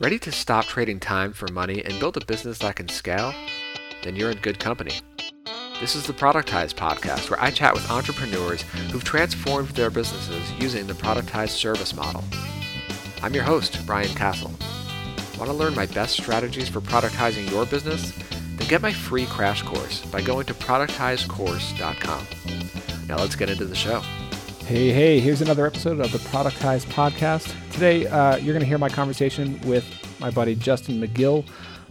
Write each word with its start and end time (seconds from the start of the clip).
Ready 0.00 0.20
to 0.20 0.30
stop 0.30 0.64
trading 0.64 1.00
time 1.00 1.32
for 1.32 1.48
money 1.48 1.84
and 1.84 1.98
build 1.98 2.16
a 2.16 2.24
business 2.24 2.58
that 2.58 2.76
can 2.76 2.88
scale? 2.88 3.34
Then 4.04 4.14
you're 4.14 4.30
in 4.30 4.38
good 4.38 4.60
company. 4.60 4.92
This 5.80 5.96
is 5.96 6.06
the 6.06 6.12
Productize 6.12 6.72
podcast, 6.72 7.28
where 7.28 7.42
I 7.42 7.50
chat 7.50 7.74
with 7.74 7.90
entrepreneurs 7.90 8.62
who've 8.92 9.02
transformed 9.02 9.70
their 9.70 9.90
businesses 9.90 10.52
using 10.52 10.86
the 10.86 10.92
productized 10.92 11.48
service 11.48 11.96
model. 11.96 12.22
I'm 13.24 13.34
your 13.34 13.42
host, 13.42 13.84
Brian 13.86 14.14
Casel. 14.14 14.52
Want 15.36 15.50
to 15.50 15.52
learn 15.52 15.74
my 15.74 15.86
best 15.86 16.16
strategies 16.16 16.68
for 16.68 16.80
productizing 16.80 17.50
your 17.50 17.66
business? 17.66 18.12
Then 18.54 18.68
get 18.68 18.82
my 18.82 18.92
free 18.92 19.26
crash 19.26 19.62
course 19.62 20.06
by 20.06 20.22
going 20.22 20.46
to 20.46 20.54
productizecourse.com. 20.54 22.26
Now 23.08 23.16
let's 23.16 23.34
get 23.34 23.50
into 23.50 23.64
the 23.64 23.74
show. 23.74 24.04
Hey, 24.68 24.92
hey, 24.92 25.18
here's 25.18 25.40
another 25.40 25.66
episode 25.66 25.98
of 25.98 26.12
the 26.12 26.18
Productize 26.18 26.84
Podcast. 26.84 27.54
Today, 27.72 28.06
uh, 28.06 28.36
you're 28.36 28.52
going 28.52 28.60
to 28.60 28.66
hear 28.66 28.76
my 28.76 28.90
conversation 28.90 29.58
with 29.62 29.86
my 30.20 30.30
buddy 30.30 30.54
Justin 30.54 31.00
McGill. 31.00 31.46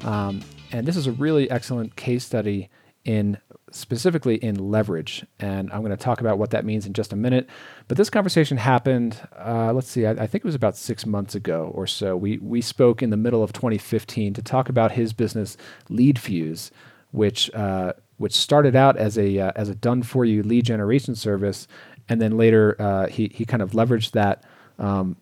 Um, 0.05 0.41
and 0.71 0.88
this 0.88 0.95
is 0.95 1.07
a 1.07 1.11
really 1.13 1.49
excellent 1.49 1.95
case 1.95 2.23
study 2.23 2.69
in 3.03 3.39
specifically 3.71 4.35
in 4.35 4.69
leverage. 4.69 5.25
And 5.39 5.71
I'm 5.73 5.79
going 5.79 5.89
to 5.89 5.97
talk 5.97 6.21
about 6.21 6.38
what 6.38 6.52
that 6.52 6.66
means 6.66 6.85
in 6.85 6.93
just 6.93 7.11
a 7.13 7.16
minute. 7.16 7.49
But 7.88 7.97
this 7.97 8.11
conversation 8.11 8.57
happened, 8.57 9.27
uh, 9.35 9.73
let's 9.73 9.89
see, 9.89 10.05
I, 10.05 10.11
I, 10.11 10.27
think 10.27 10.44
it 10.44 10.45
was 10.45 10.53
about 10.53 10.77
six 10.77 11.03
months 11.03 11.33
ago 11.33 11.71
or 11.73 11.88
so. 11.88 12.16
We, 12.16 12.38
we 12.38 12.61
spoke 12.61 13.02
in 13.02 13.09
the 13.09 13.17
middle 13.17 13.41
of 13.41 13.53
2015 13.53 14.35
to 14.35 14.41
talk 14.44 14.69
about 14.69 14.91
his 14.91 15.13
business, 15.13 15.57
LeadFuze, 15.89 16.69
which, 17.09 17.52
uh, 17.55 17.94
which 18.17 18.33
started 18.33 18.75
out 18.75 18.97
as 18.97 19.17
a, 19.17 19.39
uh, 19.39 19.52
as 19.55 19.67
a 19.67 19.73
done 19.73 20.03
for 20.03 20.25
you 20.25 20.44
lead 20.44 20.66
generation 20.66 21.16
service 21.16 21.67
and 22.09 22.21
then 22.21 22.38
later 22.38 22.75
uh, 22.79 23.07
he 23.07 23.31
he 23.34 23.45
kind 23.45 23.61
of 23.61 23.71
leveraged 23.71 24.11
that 24.11 24.43
um, 24.79 25.16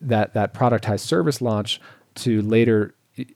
that 0.00 0.34
that 0.34 0.54
productized 0.54 1.00
service 1.00 1.40
launch 1.40 1.80
to 2.14 2.42
later 2.42 2.94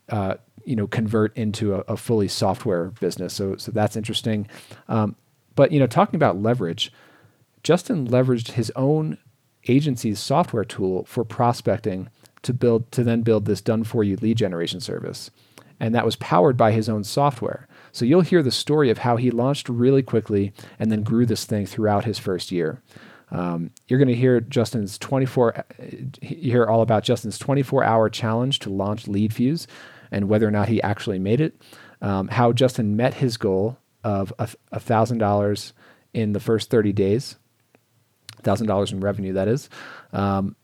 uh, 0.09 0.35
you 0.65 0.77
know 0.77 0.87
convert 0.87 1.37
into 1.37 1.75
a, 1.75 1.79
a, 1.81 1.97
fully 1.97 2.29
software 2.29 2.87
business. 3.01 3.35
So 3.35 3.57
so 3.57 3.73
that's 3.73 3.97
interesting. 3.97 4.47
Um, 4.89 5.17
but 5.55 5.73
you 5.73 5.81
know, 5.81 5.87
talking 5.87 6.17
about 6.17 6.41
leverage, 6.41 6.93
Justin 7.63 8.07
leveraged 8.07 8.53
his 8.53 8.71
own 8.77 9.19
agency's 9.69 10.19
software 10.19 10.65
tool 10.65 11.05
for 11.05 11.25
prospecting 11.25 12.09
to 12.43 12.55
build 12.55 12.91
to 12.93 13.05
then 13.05 13.23
build 13.23 13.45
this 13.45 13.61
done 13.61 13.85
for 13.85 14.05
you 14.05 14.17
lead 14.17 14.39
generation 14.39 14.81
service, 14.81 15.31
and 15.79 15.95
that 15.95 16.05
was 16.05 16.17
powered 16.17 16.57
by 16.57 16.73
his 16.73 16.89
own 16.89 17.05
software. 17.05 17.67
So 17.93 18.05
you'll 18.05 18.21
hear 18.21 18.43
the 18.43 18.51
story 18.51 18.91
of 18.91 18.99
how 18.99 19.17
he 19.17 19.31
launched 19.31 19.69
really 19.69 20.03
quickly 20.03 20.53
and 20.79 20.91
then 20.91 21.03
grew 21.03 21.27
this 21.27 21.45
thing 21.45 21.67
throughout 21.67 22.05
his 22.05 22.19
first 22.19 22.51
year. 22.53 22.83
Um, 23.31 23.71
you're 23.87 23.99
going 23.99 24.09
to 24.09 24.15
hear 24.15 24.41
Justin's 24.41 24.99
24. 24.99 25.65
You 26.21 26.51
hear 26.51 26.67
all 26.67 26.83
about 26.83 27.05
Justin's 27.05 27.39
24-hour 27.39 28.11
challenge 28.11 28.59
to 28.61 28.71
launch 28.71 29.07
LeadFuze, 29.07 29.67
and 30.11 30.29
whether 30.29 30.47
or 30.47 30.51
not 30.51 30.69
he 30.69 30.83
actually 30.83 31.19
made 31.19 31.41
it. 31.41 31.61
Um, 32.03 32.29
how 32.29 32.53
Justin 32.53 32.97
met 32.97 33.15
his 33.15 33.37
goal 33.37 33.79
of 34.03 34.33
a 34.39 34.81
thousand 34.81 35.19
dollars 35.19 35.75
in 36.13 36.33
the 36.33 36.41
first 36.41 36.71
30 36.71 36.93
days, 36.93 37.37
thousand 38.43 38.67
dollars 38.67 38.93
in 38.93 39.01
revenue. 39.01 39.35
That 39.35 39.49
is. 39.49 39.69
Um, 40.13 40.57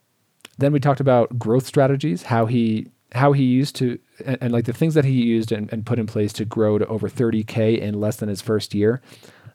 then 0.59 0.73
we 0.73 0.81
talked 0.81 1.01
about 1.01 1.39
growth 1.39 1.67
strategies, 1.67 2.23
how 2.23 2.47
he 2.47 2.89
how 3.13 3.33
he 3.33 3.45
used 3.45 3.77
to 3.77 3.99
and, 4.25 4.39
and, 4.41 4.53
like 4.53 4.65
the 4.65 4.73
things 4.73 4.95
that 4.95 5.05
he 5.05 5.13
used 5.13 5.53
and, 5.53 5.73
and, 5.73 5.87
put 5.87 5.99
in 5.99 6.07
place 6.07 6.33
to 6.35 6.45
grow 6.45 6.79
to 6.79 6.87
over 6.87 7.09
30k 7.09 7.79
in 7.79 8.01
less 8.01 8.17
than 8.17 8.29
his 8.29 8.41
first 8.41 8.75
year. 8.75 9.01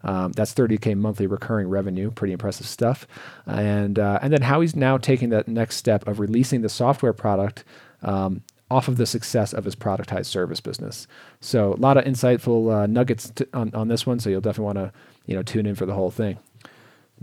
Um, 0.03 0.31
that's 0.31 0.53
30k 0.53 0.97
monthly 0.97 1.27
recurring 1.27 1.67
revenue, 1.67 2.11
pretty 2.11 2.33
impressive 2.33 2.65
stuff. 2.65 3.07
And 3.45 3.99
uh, 3.99 4.19
and 4.21 4.33
then 4.33 4.41
how 4.41 4.61
he's 4.61 4.75
now 4.75 4.97
taking 4.97 5.29
that 5.29 5.47
next 5.47 5.77
step 5.77 6.07
of 6.07 6.19
releasing 6.19 6.61
the 6.61 6.69
software 6.69 7.13
product 7.13 7.63
um, 8.01 8.41
off 8.69 8.87
of 8.87 8.97
the 8.97 9.05
success 9.05 9.53
of 9.53 9.65
his 9.65 9.75
productized 9.75 10.27
service 10.27 10.61
business. 10.61 11.05
So 11.39 11.73
a 11.73 11.75
lot 11.75 11.97
of 11.97 12.05
insightful 12.05 12.83
uh, 12.83 12.87
nuggets 12.87 13.31
on, 13.53 13.73
on 13.75 13.89
this 13.89 14.05
one. 14.05 14.19
So 14.19 14.29
you'll 14.29 14.41
definitely 14.41 14.73
want 14.73 14.77
to 14.77 14.93
you 15.25 15.35
know 15.35 15.43
tune 15.43 15.65
in 15.65 15.75
for 15.75 15.85
the 15.85 15.93
whole 15.93 16.11
thing. 16.11 16.37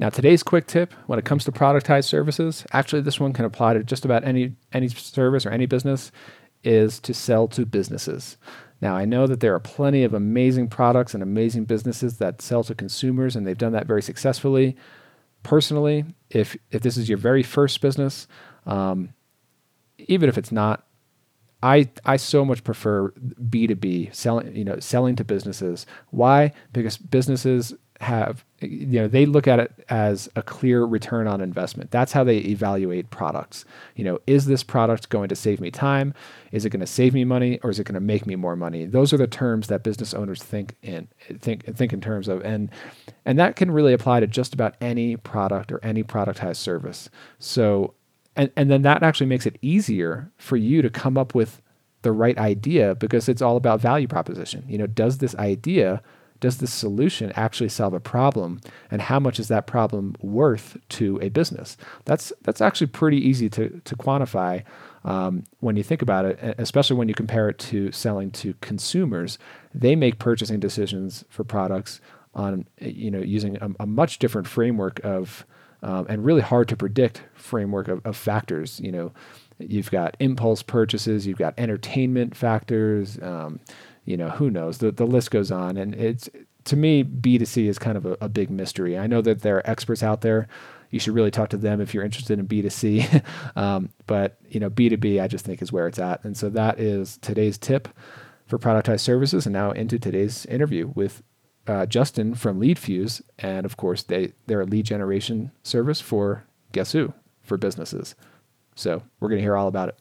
Now, 0.01 0.11
today's 0.11 0.45
quick 0.45 0.69
tip 0.69 0.93
when 1.07 1.19
it 1.19 1.25
comes 1.25 1.45
to 1.45 1.53
productized 1.53 2.05
services, 2.05 2.65
actually, 2.73 3.03
this 3.03 3.19
one 3.19 3.33
can 3.33 3.45
apply 3.45 3.75
to 3.75 3.83
just 3.83 4.05
about 4.05 4.23
any 4.23 4.53
any 4.73 4.89
service 4.89 5.45
or 5.45 5.51
any 5.51 5.67
business, 5.67 6.13
is 6.63 7.01
to 7.01 7.13
sell 7.13 7.49
to 7.49 7.67
businesses. 7.67 8.37
Now, 8.81 8.97
I 8.97 9.05
know 9.05 9.27
that 9.27 9.41
there 9.41 9.55
are 9.55 9.61
plenty 9.61 10.05
of 10.05 10.15
amazing 10.15 10.69
products 10.69 11.15
and 11.15 11.23
amazing 11.23 11.65
businesses 11.65 12.19
that 12.19 12.41
sell 12.41 12.63
to 12.65 12.77
consumers, 12.77 13.35
and 13.35 13.45
they've 13.45 13.59
done 13.59 13.73
that 13.73 13.89
very 13.89 14.03
successfully. 14.03 14.77
Personally, 15.43 16.05
if 16.31 16.57
if 16.71 16.83
this 16.83 16.97
is 16.97 17.09
your 17.09 17.19
very 17.19 17.43
first 17.43 17.81
business, 17.81 18.29
um, 18.67 19.13
even 19.99 20.29
if 20.29 20.39
it's 20.39 20.53
not, 20.53 20.87
I 21.61 21.89
I 22.05 22.19
so 22.19 22.45
much 22.45 22.63
prefer 22.63 23.09
B 23.51 23.67
two 23.67 23.75
B 23.75 24.11
selling 24.13 24.55
you 24.55 24.65
know 24.65 24.79
selling 24.79 25.17
to 25.17 25.25
businesses. 25.25 25.87
Why? 26.11 26.53
Because 26.73 26.97
businesses 26.99 27.75
have 28.01 28.45
you 28.61 29.01
know 29.01 29.09
they 29.09 29.27
look 29.27 29.49
at 29.49 29.59
it 29.59 29.73
as 29.89 30.29
a 30.37 30.43
clear 30.43 30.85
return 30.85 31.27
on 31.27 31.41
investment. 31.41 31.91
That's 31.91 32.13
how 32.13 32.23
they 32.23 32.39
evaluate 32.39 33.11
products. 33.11 33.65
You 33.97 34.05
know 34.05 34.21
is 34.27 34.47
this 34.47 34.63
product 34.63 35.09
going 35.09 35.29
to 35.31 35.37
save 35.37 35.61
me 35.61 35.71
time? 35.71 36.15
Is 36.53 36.65
it 36.65 36.71
going 36.71 36.81
to 36.81 36.87
save 36.87 37.13
me 37.13 37.25
money 37.25 37.59
or 37.63 37.71
is 37.71 37.81
it 37.81 37.85
going 37.85 37.95
to 37.95 38.01
make 38.01 38.25
me 38.25 38.37
more 38.37 38.55
money? 38.55 38.85
Those 38.85 39.13
are 39.13 39.17
the 39.17 39.27
terms 39.27 39.67
that 39.67 39.83
business 39.83 40.15
owners 40.15 40.43
think 40.43 40.77
in 40.83 41.09
think 41.41 41.65
think 41.77 41.93
in 41.93 42.01
terms 42.01 42.29
of 42.29 42.45
and 42.45 42.71
and 43.25 43.39
that 43.39 43.57
can 43.57 43.71
really 43.71 43.93
apply 43.93 44.21
to 44.21 44.29
just 44.29 44.55
about 44.55 44.77
any 44.81 45.17
product 45.17 45.73
or 45.73 45.81
any 45.85 46.05
productized 46.05 46.57
service. 46.57 47.11
So 47.41 47.95
and 48.37 48.51
and 48.57 48.71
then 48.71 48.83
that 48.83 49.03
actually 49.03 49.27
makes 49.27 49.47
it 49.47 49.59
easier 49.61 50.31
for 50.37 50.57
you 50.57 50.83
to 50.83 50.91
come 50.91 51.19
up 51.19 51.35
with 51.35 51.61
the 52.03 52.13
right 52.13 52.39
idea 52.39 52.95
because 52.95 53.29
it's 53.29 53.43
all 53.43 53.57
about 53.57 53.81
value 53.81 54.07
proposition. 54.07 54.65
You 54.69 54.79
know 54.79 54.87
does 54.87 55.19
this 55.19 55.35
idea 55.35 56.01
does 56.41 56.59
this 56.59 56.73
solution 56.73 57.33
actually 57.35 57.69
solve 57.69 57.95
a 57.95 58.01
problem? 58.01 58.61
And 58.91 59.03
how 59.03 59.19
much 59.19 59.41
is 59.41 59.49
that 59.49 59.67
problem 59.67 60.15
worth 60.21 60.77
to 60.91 61.19
a 61.21 61.29
business? 61.29 61.77
That's 62.05 62.33
that's 62.43 62.61
actually 62.61 62.89
pretty 62.89 63.19
easy 63.19 63.49
to, 63.51 63.81
to 63.85 63.97
quantify 63.97 64.65
um, 65.05 65.45
when 65.61 65.77
you 65.77 65.83
think 65.83 66.03
about 66.03 66.25
it 66.25 66.39
especially 66.59 66.97
when 66.97 67.09
you 67.09 67.15
compare 67.15 67.49
it 67.49 67.59
to 67.59 67.93
selling 67.93 68.31
to 68.33 68.55
consumers. 68.61 69.39
They 69.75 69.97
make 69.97 70.19
purchasing 70.19 70.61
decisions 70.61 71.25
for 71.29 71.45
products 71.45 72.01
on 72.35 72.67
you 72.81 73.11
know 73.11 73.21
using 73.21 73.57
a, 73.57 73.71
a 73.81 73.87
much 73.87 74.19
different 74.19 74.47
framework 74.47 75.01
of 75.05 75.45
um, 75.83 76.07
and 76.09 76.25
really 76.25 76.41
hard 76.41 76.69
to 76.69 76.77
predict 76.77 77.23
framework 77.35 77.89
of, 77.89 78.05
of 78.05 78.17
factors. 78.17 78.81
You 78.81 78.93
know 78.93 79.13
you've 79.59 79.91
got 79.91 80.17
impulse 80.21 80.63
purchases 80.63 81.27
you've 81.27 81.39
got 81.39 81.53
entertainment 81.59 82.37
factors 82.37 83.19
um, 83.23 83.59
you 84.09 84.17
know, 84.17 84.31
who 84.31 84.51
knows? 84.51 84.79
The 84.79 84.91
the 84.91 85.07
list 85.07 85.31
goes 85.31 85.53
on, 85.53 85.77
and 85.77 85.95
it's 85.95 86.31
to 86.65 86.77
me 86.77 87.05
B2C 87.05 87.69
is 87.69 87.79
kind 87.79 87.99
of 87.99 88.07
a, 88.07 88.17
a 88.23 88.29
big 88.29 88.49
mystery. 88.51 88.99
I 88.99 89.07
know 89.07 89.21
that 89.21 89.43
there 89.43 89.57
are 89.57 89.71
experts 89.71 90.03
out 90.03 90.23
there. 90.23 90.49
You 90.91 90.99
should 90.99 91.15
really 91.15 91.31
talk 91.31 91.51
to 91.51 91.59
them 91.59 91.83
if 91.83 91.93
you're 91.93 92.05
interested 92.05 92.39
in 92.39 92.49
B2C. 92.49 93.23
um, 93.57 93.91
but 94.07 94.39
you 94.49 94.61
know, 94.61 94.71
B2B, 94.71 95.23
I 95.23 95.29
just 95.29 95.45
think 95.45 95.61
is 95.61 95.73
where 95.73 95.87
it's 95.87 95.99
at. 95.99 96.25
And 96.25 96.35
so 96.37 96.49
that 96.49 96.81
is 96.81 97.19
today's 97.19 97.59
tip 97.59 97.89
for 98.47 98.59
productized 98.59 99.01
services. 99.01 99.45
And 99.45 99.53
now 99.53 99.73
into 99.73 99.99
today's 99.99 100.47
interview 100.47 100.91
with 100.95 101.23
uh, 101.67 101.85
Justin 101.85 102.35
from 102.35 102.59
LeadFuze, 102.59 103.21
and 103.39 103.67
of 103.67 103.77
course 103.77 104.03
they 104.03 104.33
they're 104.47 104.63
a 104.63 104.67
lead 104.67 104.87
generation 104.87 105.53
service 105.63 106.01
for 106.01 106.45
guess 106.73 106.93
who 106.93 107.13
for 107.43 107.59
businesses. 107.59 108.15
So 108.75 109.03
we're 109.21 109.29
going 109.29 109.39
to 109.39 109.45
hear 109.45 109.57
all 109.57 109.69
about 109.69 109.91
it. 109.91 109.99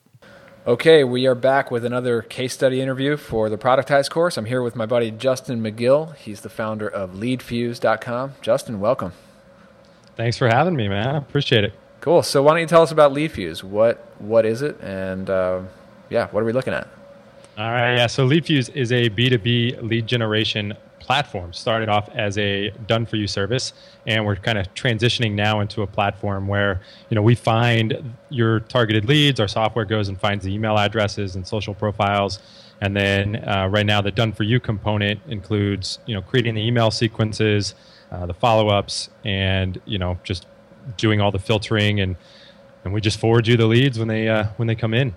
Okay, 0.67 1.05
we 1.05 1.25
are 1.28 1.33
back 1.33 1.72
with 1.72 1.85
another 1.85 2.22
case 2.22 2.53
study 2.53 2.81
interview 2.81 3.16
for 3.16 3.50
the 3.50 3.57
Productize 3.57 4.09
course. 4.09 4.35
I'm 4.35 4.44
here 4.44 4.61
with 4.61 4.75
my 4.75 4.85
buddy 4.85 5.11
Justin 5.11 5.63
McGill. 5.63 6.13
He's 6.17 6.41
the 6.41 6.50
founder 6.50 6.89
of 6.89 7.11
LeadFuze.com. 7.11 8.33
Justin, 8.41 8.81
welcome. 8.81 9.13
Thanks 10.17 10.38
for 10.38 10.50
having 10.50 10.75
me, 10.75 10.89
man. 10.89 11.07
I 11.07 11.17
appreciate 11.19 11.63
it. 11.63 11.73
Cool. 12.01 12.22
So, 12.22 12.44
why 12.44 12.51
don't 12.51 12.59
you 12.59 12.67
tell 12.67 12.81
us 12.81 12.91
about 12.91 13.13
LeadFuze? 13.13 13.63
What 13.63 14.11
what 14.19 14.45
is 14.45 14.61
it, 14.61 14.77
and 14.81 15.29
uh, 15.29 15.61
yeah, 16.09 16.27
what 16.31 16.41
are 16.41 16.45
we 16.45 16.51
looking 16.51 16.74
at? 16.74 16.89
All 17.57 17.71
right, 17.71 17.95
yeah. 17.95 18.07
So 18.07 18.27
LeadFuze 18.27 18.75
is 18.75 18.91
a 18.91 19.09
B2B 19.09 19.83
lead 19.83 20.06
generation 20.06 20.74
platform. 21.07 21.54
Started 21.54 21.89
off 21.89 22.09
as 22.09 22.38
a 22.38 22.69
done 22.86 23.06
for 23.06 23.15
you 23.15 23.25
service, 23.25 23.74
and 24.06 24.25
we're 24.25 24.36
kind 24.36 24.57
of 24.57 24.71
transitioning 24.75 25.31
now 25.31 25.62
into 25.62 25.81
a 25.81 25.88
platform 25.88 26.48
where 26.48 26.81
you 27.09 27.15
know 27.15 27.21
we 27.21 27.33
find 27.33 28.13
your 28.30 28.59
targeted 28.59 29.06
leads. 29.06 29.39
Our 29.39 29.48
software 29.48 29.86
goes 29.86 30.09
and 30.09 30.19
finds 30.19 30.45
the 30.45 30.54
email 30.54 30.77
addresses 30.77 31.36
and 31.36 31.48
social 31.48 31.74
profiles. 31.74 32.39
And 32.80 32.95
then 32.95 33.38
uh, 33.38 33.68
right 33.71 33.86
now, 33.86 34.01
the 34.01 34.12
done 34.12 34.33
for 34.33 34.44
you 34.44 34.59
component 34.59 35.21
includes 35.27 35.98
you 36.06 36.13
know 36.13 36.21
creating 36.21 36.54
the 36.54 36.62
email 36.62 36.92
sequences, 36.92 37.74
uh, 38.12 38.27
the 38.27 38.36
follow 38.36 38.68
ups, 38.68 39.10
and 39.24 39.81
you 39.86 39.98
know 39.98 40.19
just 40.24 40.45
doing 40.98 41.19
all 41.19 41.31
the 41.31 41.39
filtering 41.39 42.00
and 42.00 42.15
and 42.83 42.94
we 42.94 43.01
just 43.01 43.19
forward 43.19 43.48
you 43.48 43.57
the 43.57 43.65
leads 43.65 43.98
when 43.98 44.07
they 44.07 44.27
uh, 44.27 44.48
when 44.57 44.68
they 44.68 44.75
come 44.75 44.94
in. 44.94 45.15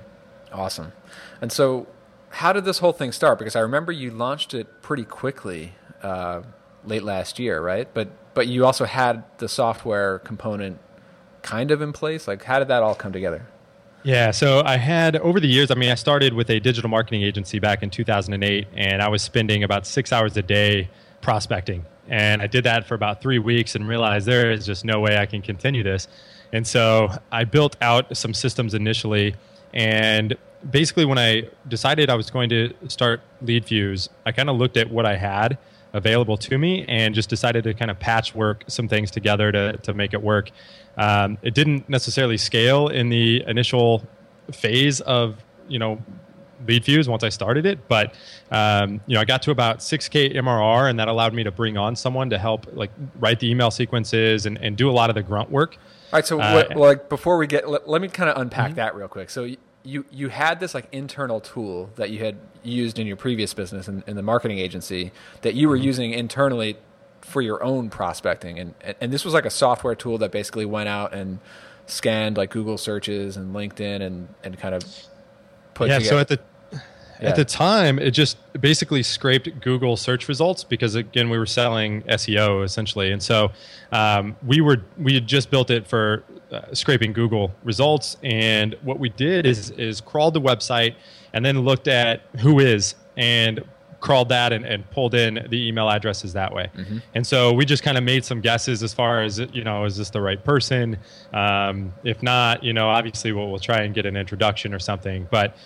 Awesome. 0.53 0.93
And 1.41 1.51
so, 1.53 1.87
how 2.31 2.53
did 2.53 2.65
this 2.65 2.79
whole 2.79 2.93
thing 2.93 3.13
start? 3.13 3.39
Because 3.39 3.57
I 3.57 3.61
remember 3.61 3.93
you 3.93 4.11
launched 4.11 4.55
it 4.55 4.83
pretty 4.83 5.05
quickly 5.05 5.75
uh, 6.03 6.43
late 6.85 7.03
last 7.03 7.39
year, 7.39 7.61
right? 7.61 7.89
But 7.93 8.09
but 8.35 8.47
you 8.47 8.65
also 8.65 8.85
had 8.85 9.25
the 9.39 9.49
software 9.49 10.21
component 10.21 10.79
kind 11.43 11.71
of 11.71 11.83
in 11.83 11.93
place. 11.93 12.29
Like, 12.29 12.45
how 12.45 12.59
did 12.59 12.69
that 12.69 12.83
all 12.83 12.95
come 12.95 13.13
together? 13.13 13.47
Yeah, 14.03 14.31
so 14.31 14.63
I 14.65 14.79
had 14.79 15.17
over 15.17 15.41
the 15.41 15.49
years, 15.49 15.71
I 15.71 15.75
mean, 15.75 15.91
I 15.91 15.95
started 15.95 16.33
with 16.33 16.49
a 16.49 16.59
digital 16.59 16.89
marketing 16.89 17.23
agency 17.23 17.59
back 17.59 17.83
in 17.83 17.91
2008, 17.91 18.69
and 18.75 19.03
I 19.03 19.09
was 19.09 19.21
spending 19.21 19.63
about 19.63 19.87
six 19.87 20.11
hours 20.11 20.37
a 20.39 20.43
day 20.43 20.89
prospecting. 21.21 21.85
And 22.09 22.41
I 22.41 22.47
did 22.47 22.65
that 22.65 22.87
for 22.87 22.95
about 22.95 23.21
three 23.21 23.39
weeks 23.39 23.75
and 23.75 23.87
realized 23.87 24.27
there 24.27 24.51
is 24.51 24.65
just 24.65 24.85
no 24.85 25.01
way 25.01 25.19
I 25.19 25.27
can 25.27 25.43
continue 25.43 25.83
this. 25.83 26.09
And 26.53 26.67
so 26.67 27.11
I 27.31 27.45
built 27.45 27.77
out 27.83 28.17
some 28.17 28.33
systems 28.33 28.75
initially. 28.75 29.35
And 29.75 30.37
basically, 30.69 31.05
when 31.05 31.19
I 31.19 31.49
decided 31.69 32.09
I 32.11 32.15
was 32.15 32.31
going 32.31 32.49
to 32.51 32.75
start 32.89 33.21
LeadFuze, 33.45 34.09
I 34.25 34.33
kind 34.33 34.49
of 34.49 34.57
looked 34.57 34.77
at 34.77 34.91
what 34.91 35.05
I 35.05 35.17
had 35.17 35.59
available 35.93 36.37
to 36.37 36.59
me 36.59 36.85
and 36.89 37.15
just 37.15 37.29
decided 37.29 37.65
to 37.65 37.75
kind 37.75 37.91
of 37.91 37.99
patchwork 37.99 38.65
some 38.69 38.89
things 38.89 39.11
together 39.11 39.51
to, 39.53 39.77
to 39.79 39.95
make 39.95 40.15
it 40.15 40.23
work. 40.23 40.51
Um, 40.97 41.39
it 41.43 41.55
didn't 41.55 41.89
necessarily 41.89 42.37
scale 42.37 42.89
in 42.89 43.09
the 43.09 43.43
initial 43.47 44.05
phase 44.53 45.01
of 45.01 45.43
you 45.69 45.79
know 45.79 46.03
LeadFuze 46.67 47.09
once 47.09 47.25
I 47.25 47.31
started 47.31 47.65
it, 47.65 47.89
but 47.89 48.15
um, 48.51 49.01
you 49.07 49.15
know 49.15 49.21
I 49.21 49.25
got 49.25 49.43
to 49.43 49.51
about 49.51 49.79
6k 49.79 50.35
MRR, 50.35 50.91
and 50.91 50.99
that 50.99 51.09
allowed 51.09 51.33
me 51.33 51.43
to 51.45 51.51
bring 51.51 51.79
on 51.79 51.97
someone 51.97 52.31
to 52.31 52.39
help 52.39 52.67
like 52.73 52.91
write 53.19 53.41
the 53.41 53.51
email 53.51 53.71
sequences 53.71 54.47
and, 54.47 54.59
and 54.59 54.77
do 54.77 54.91
a 54.91 54.93
lot 54.93 55.11
of 55.11 55.15
the 55.15 55.23
grunt 55.23 55.51
work. 55.51 55.77
All 56.13 56.19
right, 56.19 56.27
so 56.27 56.41
uh, 56.41 56.53
what, 56.53 56.77
like 56.77 57.09
before 57.09 57.39
we 57.39 57.47
get, 57.47 57.69
let, 57.69 57.89
let 57.89 58.03
me 58.03 58.09
kind 58.09 58.29
of 58.29 58.41
unpack 58.41 58.69
mm-hmm. 58.69 58.77
that 58.77 58.95
real 58.95 59.09
quick. 59.09 59.31
So 59.31 59.49
you 59.83 60.05
you 60.11 60.29
had 60.29 60.61
this 60.61 60.75
like 60.75 60.87
internal 60.93 61.41
tool 61.41 61.91
that 61.97 62.11
you 62.11 62.19
had 62.19 62.37
used 62.63 62.99
in 62.99 63.07
your 63.07 63.17
previous 63.17 63.55
business 63.55 63.89
in, 63.89 64.05
in 64.07 64.17
the 64.17 64.23
marketing 64.23 64.59
agency 64.59 65.13
that 65.43 65.55
you 65.55 65.69
were 65.69 65.77
mm-hmm. 65.77 65.85
using 65.85 66.13
internally 66.13 66.77
for 67.23 67.41
your 67.41 67.63
own 67.63 67.89
prospecting 67.91 68.59
and 68.59 68.75
and 69.01 69.13
this 69.13 69.25
was 69.25 69.33
like 69.35 69.47
a 69.47 69.51
software 69.51 69.95
tool 69.95 70.19
that 70.19 70.31
basically 70.31 70.65
went 70.65 70.89
out 70.89 71.15
and 71.15 71.39
scanned 71.87 72.37
like 72.37 72.51
Google 72.51 72.79
searches 72.79 73.37
and 73.37 73.55
LinkedIn 73.55 74.03
and 74.03 74.29
and 74.45 74.59
kind 74.59 74.75
of 74.75 74.85
put 75.75 75.89
yeah 75.89 75.99
together. 75.99 76.17
so 76.17 76.19
at 76.19 76.29
the 76.29 76.41
yeah. 77.21 77.29
at 77.29 77.37
the 77.37 77.45
time 77.45 77.99
it 77.99 78.11
just 78.11 78.39
basically 78.61 79.03
scraped 79.03 79.61
Google 79.61 79.97
search 79.97 80.29
results 80.29 80.65
because 80.65 80.95
again 80.95 81.31
we 81.31 81.39
were 81.39 81.47
selling 81.47 82.03
SEO 82.03 82.65
essentially 82.65 83.11
and 83.11 83.23
so 83.23 83.51
um, 83.93 84.37
we 84.45 84.61
were 84.61 84.83
we 84.99 85.15
had 85.15 85.27
just 85.27 85.51
built 85.51 85.71
it 85.71 85.87
for 85.87 86.25
uh, 86.53 86.75
scraping 86.75 87.13
Google 87.13 87.53
results 87.63 88.17
and 88.23 88.75
what 88.83 88.99
we 88.99 89.09
did 89.09 89.47
is 89.47 89.71
is 89.73 90.01
crawled 90.01 90.35
the 90.35 90.41
website 90.41 90.95
and 91.33 91.45
then 91.45 91.61
looked 91.61 91.89
at 91.89 92.21
WHOIS 92.35 92.95
and 93.17 93.65
crawled 94.01 94.31
that 94.31 94.53
and, 94.53 94.65
and 94.65 94.91
pulled 94.91 95.15
in 95.15 95.47
the 95.51 95.69
email 95.69 95.89
addresses 95.89 96.33
that 96.33 96.53
way. 96.53 96.71
Mm-hmm. 96.75 96.99
And 97.15 97.27
so 97.27 97.53
we 97.53 97.65
just 97.65 97.83
kind 97.83 97.99
of 97.99 98.05
made 98.05 98.25
some 98.25 98.41
guesses 98.41 98.83
as 98.83 98.95
far 98.95 99.23
as, 99.23 99.39
you 99.39 99.63
know, 99.63 99.85
is 99.85 99.97
this 99.97 100.11
the 100.11 100.21
right 100.21 100.43
person? 100.43 100.97
Um, 101.33 101.93
if 102.03 102.23
not, 102.23 102.65
you 102.65 102.73
know, 102.73 102.89
obviously 102.89 103.33
we'll, 103.33 103.51
we'll 103.51 103.61
try 103.61 103.83
and 103.83 103.95
get 103.95 104.07
an 104.07 104.17
introduction 104.17 104.73
or 104.73 104.79
something. 104.79 105.29
But 105.31 105.57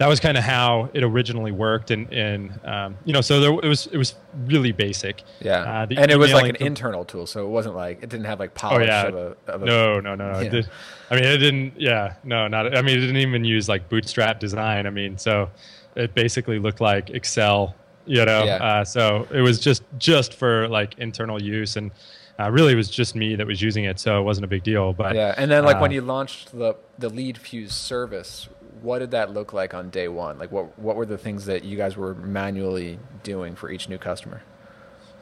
that 0.00 0.08
was 0.08 0.18
kind 0.18 0.38
of 0.38 0.42
how 0.42 0.88
it 0.94 1.02
originally 1.02 1.52
worked. 1.52 1.90
And, 1.90 2.10
and 2.10 2.58
um, 2.64 2.96
you 3.04 3.12
know, 3.12 3.20
so 3.20 3.38
there, 3.38 3.52
it 3.52 3.68
was 3.68 3.86
it 3.88 3.98
was 3.98 4.14
really 4.46 4.72
basic. 4.72 5.22
Yeah. 5.42 5.58
Uh, 5.58 5.86
and 5.90 6.10
it 6.10 6.18
was 6.18 6.32
like 6.32 6.48
an 6.48 6.56
internal 6.56 7.04
tool. 7.04 7.26
So 7.26 7.44
it 7.44 7.50
wasn't 7.50 7.76
like, 7.76 8.02
it 8.02 8.08
didn't 8.08 8.24
have 8.24 8.40
like 8.40 8.54
polish 8.54 8.88
oh, 8.88 8.90
yeah. 8.90 9.06
of 9.08 9.14
a, 9.14 9.36
of 9.46 9.62
a, 9.62 9.64
No, 9.66 10.00
no, 10.00 10.14
no. 10.14 10.32
no. 10.32 10.40
Yeah. 10.40 10.62
I 11.10 11.16
mean, 11.16 11.24
it 11.24 11.36
didn't, 11.36 11.78
yeah, 11.78 12.14
no, 12.24 12.48
not, 12.48 12.74
I 12.74 12.80
mean, 12.80 12.96
it 12.96 13.02
didn't 13.02 13.18
even 13.18 13.44
use 13.44 13.68
like 13.68 13.90
bootstrap 13.90 14.40
design. 14.40 14.86
I 14.86 14.90
mean, 14.90 15.18
so 15.18 15.50
it 15.96 16.14
basically 16.14 16.58
looked 16.58 16.80
like 16.80 17.10
Excel 17.10 17.74
you 18.06 18.24
know 18.24 18.44
yeah. 18.44 18.56
uh, 18.56 18.84
so 18.84 19.28
it 19.30 19.42
was 19.42 19.60
just 19.60 19.82
just 19.98 20.32
for 20.32 20.66
like 20.68 20.98
internal 20.98 21.40
use 21.40 21.76
and 21.76 21.90
uh, 22.38 22.50
really 22.50 22.72
it 22.72 22.76
was 22.76 22.88
just 22.88 23.14
me 23.14 23.36
that 23.36 23.46
was 23.46 23.60
using 23.60 23.84
it 23.84 24.00
so 24.00 24.18
it 24.18 24.22
wasn't 24.22 24.42
a 24.42 24.48
big 24.48 24.62
deal 24.62 24.94
but 24.94 25.14
yeah 25.14 25.34
and 25.36 25.50
then 25.50 25.64
like 25.64 25.76
uh, 25.76 25.80
when 25.80 25.90
you 25.90 26.00
launched 26.00 26.50
the 26.56 26.74
the 26.98 27.10
LeadFuze 27.10 27.72
service 27.72 28.48
what 28.82 29.00
did 29.00 29.10
that 29.12 29.32
look 29.32 29.52
like 29.52 29.74
on 29.74 29.90
day 29.90 30.08
one? 30.08 30.38
Like 30.38 30.50
what 30.50 30.78
what 30.78 30.96
were 30.96 31.06
the 31.06 31.18
things 31.18 31.46
that 31.46 31.64
you 31.64 31.76
guys 31.76 31.96
were 31.96 32.14
manually 32.14 32.98
doing 33.22 33.54
for 33.54 33.70
each 33.70 33.88
new 33.88 33.98
customer 33.98 34.42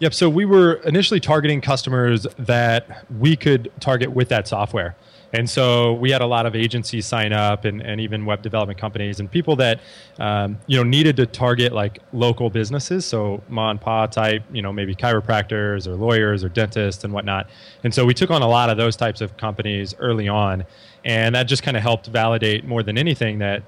Yep. 0.00 0.14
So 0.14 0.28
we 0.30 0.44
were 0.44 0.74
initially 0.84 1.18
targeting 1.18 1.60
customers 1.60 2.26
that 2.38 3.04
we 3.18 3.34
could 3.34 3.72
target 3.80 4.12
with 4.12 4.28
that 4.28 4.46
software. 4.46 4.96
And 5.32 5.48
so 5.50 5.92
we 5.94 6.10
had 6.10 6.22
a 6.22 6.26
lot 6.26 6.46
of 6.46 6.56
agencies 6.56 7.04
sign 7.04 7.32
up 7.32 7.64
and, 7.64 7.82
and 7.82 8.00
even 8.00 8.24
web 8.24 8.40
development 8.40 8.78
companies 8.78 9.20
and 9.20 9.30
people 9.30 9.56
that, 9.56 9.80
um, 10.18 10.58
you 10.66 10.76
know, 10.76 10.82
needed 10.82 11.16
to 11.16 11.26
target 11.26 11.72
like 11.72 11.98
local 12.12 12.48
businesses. 12.48 13.04
So 13.04 13.42
ma 13.48 13.70
and 13.70 13.80
pa 13.80 14.06
type, 14.06 14.42
you 14.52 14.62
know, 14.62 14.72
maybe 14.72 14.94
chiropractors 14.94 15.86
or 15.86 15.96
lawyers 15.96 16.44
or 16.44 16.48
dentists 16.48 17.04
and 17.04 17.12
whatnot. 17.12 17.50
And 17.84 17.92
so 17.92 18.06
we 18.06 18.14
took 18.14 18.30
on 18.30 18.40
a 18.40 18.48
lot 18.48 18.70
of 18.70 18.78
those 18.78 18.96
types 18.96 19.20
of 19.20 19.36
companies 19.36 19.94
early 19.98 20.28
on. 20.28 20.64
And 21.04 21.34
that 21.34 21.44
just 21.44 21.62
kind 21.62 21.76
of 21.76 21.82
helped 21.82 22.06
validate 22.06 22.64
more 22.64 22.82
than 22.82 22.96
anything 22.96 23.38
that 23.40 23.62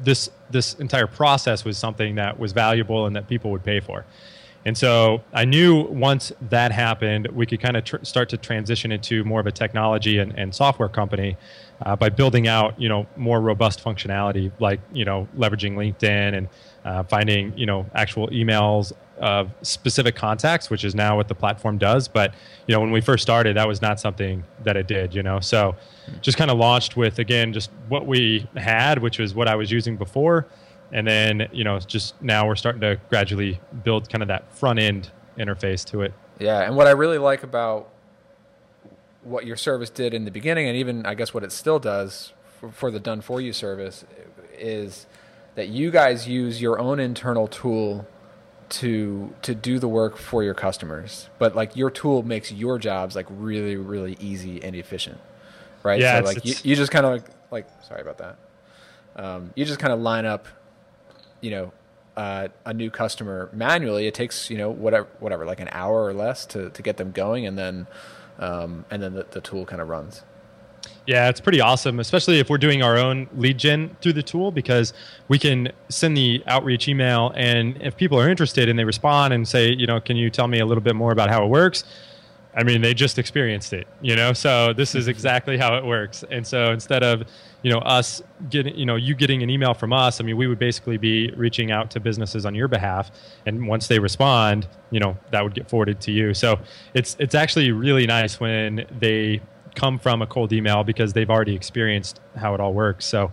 this, 0.00 0.30
this 0.50 0.74
entire 0.74 1.06
process 1.06 1.64
was 1.64 1.78
something 1.78 2.16
that 2.16 2.38
was 2.38 2.52
valuable 2.52 3.06
and 3.06 3.14
that 3.14 3.28
people 3.28 3.50
would 3.52 3.62
pay 3.62 3.78
for. 3.78 4.04
And 4.66 4.76
so 4.76 5.22
I 5.32 5.44
knew 5.44 5.82
once 5.82 6.32
that 6.50 6.72
happened, 6.72 7.28
we 7.28 7.46
could 7.46 7.60
kind 7.60 7.76
of 7.76 7.84
tr- 7.84 8.02
start 8.02 8.28
to 8.30 8.36
transition 8.36 8.90
into 8.90 9.22
more 9.22 9.38
of 9.38 9.46
a 9.46 9.52
technology 9.52 10.18
and, 10.18 10.36
and 10.36 10.52
software 10.52 10.88
company 10.88 11.36
uh, 11.82 11.94
by 11.94 12.08
building 12.08 12.48
out, 12.48 12.78
you 12.78 12.88
know, 12.88 13.06
more 13.16 13.40
robust 13.40 13.82
functionality, 13.82 14.50
like 14.58 14.80
you 14.92 15.04
know, 15.04 15.28
leveraging 15.36 15.74
LinkedIn 15.74 16.36
and 16.36 16.48
uh, 16.84 17.04
finding, 17.04 17.56
you 17.56 17.64
know, 17.64 17.86
actual 17.94 18.26
emails 18.30 18.92
of 19.18 19.52
specific 19.62 20.16
contacts, 20.16 20.68
which 20.68 20.84
is 20.84 20.96
now 20.96 21.16
what 21.16 21.28
the 21.28 21.34
platform 21.34 21.78
does. 21.78 22.08
But 22.08 22.34
you 22.66 22.74
know, 22.74 22.80
when 22.80 22.90
we 22.90 23.00
first 23.00 23.22
started, 23.22 23.56
that 23.56 23.68
was 23.68 23.80
not 23.80 24.00
something 24.00 24.42
that 24.64 24.76
it 24.76 24.88
did. 24.88 25.14
You 25.14 25.22
know, 25.22 25.38
so 25.38 25.76
just 26.22 26.36
kind 26.36 26.50
of 26.50 26.58
launched 26.58 26.96
with 26.96 27.20
again 27.20 27.52
just 27.52 27.70
what 27.88 28.04
we 28.04 28.48
had, 28.56 28.98
which 28.98 29.20
was 29.20 29.32
what 29.32 29.46
I 29.46 29.54
was 29.54 29.70
using 29.70 29.96
before 29.96 30.48
and 30.92 31.06
then 31.06 31.48
you 31.52 31.64
know 31.64 31.78
just 31.78 32.20
now 32.22 32.46
we're 32.46 32.56
starting 32.56 32.80
to 32.80 32.98
gradually 33.08 33.60
build 33.84 34.08
kind 34.08 34.22
of 34.22 34.28
that 34.28 34.52
front 34.54 34.78
end 34.78 35.10
interface 35.38 35.84
to 35.84 36.02
it. 36.02 36.12
Yeah 36.38 36.62
and 36.62 36.76
what 36.76 36.86
i 36.86 36.90
really 36.90 37.18
like 37.18 37.42
about 37.42 37.88
what 39.22 39.46
your 39.46 39.56
service 39.56 39.90
did 39.90 40.14
in 40.14 40.24
the 40.24 40.30
beginning 40.30 40.68
and 40.68 40.76
even 40.76 41.04
i 41.06 41.14
guess 41.14 41.34
what 41.34 41.42
it 41.42 41.50
still 41.50 41.78
does 41.78 42.32
for, 42.60 42.70
for 42.70 42.90
the 42.90 43.00
done 43.00 43.20
for 43.20 43.40
you 43.40 43.52
service 43.52 44.04
is 44.58 45.06
that 45.54 45.68
you 45.68 45.90
guys 45.90 46.28
use 46.28 46.60
your 46.60 46.78
own 46.78 47.00
internal 47.00 47.48
tool 47.48 48.06
to 48.68 49.32
to 49.42 49.54
do 49.54 49.78
the 49.78 49.88
work 49.88 50.16
for 50.16 50.42
your 50.42 50.54
customers. 50.54 51.28
But 51.38 51.54
like 51.54 51.76
your 51.76 51.88
tool 51.88 52.24
makes 52.24 52.50
your 52.50 52.78
jobs 52.78 53.14
like 53.14 53.26
really 53.30 53.76
really 53.76 54.16
easy 54.20 54.62
and 54.62 54.74
efficient 54.74 55.18
right? 55.86 56.00
Yeah, 56.00 56.18
so 56.18 56.26
like 56.26 56.44
you, 56.44 56.54
you 56.64 56.76
just 56.76 56.90
kind 56.90 57.06
of 57.06 57.12
like, 57.12 57.24
like 57.50 57.66
sorry 57.84 58.02
about 58.02 58.18
that. 58.18 58.36
Um, 59.14 59.52
you 59.54 59.64
just 59.64 59.78
kind 59.78 59.92
of 59.92 60.00
line 60.00 60.26
up 60.26 60.46
you 61.40 61.50
know 61.50 61.72
uh, 62.16 62.48
a 62.64 62.72
new 62.72 62.90
customer 62.90 63.50
manually, 63.52 64.06
it 64.06 64.14
takes 64.14 64.50
you 64.50 64.56
know 64.56 64.70
whatever 64.70 65.06
whatever 65.20 65.44
like 65.44 65.60
an 65.60 65.68
hour 65.72 66.04
or 66.04 66.14
less 66.14 66.46
to, 66.46 66.70
to 66.70 66.82
get 66.82 66.96
them 66.96 67.12
going, 67.12 67.46
and 67.46 67.58
then 67.58 67.86
um, 68.38 68.84
and 68.90 69.02
then 69.02 69.14
the, 69.14 69.26
the 69.30 69.40
tool 69.40 69.66
kind 69.66 69.80
of 69.82 69.88
runs. 69.88 70.22
Yeah, 71.06 71.28
it's 71.28 71.40
pretty 71.40 71.60
awesome, 71.60 72.00
especially 72.00 72.40
if 72.40 72.48
we're 72.48 72.58
doing 72.58 72.82
our 72.82 72.96
own 72.96 73.28
lead 73.36 73.58
gen 73.58 73.96
through 74.00 74.14
the 74.14 74.22
tool 74.22 74.50
because 74.50 74.92
we 75.28 75.38
can 75.38 75.72
send 75.88 76.16
the 76.16 76.42
outreach 76.46 76.88
email, 76.88 77.32
and 77.36 77.80
if 77.80 77.96
people 77.96 78.18
are 78.18 78.28
interested 78.28 78.68
and 78.68 78.78
they 78.78 78.84
respond 78.84 79.32
and 79.32 79.46
say, 79.46 79.70
you 79.70 79.86
know, 79.86 80.00
can 80.00 80.16
you 80.16 80.30
tell 80.30 80.48
me 80.48 80.58
a 80.58 80.66
little 80.66 80.82
bit 80.82 80.96
more 80.96 81.12
about 81.12 81.28
how 81.28 81.44
it 81.44 81.48
works? 81.48 81.84
I 82.56 82.62
mean, 82.62 82.80
they 82.80 82.94
just 82.94 83.18
experienced 83.18 83.74
it, 83.74 83.86
you 84.00 84.16
know. 84.16 84.32
So 84.32 84.72
this 84.72 84.94
is 84.94 85.08
exactly 85.08 85.58
how 85.58 85.76
it 85.76 85.84
works. 85.84 86.24
And 86.30 86.46
so 86.46 86.72
instead 86.72 87.02
of, 87.02 87.24
you 87.62 87.70
know, 87.70 87.78
us 87.80 88.22
getting, 88.48 88.74
you 88.74 88.86
know, 88.86 88.96
you 88.96 89.14
getting 89.14 89.42
an 89.42 89.50
email 89.50 89.74
from 89.74 89.92
us, 89.92 90.22
I 90.22 90.24
mean, 90.24 90.38
we 90.38 90.46
would 90.46 90.58
basically 90.58 90.96
be 90.96 91.30
reaching 91.36 91.70
out 91.70 91.90
to 91.90 92.00
businesses 92.00 92.46
on 92.46 92.54
your 92.54 92.66
behalf, 92.66 93.10
and 93.44 93.68
once 93.68 93.88
they 93.88 93.98
respond, 93.98 94.66
you 94.90 95.00
know, 95.00 95.18
that 95.32 95.44
would 95.44 95.54
get 95.54 95.68
forwarded 95.68 96.00
to 96.02 96.12
you. 96.12 96.32
So 96.32 96.58
it's 96.94 97.14
it's 97.20 97.34
actually 97.34 97.72
really 97.72 98.06
nice 98.06 98.40
when 98.40 98.86
they 98.98 99.42
come 99.74 99.98
from 99.98 100.22
a 100.22 100.26
cold 100.26 100.54
email 100.54 100.82
because 100.82 101.12
they've 101.12 101.28
already 101.28 101.54
experienced 101.54 102.20
how 102.36 102.54
it 102.54 102.60
all 102.60 102.72
works. 102.72 103.04
So 103.04 103.30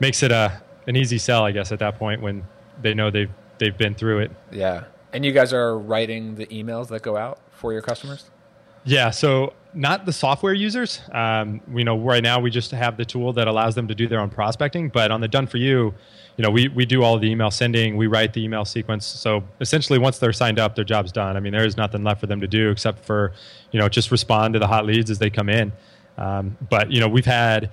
makes 0.00 0.22
it 0.22 0.32
a 0.32 0.60
an 0.86 0.96
easy 0.96 1.16
sell, 1.16 1.44
I 1.44 1.52
guess, 1.52 1.72
at 1.72 1.78
that 1.78 1.98
point 1.98 2.20
when 2.20 2.44
they 2.82 2.92
know 2.92 3.10
they've 3.10 3.30
they've 3.56 3.76
been 3.76 3.94
through 3.94 4.18
it. 4.20 4.30
Yeah. 4.52 4.84
And 5.14 5.24
you 5.24 5.32
guys 5.32 5.52
are 5.54 5.78
writing 5.78 6.34
the 6.34 6.46
emails 6.46 6.88
that 6.88 7.02
go 7.02 7.16
out 7.16 7.38
for 7.50 7.72
your 7.72 7.82
customers? 7.82 8.30
Yeah, 8.84 9.10
so 9.10 9.52
not 9.74 10.06
the 10.06 10.12
software 10.12 10.54
users. 10.54 11.00
Um, 11.12 11.60
you 11.72 11.84
know, 11.84 11.98
right 11.98 12.22
now 12.22 12.40
we 12.40 12.50
just 12.50 12.70
have 12.70 12.96
the 12.96 13.04
tool 13.04 13.32
that 13.34 13.46
allows 13.46 13.74
them 13.74 13.86
to 13.88 13.94
do 13.94 14.08
their 14.08 14.20
own 14.20 14.30
prospecting. 14.30 14.88
But 14.88 15.10
on 15.10 15.20
the 15.20 15.28
done 15.28 15.46
for 15.46 15.58
you, 15.58 15.94
you 16.36 16.44
know, 16.44 16.50
we, 16.50 16.68
we 16.68 16.86
do 16.86 17.02
all 17.02 17.18
the 17.18 17.30
email 17.30 17.50
sending, 17.50 17.96
we 17.96 18.06
write 18.06 18.32
the 18.32 18.42
email 18.42 18.64
sequence. 18.64 19.04
So 19.06 19.44
essentially, 19.60 19.98
once 19.98 20.18
they're 20.18 20.32
signed 20.32 20.58
up, 20.58 20.74
their 20.74 20.84
job's 20.84 21.12
done. 21.12 21.36
I 21.36 21.40
mean, 21.40 21.52
there 21.52 21.66
is 21.66 21.76
nothing 21.76 22.02
left 22.02 22.20
for 22.20 22.26
them 22.26 22.40
to 22.40 22.48
do 22.48 22.70
except 22.70 23.04
for, 23.04 23.32
you 23.72 23.78
know, 23.78 23.88
just 23.88 24.10
respond 24.10 24.54
to 24.54 24.58
the 24.58 24.66
hot 24.66 24.86
leads 24.86 25.10
as 25.10 25.18
they 25.18 25.30
come 25.30 25.48
in. 25.48 25.72
Um, 26.16 26.56
but 26.68 26.90
you 26.90 27.00
know, 27.00 27.08
we've 27.08 27.26
had, 27.26 27.70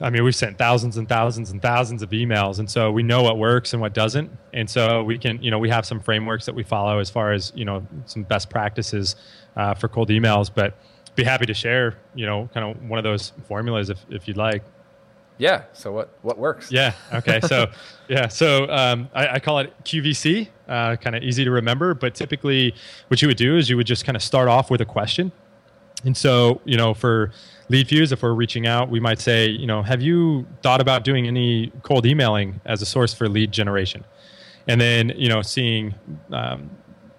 I 0.00 0.10
mean, 0.10 0.24
we've 0.24 0.36
sent 0.36 0.58
thousands 0.58 0.96
and 0.96 1.08
thousands 1.08 1.50
and 1.50 1.62
thousands 1.62 2.02
of 2.02 2.10
emails, 2.10 2.58
and 2.58 2.70
so 2.70 2.90
we 2.90 3.02
know 3.02 3.22
what 3.22 3.38
works 3.38 3.72
and 3.72 3.80
what 3.80 3.94
doesn't. 3.94 4.30
And 4.52 4.68
so 4.68 5.02
we 5.02 5.18
can, 5.18 5.42
you 5.42 5.50
know, 5.50 5.58
we 5.58 5.70
have 5.70 5.86
some 5.86 6.00
frameworks 6.00 6.44
that 6.46 6.54
we 6.54 6.62
follow 6.62 6.98
as 6.98 7.08
far 7.08 7.32
as 7.32 7.52
you 7.54 7.64
know 7.64 7.86
some 8.04 8.22
best 8.24 8.50
practices 8.50 9.16
uh, 9.56 9.74
for 9.74 9.88
cold 9.88 10.08
emails. 10.08 10.50
But 10.52 10.76
be 11.14 11.24
happy 11.24 11.46
to 11.46 11.54
share, 11.54 11.96
you 12.14 12.26
know, 12.26 12.48
kind 12.52 12.70
of 12.70 12.88
one 12.88 12.98
of 12.98 13.04
those 13.04 13.32
formulas 13.48 13.90
if, 13.90 14.04
if 14.10 14.28
you'd 14.28 14.36
like. 14.36 14.62
Yeah. 15.38 15.64
So 15.72 15.92
what 15.92 16.16
what 16.22 16.38
works? 16.38 16.72
Yeah. 16.72 16.92
Okay. 17.12 17.40
So 17.40 17.66
yeah. 18.08 18.28
So 18.28 18.70
um, 18.70 19.08
I, 19.14 19.28
I, 19.28 19.38
call 19.38 19.58
it 19.58 19.72
QVC. 19.84 20.48
Uh, 20.66 20.96
kind 20.96 21.14
of 21.14 21.22
easy 21.22 21.44
to 21.44 21.50
remember, 21.50 21.94
but 21.94 22.14
typically, 22.14 22.74
what 23.08 23.20
you 23.20 23.28
would 23.28 23.36
do 23.36 23.56
is 23.56 23.68
you 23.68 23.76
would 23.76 23.86
just 23.86 24.04
kind 24.04 24.16
of 24.16 24.22
start 24.22 24.48
off 24.48 24.70
with 24.70 24.80
a 24.80 24.86
question. 24.86 25.30
And 26.04 26.16
so, 26.16 26.60
you 26.64 26.76
know, 26.76 26.94
for 26.94 27.32
LeadFuze, 27.70 28.12
if 28.12 28.22
we're 28.22 28.34
reaching 28.34 28.66
out, 28.66 28.90
we 28.90 29.00
might 29.00 29.18
say, 29.18 29.48
you 29.48 29.66
know, 29.66 29.82
have 29.82 30.02
you 30.02 30.46
thought 30.62 30.80
about 30.80 31.04
doing 31.04 31.26
any 31.26 31.72
cold 31.82 32.06
emailing 32.06 32.60
as 32.64 32.82
a 32.82 32.86
source 32.86 33.14
for 33.14 33.28
lead 33.28 33.50
generation? 33.50 34.04
And 34.68 34.80
then, 34.80 35.12
you 35.16 35.28
know, 35.28 35.42
seeing 35.42 35.94
um, 36.32 36.70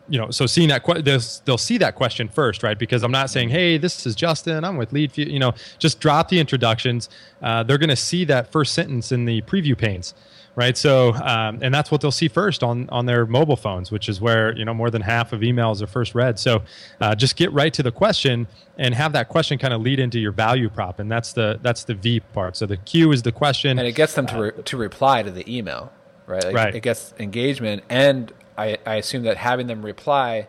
you 0.10 0.18
know, 0.18 0.32
so 0.32 0.46
seeing 0.46 0.70
that 0.70 0.84
que- 0.84 1.02
they'll, 1.02 1.22
they'll 1.46 1.58
see 1.58 1.78
that 1.80 1.96
question 1.96 2.28
first, 2.30 2.64
right? 2.64 2.78
Because 2.78 3.04
I'm 3.04 3.12
not 3.12 3.30
saying, 3.30 3.50
"Hey, 3.50 3.78
this 3.78 4.06
is 4.06 4.16
Justin. 4.16 4.64
I'm 4.64 4.78
with 4.78 4.94
Lead." 4.94 5.18
You 5.18 5.40
know, 5.40 5.54
just 5.80 6.00
drop 6.00 6.30
the 6.30 6.40
introductions. 6.40 7.10
Uh, 7.42 7.64
they're 7.64 7.78
going 7.78 7.90
to 7.90 7.96
see 7.96 8.24
that 8.26 8.52
first 8.52 8.74
sentence 8.74 9.12
in 9.12 9.26
the 9.26 9.42
preview 9.42 9.78
panes, 9.78 10.14
right? 10.56 10.78
So, 10.78 11.14
um, 11.14 11.60
and 11.62 11.74
that's 11.74 11.92
what 11.92 12.02
they'll 12.02 12.12
see 12.12 12.28
first 12.30 12.64
on 12.64 12.90
on 12.90 13.06
their 13.06 13.26
mobile 13.26 13.58
phones, 13.58 13.92
which 13.92 14.08
is 14.08 14.22
where 14.22 14.56
you 14.58 14.64
know 14.64 14.74
more 14.74 14.90
than 14.90 15.02
half 15.02 15.34
of 15.34 15.42
emails 15.42 15.82
are 15.82 15.88
first 15.88 16.16
read. 16.16 16.40
So, 16.40 16.64
uh, 17.02 17.14
just 17.16 17.36
get 17.36 17.52
right 17.52 17.74
to 17.74 17.84
the 17.84 17.92
question 17.92 18.48
and 18.78 18.94
have 18.94 19.12
that 19.14 19.28
question 19.28 19.58
kind 19.58 19.74
of 19.74 19.82
lead 19.82 20.00
into 20.00 20.20
your 20.20 20.32
value 20.32 20.70
prop, 20.70 21.00
and 21.00 21.12
that's 21.12 21.34
the 21.34 21.60
that's 21.62 21.84
the 21.84 21.96
V 21.96 22.22
part. 22.22 22.56
So 22.56 22.66
the 22.66 22.78
Q 22.78 23.12
is 23.12 23.24
the 23.24 23.32
question, 23.32 23.78
and 23.78 23.88
it 23.88 23.96
gets 23.96 24.14
them 24.14 24.26
to 24.28 24.42
re- 24.42 24.64
to 24.64 24.78
reply 24.78 25.24
to 25.24 25.32
the 25.32 25.44
email, 25.54 25.92
right? 26.28 26.44
Like 26.46 26.56
right. 26.56 26.76
It 26.76 26.82
gets 26.82 27.14
engagement 27.20 27.84
and 27.90 28.32
I, 28.58 28.78
I 28.86 28.96
assume 28.96 29.24
that 29.24 29.38
having 29.38 29.68
them 29.68 29.84
reply 29.86 30.48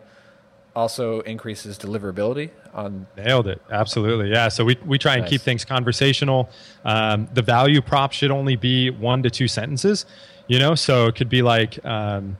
also 0.75 1.21
increases 1.21 1.77
deliverability 1.77 2.51
on 2.73 3.07
nailed 3.17 3.47
it. 3.47 3.61
Absolutely. 3.71 4.29
Yeah. 4.29 4.47
So 4.49 4.63
we, 4.63 4.77
we 4.85 4.97
try 4.97 5.13
and 5.13 5.21
nice. 5.21 5.31
keep 5.31 5.41
things 5.41 5.65
conversational. 5.65 6.49
Um, 6.85 7.27
the 7.33 7.41
value 7.41 7.81
prop 7.81 8.11
should 8.11 8.31
only 8.31 8.55
be 8.55 8.89
one 8.89 9.23
to 9.23 9.29
two 9.29 9.47
sentences 9.47 10.05
you 10.49 10.59
know? 10.59 10.75
So 10.75 11.05
it 11.05 11.15
could 11.15 11.29
be 11.29 11.41
like 11.41 11.83
um, 11.85 12.37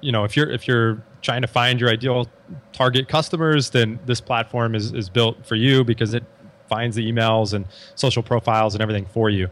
you 0.00 0.10
know 0.10 0.24
if 0.24 0.34
you're 0.34 0.50
if 0.50 0.66
you're 0.66 1.02
trying 1.20 1.42
to 1.42 1.48
find 1.48 1.78
your 1.78 1.90
ideal 1.90 2.26
target 2.72 3.08
customers 3.08 3.70
then 3.70 3.98
this 4.04 4.20
platform 4.20 4.74
is, 4.74 4.92
is 4.92 5.08
built 5.08 5.46
for 5.46 5.54
you 5.54 5.82
because 5.82 6.12
it 6.12 6.22
finds 6.68 6.96
the 6.96 7.10
emails 7.10 7.54
and 7.54 7.66
social 7.94 8.22
profiles 8.22 8.74
and 8.74 8.82
everything 8.82 9.06
for 9.06 9.30
you. 9.30 9.48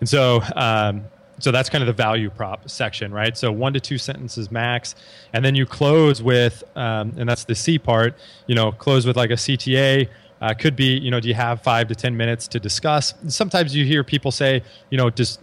And 0.00 0.08
so 0.08 0.42
um, 0.54 1.04
so 1.38 1.50
that's 1.50 1.68
kind 1.68 1.82
of 1.82 1.86
the 1.86 1.92
value 1.92 2.30
prop 2.30 2.68
section, 2.68 3.12
right? 3.12 3.36
So 3.36 3.50
one 3.50 3.72
to 3.74 3.80
two 3.80 3.98
sentences 3.98 4.50
max, 4.50 4.94
and 5.32 5.44
then 5.44 5.54
you 5.54 5.66
close 5.66 6.22
with, 6.22 6.62
um, 6.76 7.12
and 7.16 7.28
that's 7.28 7.44
the 7.44 7.54
C 7.54 7.78
part. 7.78 8.14
You 8.46 8.54
know, 8.54 8.72
close 8.72 9.06
with 9.06 9.16
like 9.16 9.30
a 9.30 9.34
CTA. 9.34 10.08
Uh, 10.40 10.52
could 10.52 10.76
be, 10.76 10.98
you 10.98 11.10
know, 11.10 11.20
do 11.20 11.28
you 11.28 11.34
have 11.34 11.62
five 11.62 11.88
to 11.88 11.94
ten 11.94 12.16
minutes 12.16 12.46
to 12.48 12.60
discuss? 12.60 13.14
Sometimes 13.28 13.74
you 13.74 13.84
hear 13.84 14.04
people 14.04 14.30
say, 14.30 14.62
you 14.90 14.98
know, 14.98 15.08
just 15.08 15.40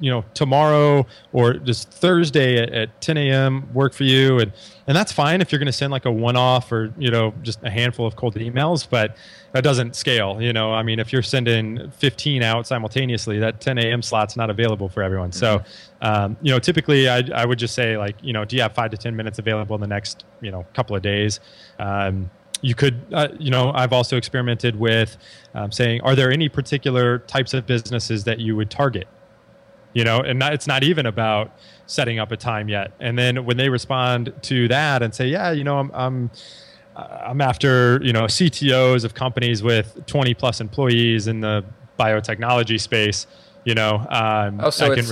you 0.00 0.10
know 0.10 0.24
tomorrow 0.34 1.06
or 1.32 1.54
just 1.54 1.90
Thursday 1.90 2.58
at, 2.58 2.70
at 2.72 3.00
10 3.00 3.16
a.m. 3.16 3.72
work 3.72 3.92
for 3.92 4.04
you, 4.04 4.38
and 4.38 4.52
and 4.86 4.96
that's 4.96 5.12
fine 5.12 5.40
if 5.40 5.52
you're 5.52 5.58
going 5.58 5.66
to 5.66 5.72
send 5.72 5.92
like 5.92 6.06
a 6.06 6.10
one-off 6.10 6.72
or 6.72 6.92
you 6.98 7.10
know 7.10 7.32
just 7.42 7.62
a 7.62 7.70
handful 7.70 8.06
of 8.06 8.16
cold 8.16 8.34
emails, 8.34 8.86
but 8.88 9.16
that 9.52 9.62
doesn't 9.62 9.94
scale. 9.96 10.40
You 10.40 10.52
know, 10.52 10.72
I 10.72 10.82
mean, 10.82 10.98
if 10.98 11.12
you're 11.12 11.22
sending 11.22 11.90
15 11.92 12.42
out 12.42 12.66
simultaneously, 12.66 13.38
that 13.40 13.60
10 13.60 13.78
a.m. 13.78 14.02
slot's 14.02 14.36
not 14.36 14.50
available 14.50 14.88
for 14.88 15.02
everyone. 15.02 15.32
So, 15.32 15.58
mm-hmm. 15.58 16.06
um, 16.06 16.36
you 16.40 16.52
know, 16.52 16.58
typically 16.58 17.08
I, 17.08 17.22
I 17.34 17.44
would 17.44 17.58
just 17.58 17.74
say 17.74 17.96
like, 17.96 18.16
you 18.22 18.32
know, 18.32 18.44
do 18.44 18.56
you 18.56 18.62
have 18.62 18.74
five 18.74 18.90
to 18.92 18.96
10 18.96 19.14
minutes 19.14 19.38
available 19.38 19.74
in 19.74 19.80
the 19.80 19.86
next 19.86 20.24
you 20.40 20.50
know 20.50 20.66
couple 20.74 20.96
of 20.96 21.02
days? 21.02 21.40
Um, 21.78 22.30
you 22.62 22.74
could, 22.74 23.00
uh, 23.12 23.28
you 23.38 23.50
know, 23.50 23.72
I've 23.74 23.92
also 23.92 24.16
experimented 24.16 24.78
with 24.78 25.16
um, 25.54 25.72
saying, 25.72 26.02
are 26.02 26.14
there 26.14 26.30
any 26.30 26.48
particular 26.48 27.20
types 27.20 27.54
of 27.54 27.66
businesses 27.66 28.24
that 28.24 28.38
you 28.38 28.56
would 28.56 28.70
target? 28.70 29.08
You 29.92 30.04
know 30.04 30.20
and 30.20 30.38
not, 30.38 30.52
it's 30.52 30.66
not 30.66 30.84
even 30.84 31.06
about 31.06 31.52
setting 31.86 32.18
up 32.18 32.30
a 32.30 32.36
time 32.36 32.68
yet 32.68 32.92
and 33.00 33.18
then 33.18 33.44
when 33.44 33.56
they 33.56 33.68
respond 33.68 34.32
to 34.42 34.68
that 34.68 35.02
and 35.02 35.12
say 35.12 35.26
yeah 35.26 35.50
you 35.50 35.64
know 35.64 35.76
i'm 35.78 35.90
i'm 35.92 36.30
i'm 36.94 37.40
after 37.40 38.00
you 38.00 38.12
know 38.12 38.22
ctos 38.26 39.04
of 39.04 39.14
companies 39.14 39.60
with 39.60 40.00
20 40.06 40.34
plus 40.34 40.60
employees 40.60 41.26
in 41.26 41.40
the 41.40 41.64
biotechnology 41.98 42.78
space 42.78 43.26
you 43.64 43.74
know 43.74 44.06
um, 44.08 44.60
oh, 44.62 44.70
so 44.70 44.92
I 44.92 44.94
can 44.94 45.04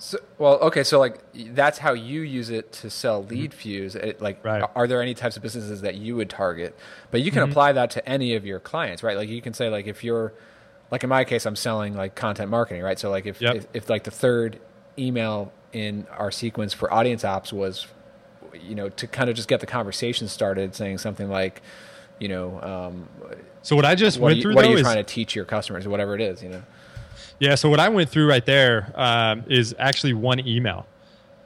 so, 0.00 0.18
well, 0.38 0.58
okay, 0.60 0.82
so 0.82 0.98
like 0.98 1.20
that's 1.52 1.76
how 1.76 1.92
you 1.92 2.22
use 2.22 2.48
it 2.48 2.72
to 2.72 2.88
sell 2.88 3.22
mm-hmm. 3.22 3.34
LeadFuze. 3.34 3.94
It, 3.96 4.20
like, 4.22 4.42
right. 4.42 4.64
are 4.74 4.86
there 4.86 5.02
any 5.02 5.12
types 5.12 5.36
of 5.36 5.42
businesses 5.42 5.82
that 5.82 5.96
you 5.96 6.16
would 6.16 6.30
target? 6.30 6.74
But 7.10 7.20
you 7.20 7.30
can 7.30 7.42
mm-hmm. 7.42 7.50
apply 7.50 7.72
that 7.72 7.90
to 7.90 8.08
any 8.08 8.34
of 8.34 8.46
your 8.46 8.60
clients, 8.60 9.02
right? 9.02 9.16
Like, 9.16 9.28
you 9.28 9.42
can 9.42 9.52
say 9.52 9.68
like 9.68 9.86
if 9.86 10.02
you're 10.02 10.32
like 10.90 11.04
in 11.04 11.08
my 11.08 11.24
case, 11.24 11.46
I'm 11.46 11.56
selling 11.56 11.94
like 11.94 12.14
content 12.14 12.50
marketing, 12.50 12.82
right? 12.82 12.98
So 12.98 13.10
like 13.10 13.26
if, 13.26 13.40
yep. 13.40 13.56
if, 13.56 13.66
if 13.72 13.90
like 13.90 14.04
the 14.04 14.10
third 14.10 14.58
email 14.98 15.52
in 15.72 16.06
our 16.16 16.30
sequence 16.30 16.72
for 16.72 16.92
audience 16.92 17.24
ops 17.24 17.52
was, 17.52 17.86
you 18.60 18.74
know, 18.74 18.88
to 18.88 19.06
kind 19.06 19.30
of 19.30 19.36
just 19.36 19.48
get 19.48 19.60
the 19.60 19.66
conversation 19.66 20.26
started, 20.28 20.74
saying 20.74 20.98
something 20.98 21.30
like, 21.30 21.62
you 22.18 22.28
know, 22.28 22.60
um, 22.60 23.08
so 23.62 23.76
what 23.76 23.84
I 23.84 23.94
just 23.94 24.18
what 24.18 24.28
went 24.28 24.36
you, 24.38 24.42
through, 24.42 24.54
what 24.54 24.64
are 24.64 24.70
you 24.70 24.76
is, 24.76 24.82
trying 24.82 24.96
to 24.96 25.04
teach 25.04 25.34
your 25.34 25.44
customers, 25.44 25.86
whatever 25.86 26.14
it 26.14 26.20
is, 26.20 26.42
you 26.42 26.48
know? 26.48 26.62
Yeah. 27.38 27.54
So 27.54 27.70
what 27.70 27.80
I 27.80 27.88
went 27.88 28.10
through 28.10 28.28
right 28.28 28.44
there 28.44 28.92
um, 28.96 29.44
is 29.48 29.74
actually 29.78 30.14
one 30.14 30.46
email. 30.46 30.86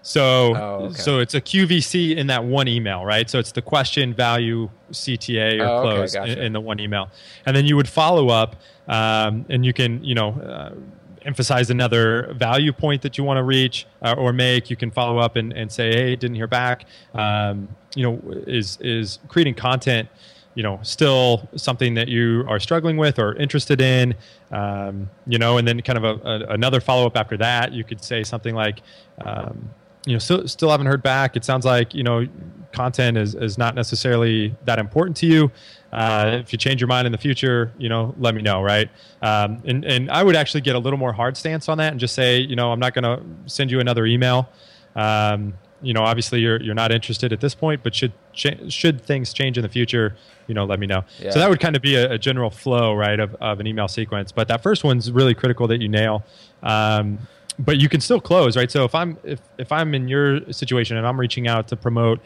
So, 0.04 0.54
oh, 0.54 0.84
okay. 0.84 1.00
so 1.00 1.18
it's 1.18 1.32
a 1.32 1.40
QVC 1.40 2.14
in 2.14 2.26
that 2.26 2.44
one 2.44 2.68
email, 2.68 3.06
right? 3.06 3.28
So 3.28 3.38
it's 3.38 3.52
the 3.52 3.62
question, 3.62 4.12
value, 4.12 4.68
CTA, 4.92 5.60
or 5.60 5.64
oh, 5.64 5.80
close 5.80 6.14
okay, 6.14 6.30
in, 6.30 6.38
in, 6.38 6.52
the 6.52 6.60
one 6.60 6.78
email, 6.78 7.08
and 7.46 7.56
then 7.56 7.64
you 7.64 7.74
would 7.74 7.88
follow 7.88 8.28
up, 8.28 8.54
um, 8.86 9.46
and 9.48 9.64
you 9.64 9.72
can, 9.72 10.04
you 10.04 10.14
know, 10.14 10.32
uh, 10.32 10.74
emphasize 11.22 11.70
another 11.70 12.34
value 12.34 12.70
point 12.70 13.00
that 13.00 13.16
you 13.16 13.24
want 13.24 13.38
to 13.38 13.42
reach 13.42 13.86
uh, 14.02 14.14
or 14.18 14.34
make. 14.34 14.68
You 14.68 14.76
can 14.76 14.90
follow 14.90 15.18
up 15.18 15.36
and, 15.36 15.54
and 15.54 15.72
say, 15.72 15.90
hey, 15.90 16.16
didn't 16.16 16.36
hear 16.36 16.46
back. 16.46 16.84
Um, 17.14 17.66
you 17.94 18.02
know, 18.02 18.20
is 18.46 18.76
is 18.82 19.20
creating 19.28 19.54
content 19.54 20.08
you 20.54 20.62
know 20.62 20.78
still 20.82 21.48
something 21.56 21.94
that 21.94 22.06
you 22.06 22.44
are 22.48 22.60
struggling 22.60 22.96
with 22.96 23.18
or 23.18 23.34
interested 23.34 23.80
in 23.80 24.14
um, 24.52 25.10
you 25.26 25.36
know 25.38 25.58
and 25.58 25.66
then 25.66 25.80
kind 25.80 25.98
of 25.98 26.04
a, 26.04 26.28
a, 26.28 26.54
another 26.54 26.80
follow-up 26.80 27.16
after 27.16 27.36
that 27.36 27.72
you 27.72 27.82
could 27.82 28.00
say 28.00 28.22
something 28.22 28.54
like 28.54 28.80
um, 29.24 29.68
you 30.06 30.12
know, 30.12 30.18
still 30.18 30.46
still 30.48 30.70
haven't 30.70 30.86
heard 30.86 31.02
back. 31.02 31.36
It 31.36 31.44
sounds 31.44 31.64
like 31.64 31.94
you 31.94 32.02
know, 32.02 32.26
content 32.72 33.16
is 33.16 33.34
is 33.34 33.56
not 33.56 33.74
necessarily 33.74 34.54
that 34.64 34.78
important 34.78 35.16
to 35.18 35.26
you. 35.26 35.50
Uh, 35.92 36.38
if 36.40 36.52
you 36.52 36.58
change 36.58 36.80
your 36.80 36.88
mind 36.88 37.06
in 37.06 37.12
the 37.12 37.18
future, 37.18 37.72
you 37.78 37.88
know, 37.88 38.14
let 38.18 38.34
me 38.34 38.42
know, 38.42 38.60
right? 38.62 38.90
Um, 39.22 39.62
and 39.64 39.84
and 39.84 40.10
I 40.10 40.22
would 40.22 40.36
actually 40.36 40.60
get 40.60 40.74
a 40.74 40.78
little 40.78 40.98
more 40.98 41.12
hard 41.12 41.36
stance 41.36 41.68
on 41.68 41.78
that 41.78 41.92
and 41.92 42.00
just 42.00 42.14
say, 42.14 42.40
you 42.40 42.56
know, 42.56 42.72
I'm 42.72 42.80
not 42.80 42.94
going 42.94 43.04
to 43.04 43.22
send 43.50 43.70
you 43.70 43.80
another 43.80 44.04
email. 44.04 44.48
Um, 44.96 45.54
you 45.80 45.92
know, 45.92 46.02
obviously 46.02 46.40
you're 46.40 46.60
you're 46.60 46.74
not 46.74 46.90
interested 46.90 47.32
at 47.32 47.40
this 47.40 47.54
point, 47.54 47.82
but 47.82 47.94
should 47.94 48.12
cha- 48.32 48.68
should 48.68 49.00
things 49.00 49.32
change 49.32 49.56
in 49.56 49.62
the 49.62 49.68
future, 49.68 50.16
you 50.46 50.54
know, 50.54 50.64
let 50.64 50.80
me 50.80 50.86
know. 50.86 51.04
Yeah. 51.20 51.30
So 51.30 51.38
that 51.38 51.48
would 51.48 51.60
kind 51.60 51.76
of 51.76 51.82
be 51.82 51.94
a, 51.94 52.12
a, 52.12 52.18
general 52.18 52.50
flow, 52.50 52.94
right, 52.94 53.20
of, 53.20 53.34
of 53.36 53.60
an 53.60 53.66
email 53.66 53.86
sequence. 53.86 54.32
But 54.32 54.48
that 54.48 54.62
first 54.62 54.82
one's 54.82 55.12
really 55.12 55.34
critical 55.34 55.68
that 55.68 55.80
you 55.80 55.88
nail. 55.88 56.24
Um, 56.62 57.18
but 57.58 57.78
you 57.78 57.88
can 57.88 58.00
still 58.00 58.20
close, 58.20 58.56
right? 58.56 58.70
So 58.70 58.84
if 58.84 58.94
I'm 58.94 59.16
if 59.22 59.40
if 59.58 59.70
I'm 59.70 59.94
in 59.94 60.08
your 60.08 60.52
situation 60.52 60.96
and 60.96 61.06
I'm 61.06 61.18
reaching 61.18 61.46
out 61.48 61.68
to 61.68 61.76
promote 61.76 62.20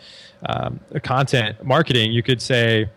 um, 0.47 0.81
content 1.03 1.63
marketing, 1.65 2.13
you 2.13 2.23
could 2.23 2.41
say, 2.41 2.89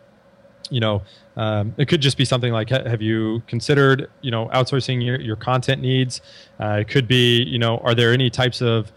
you 0.70 0.80
know, 0.80 1.02
um, 1.36 1.74
it 1.78 1.88
could 1.88 2.02
just 2.02 2.18
be 2.18 2.26
something 2.26 2.54
like, 2.54 2.70
have 2.70 3.02
you 3.02 3.42
considered, 3.48 4.10
you 4.22 4.32
know, 4.32 4.48
outsourcing 4.48 5.04
your, 5.04 5.20
your 5.20 5.36
content 5.36 5.82
needs? 5.82 6.22
Uh, 6.60 6.80
it 6.82 6.88
could 6.88 7.08
be, 7.08 7.44
you 7.44 7.60
know, 7.60 7.78
are 7.80 7.96
there 7.96 8.14
any 8.14 8.30
types 8.30 8.62
of, 8.62 8.92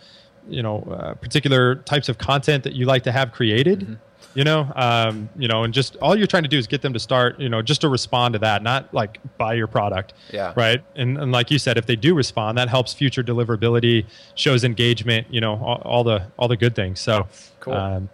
you 0.49 0.62
know, 0.62 0.83
uh, 0.91 1.14
particular 1.14 1.76
types 1.76 2.09
of 2.09 2.19
content 2.19 2.64
that 2.64 2.75
you 2.75 2.87
like 2.87 3.03
to 3.05 3.12
have 3.12 3.33
created? 3.33 3.81
Mm-hmm 3.81 3.95
you 4.35 4.45
know 4.45 4.71
um, 4.75 5.29
you 5.37 5.49
know 5.49 5.64
and 5.64 5.73
just 5.73 5.97
all 5.97 6.17
you're 6.17 6.26
trying 6.26 6.43
to 6.43 6.49
do 6.49 6.59
is 6.59 6.67
get 6.67 6.83
them 6.83 6.93
to 6.93 6.99
start 6.99 7.38
you 7.41 7.49
know 7.49 7.62
just 7.62 7.81
to 7.81 7.88
respond 7.88 8.35
to 8.35 8.38
that 8.38 8.62
not 8.62 8.93
like 8.93 9.19
buy 9.38 9.55
your 9.55 9.67
product 9.67 10.14
yeah. 10.33 10.53
right? 10.57 10.83
And, 10.97 11.19
and 11.19 11.33
like 11.33 11.50
you 11.50 11.59
said 11.59 11.79
if 11.79 11.87
they 11.87 11.97
do 11.97 12.14
respond 12.14 12.59
that 12.59 12.69
helps 12.69 12.93
future 12.93 13.23
deliverability 13.23 14.07
shows 14.35 14.64
engagement 14.64 15.26
you 15.31 15.41
know 15.41 15.55
all, 15.55 15.83
all 15.85 16.05
the 16.05 16.26
all 16.38 16.49
the 16.49 16.57
good 16.57 16.75
things. 16.75 17.00
So 17.00 17.26
cool. 17.61 17.75
um, 17.75 18.11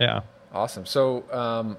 yeah. 0.00 0.20
Awesome. 0.52 0.86
So 0.86 1.24
um, 1.30 1.76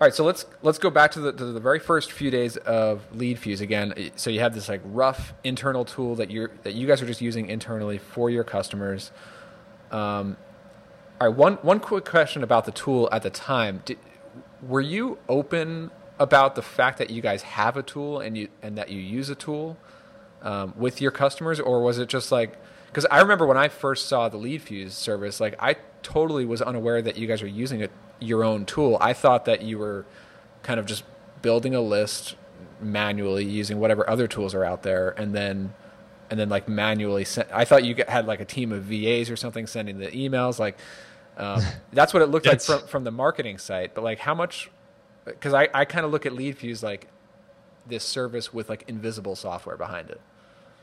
all 0.00 0.06
right 0.06 0.14
so 0.14 0.24
let's 0.24 0.46
let's 0.62 0.78
go 0.78 0.90
back 0.90 1.12
to 1.12 1.20
the, 1.20 1.32
to 1.32 1.44
the 1.44 1.60
very 1.60 1.78
first 1.78 2.10
few 2.12 2.30
days 2.30 2.56
of 2.56 3.02
LeadFuze 3.14 3.60
again. 3.60 4.10
So 4.16 4.30
you 4.30 4.40
have 4.40 4.54
this 4.54 4.68
like 4.68 4.80
rough 4.84 5.34
internal 5.44 5.84
tool 5.84 6.16
that 6.16 6.30
you're 6.30 6.50
that 6.62 6.74
you 6.74 6.86
guys 6.86 7.02
are 7.02 7.06
just 7.06 7.20
using 7.20 7.48
internally 7.48 7.98
for 7.98 8.30
your 8.30 8.44
customers. 8.44 9.12
Um, 9.90 10.36
all 11.22 11.28
right, 11.28 11.36
one 11.36 11.54
one 11.62 11.78
quick 11.78 12.04
question 12.04 12.42
about 12.42 12.64
the 12.64 12.72
tool 12.72 13.08
at 13.12 13.22
the 13.22 13.30
time. 13.30 13.80
Did, 13.84 13.96
were 14.60 14.80
you 14.80 15.18
open 15.28 15.92
about 16.18 16.56
the 16.56 16.62
fact 16.62 16.98
that 16.98 17.10
you 17.10 17.22
guys 17.22 17.42
have 17.42 17.76
a 17.76 17.82
tool 17.84 18.18
and 18.18 18.36
you 18.36 18.48
and 18.60 18.76
that 18.76 18.88
you 18.88 18.98
use 18.98 19.30
a 19.30 19.36
tool 19.36 19.76
um, 20.42 20.74
with 20.76 21.00
your 21.00 21.12
customers, 21.12 21.60
or 21.60 21.80
was 21.80 21.98
it 21.98 22.08
just 22.08 22.32
like? 22.32 22.58
Because 22.88 23.06
I 23.08 23.20
remember 23.20 23.46
when 23.46 23.56
I 23.56 23.68
first 23.68 24.08
saw 24.08 24.28
the 24.28 24.36
LeadFuze 24.36 24.90
service, 24.90 25.38
like 25.38 25.54
I 25.60 25.76
totally 26.02 26.44
was 26.44 26.60
unaware 26.60 27.00
that 27.00 27.16
you 27.16 27.28
guys 27.28 27.40
were 27.40 27.46
using 27.46 27.84
a, 27.84 27.88
your 28.18 28.42
own 28.42 28.66
tool. 28.66 28.98
I 29.00 29.12
thought 29.12 29.44
that 29.44 29.62
you 29.62 29.78
were 29.78 30.04
kind 30.64 30.80
of 30.80 30.86
just 30.86 31.04
building 31.40 31.72
a 31.72 31.80
list, 31.80 32.34
manually 32.80 33.44
using 33.44 33.78
whatever 33.78 34.10
other 34.10 34.26
tools 34.26 34.56
are 34.56 34.64
out 34.64 34.82
there, 34.82 35.10
and 35.10 35.32
then 35.32 35.72
and 36.30 36.40
then 36.40 36.48
like 36.48 36.68
manually. 36.68 37.26
I 37.52 37.64
thought 37.64 37.84
you 37.84 37.94
had 38.08 38.26
like 38.26 38.40
a 38.40 38.44
team 38.44 38.72
of 38.72 38.82
VAs 38.82 39.30
or 39.30 39.36
something 39.36 39.68
sending 39.68 39.98
the 39.98 40.08
emails. 40.08 40.58
Like 40.58 40.76
um, 41.42 41.62
that's 41.92 42.14
what 42.14 42.22
it 42.22 42.26
looked 42.26 42.46
like 42.46 42.60
from 42.60 42.86
from 42.86 43.04
the 43.04 43.10
marketing 43.10 43.58
site. 43.58 43.94
But 43.94 44.04
like 44.04 44.18
how 44.18 44.34
much? 44.34 44.70
Because 45.24 45.54
I 45.54 45.68
I 45.74 45.84
kind 45.84 46.04
of 46.04 46.12
look 46.12 46.26
at 46.26 46.32
LeadFuze 46.32 46.82
like 46.82 47.08
this 47.86 48.04
service 48.04 48.52
with 48.52 48.68
like 48.68 48.84
invisible 48.88 49.36
software 49.36 49.76
behind 49.76 50.10
it. 50.10 50.20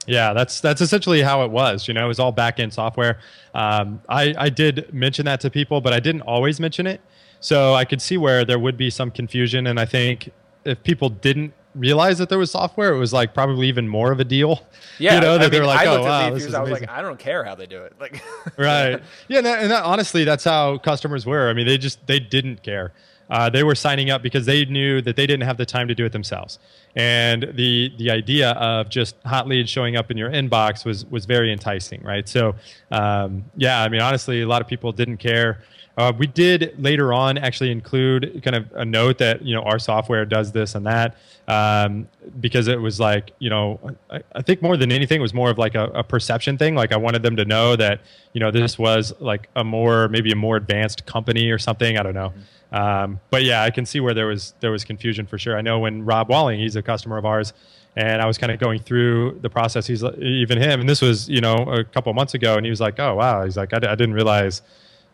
Yeah, 0.05 0.33
that's 0.33 0.61
that's 0.61 0.81
essentially 0.81 1.21
how 1.21 1.43
it 1.43 1.51
was. 1.51 1.87
You 1.87 1.93
know, 1.93 2.05
it 2.05 2.07
was 2.07 2.19
all 2.19 2.31
back 2.31 2.59
end 2.59 2.73
software. 2.73 3.19
Um, 3.53 4.01
I 4.09 4.33
I 4.37 4.49
did 4.49 4.93
mention 4.93 5.25
that 5.25 5.39
to 5.41 5.49
people, 5.49 5.81
but 5.81 5.93
I 5.93 5.99
didn't 5.99 6.21
always 6.21 6.59
mention 6.59 6.87
it. 6.87 7.01
So 7.41 7.73
I 7.73 7.85
could 7.85 8.01
see 8.01 8.17
where 8.17 8.43
there 8.43 8.59
would 8.59 8.77
be 8.77 8.89
some 8.89 9.11
confusion, 9.11 9.67
and 9.67 9.79
I 9.79 9.85
think 9.85 10.31
if 10.65 10.81
people 10.83 11.09
didn't 11.09 11.53
realize 11.75 12.17
that 12.17 12.29
there 12.29 12.37
was 12.37 12.51
software, 12.51 12.93
it 12.93 12.99
was 12.99 13.13
like 13.13 13.33
probably 13.33 13.67
even 13.67 13.87
more 13.87 14.11
of 14.11 14.19
a 14.19 14.25
deal. 14.25 14.63
Yeah, 15.01 15.15
you 15.15 15.21
know, 15.21 15.37
that 15.37 15.49
they 15.49 15.61
were 15.61 15.65
like, 15.65 15.79
I 15.79 15.85
oh 15.85 16.03
wow, 16.03 16.29
this 16.33 16.43
is 16.43 16.53
I 16.53 16.59
was 16.59 16.71
amazing. 16.71 16.89
like, 16.89 16.97
I 16.97 17.01
don't 17.01 17.17
care 17.17 17.45
how 17.45 17.55
they 17.55 17.67
do 17.67 17.83
it. 17.83 17.93
Like, 18.01 18.21
right? 18.57 19.01
Yeah, 19.29 19.37
and, 19.37 19.45
that, 19.45 19.61
and 19.61 19.71
that, 19.71 19.85
honestly, 19.85 20.25
that's 20.25 20.43
how 20.43 20.77
customers 20.77 21.25
were. 21.25 21.49
I 21.49 21.53
mean, 21.53 21.65
they 21.65 21.77
just 21.77 22.05
they 22.05 22.19
didn't 22.19 22.63
care. 22.63 22.91
Uh, 23.29 23.49
they 23.49 23.63
were 23.63 23.75
signing 23.75 24.09
up 24.09 24.21
because 24.21 24.45
they 24.45 24.65
knew 24.65 25.01
that 25.03 25.15
they 25.15 25.25
didn't 25.25 25.45
have 25.45 25.55
the 25.55 25.65
time 25.65 25.87
to 25.87 25.95
do 25.95 26.03
it 26.03 26.11
themselves, 26.11 26.59
and 26.97 27.43
the 27.53 27.93
the 27.97 28.11
idea 28.11 28.51
of 28.51 28.89
just 28.89 29.15
hot 29.23 29.47
leads 29.47 29.69
showing 29.69 29.95
up 29.95 30.11
in 30.11 30.17
your 30.17 30.29
inbox 30.31 30.83
was 30.83 31.05
was 31.05 31.25
very 31.25 31.49
enticing, 31.49 32.01
right? 32.03 32.27
So, 32.27 32.55
um, 32.91 33.45
yeah, 33.55 33.81
I 33.81 33.87
mean, 33.87 34.01
honestly, 34.01 34.41
a 34.41 34.47
lot 34.49 34.61
of 34.61 34.67
people 34.67 34.91
didn't 34.91 35.17
care. 35.17 35.63
Uh, 35.99 36.13
we 36.17 36.27
did 36.27 36.73
later 36.81 37.11
on 37.11 37.37
actually 37.37 37.69
include 37.69 38.41
kind 38.41 38.55
of 38.55 38.71
a 38.73 38.85
note 38.85 39.17
that 39.17 39.41
you 39.41 39.53
know 39.53 39.61
our 39.63 39.77
software 39.77 40.23
does 40.23 40.53
this 40.53 40.73
and 40.73 40.85
that 40.85 41.17
um, 41.49 42.07
because 42.39 42.69
it 42.69 42.79
was 42.79 43.01
like 43.01 43.33
you 43.39 43.49
know 43.49 43.77
I, 44.09 44.21
I, 44.33 44.41
think 44.41 44.61
more 44.61 44.77
than 44.77 44.93
anything 44.93 45.19
it 45.19 45.21
was 45.21 45.33
more 45.33 45.49
of 45.49 45.57
like 45.57 45.75
a, 45.75 45.87
a, 45.87 46.01
perception 46.01 46.57
thing. 46.57 46.73
Like 46.73 46.93
I 46.93 46.95
wanted 46.95 47.21
them 47.21 47.35
to 47.35 47.43
know 47.43 47.75
that 47.75 47.99
you 48.31 48.39
know 48.39 48.49
this 48.49 48.79
was 48.79 49.13
like 49.19 49.49
a 49.57 49.63
more 49.65 50.07
maybe 50.07 50.31
a 50.31 50.37
more 50.37 50.55
advanced 50.55 51.05
company 51.05 51.49
or 51.49 51.57
something. 51.57 51.97
I 51.97 52.03
don't 52.03 52.13
know. 52.13 52.31
Um, 52.71 53.19
but 53.29 53.43
yeah, 53.43 53.63
I 53.63 53.69
can 53.69 53.85
see 53.85 53.99
where 53.99 54.13
there 54.13 54.27
was 54.27 54.53
there 54.61 54.71
was 54.71 54.85
confusion 54.85 55.25
for 55.25 55.37
sure. 55.37 55.57
I 55.57 55.61
know 55.61 55.79
when 55.79 56.05
Rob 56.05 56.29
Walling, 56.29 56.61
he's 56.61 56.77
a 56.77 56.81
customer 56.81 57.17
of 57.17 57.25
ours, 57.25 57.51
and 57.97 58.21
I 58.21 58.25
was 58.25 58.37
kind 58.37 58.53
of 58.53 58.59
going 58.61 58.79
through 58.79 59.39
the 59.41 59.49
process. 59.49 59.85
He's 59.85 60.01
even 60.01 60.61
him, 60.61 60.79
and 60.79 60.87
this 60.87 61.01
was 61.01 61.27
you 61.27 61.41
know 61.41 61.55
a 61.55 61.83
couple 61.83 62.13
months 62.13 62.35
ago, 62.35 62.55
and 62.55 62.65
he 62.65 62.69
was 62.69 62.79
like, 62.79 62.97
"Oh 63.01 63.15
wow," 63.15 63.43
he's 63.43 63.57
like, 63.57 63.73
"I, 63.73 63.79
I 63.79 63.95
didn't 63.95 64.13
realize." 64.13 64.61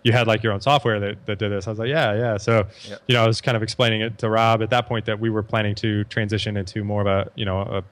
You 0.05 0.11
had 0.11 0.27
like 0.27 0.43
your 0.43 0.53
own 0.53 0.61
software 0.61 0.99
that, 0.99 1.25
that 1.25 1.39
did 1.39 1.51
this. 1.51 1.65
I 1.65 1.71
was 1.71 1.79
like, 1.79 1.89
yeah, 1.89 2.13
yeah. 2.13 2.37
So, 2.37 2.67
yep. 2.87 3.01
you 3.07 3.15
know, 3.15 3.23
I 3.23 3.27
was 3.27 3.41
kind 3.41 3.57
of 3.57 3.63
explaining 3.63 4.01
it 4.01 4.19
to 4.19 4.29
Rob 4.29 4.61
at 4.61 4.69
that 4.69 4.85
point 4.85 5.03
that 5.05 5.19
we 5.19 5.31
were 5.31 5.41
planning 5.41 5.73
to 5.75 6.03
transition 6.03 6.57
into 6.57 6.83
more 6.83 7.01
of 7.01 7.07
a, 7.07 7.31
you 7.33 7.43
know, 7.43 7.61
a 7.61 7.83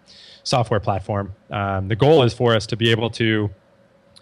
software 0.44 0.80
platform. 0.80 1.34
Um, 1.50 1.88
the 1.88 1.96
goal 1.96 2.22
is 2.22 2.32
for 2.32 2.56
us 2.56 2.68
to 2.68 2.78
be 2.78 2.92
able 2.92 3.10
to, 3.12 3.50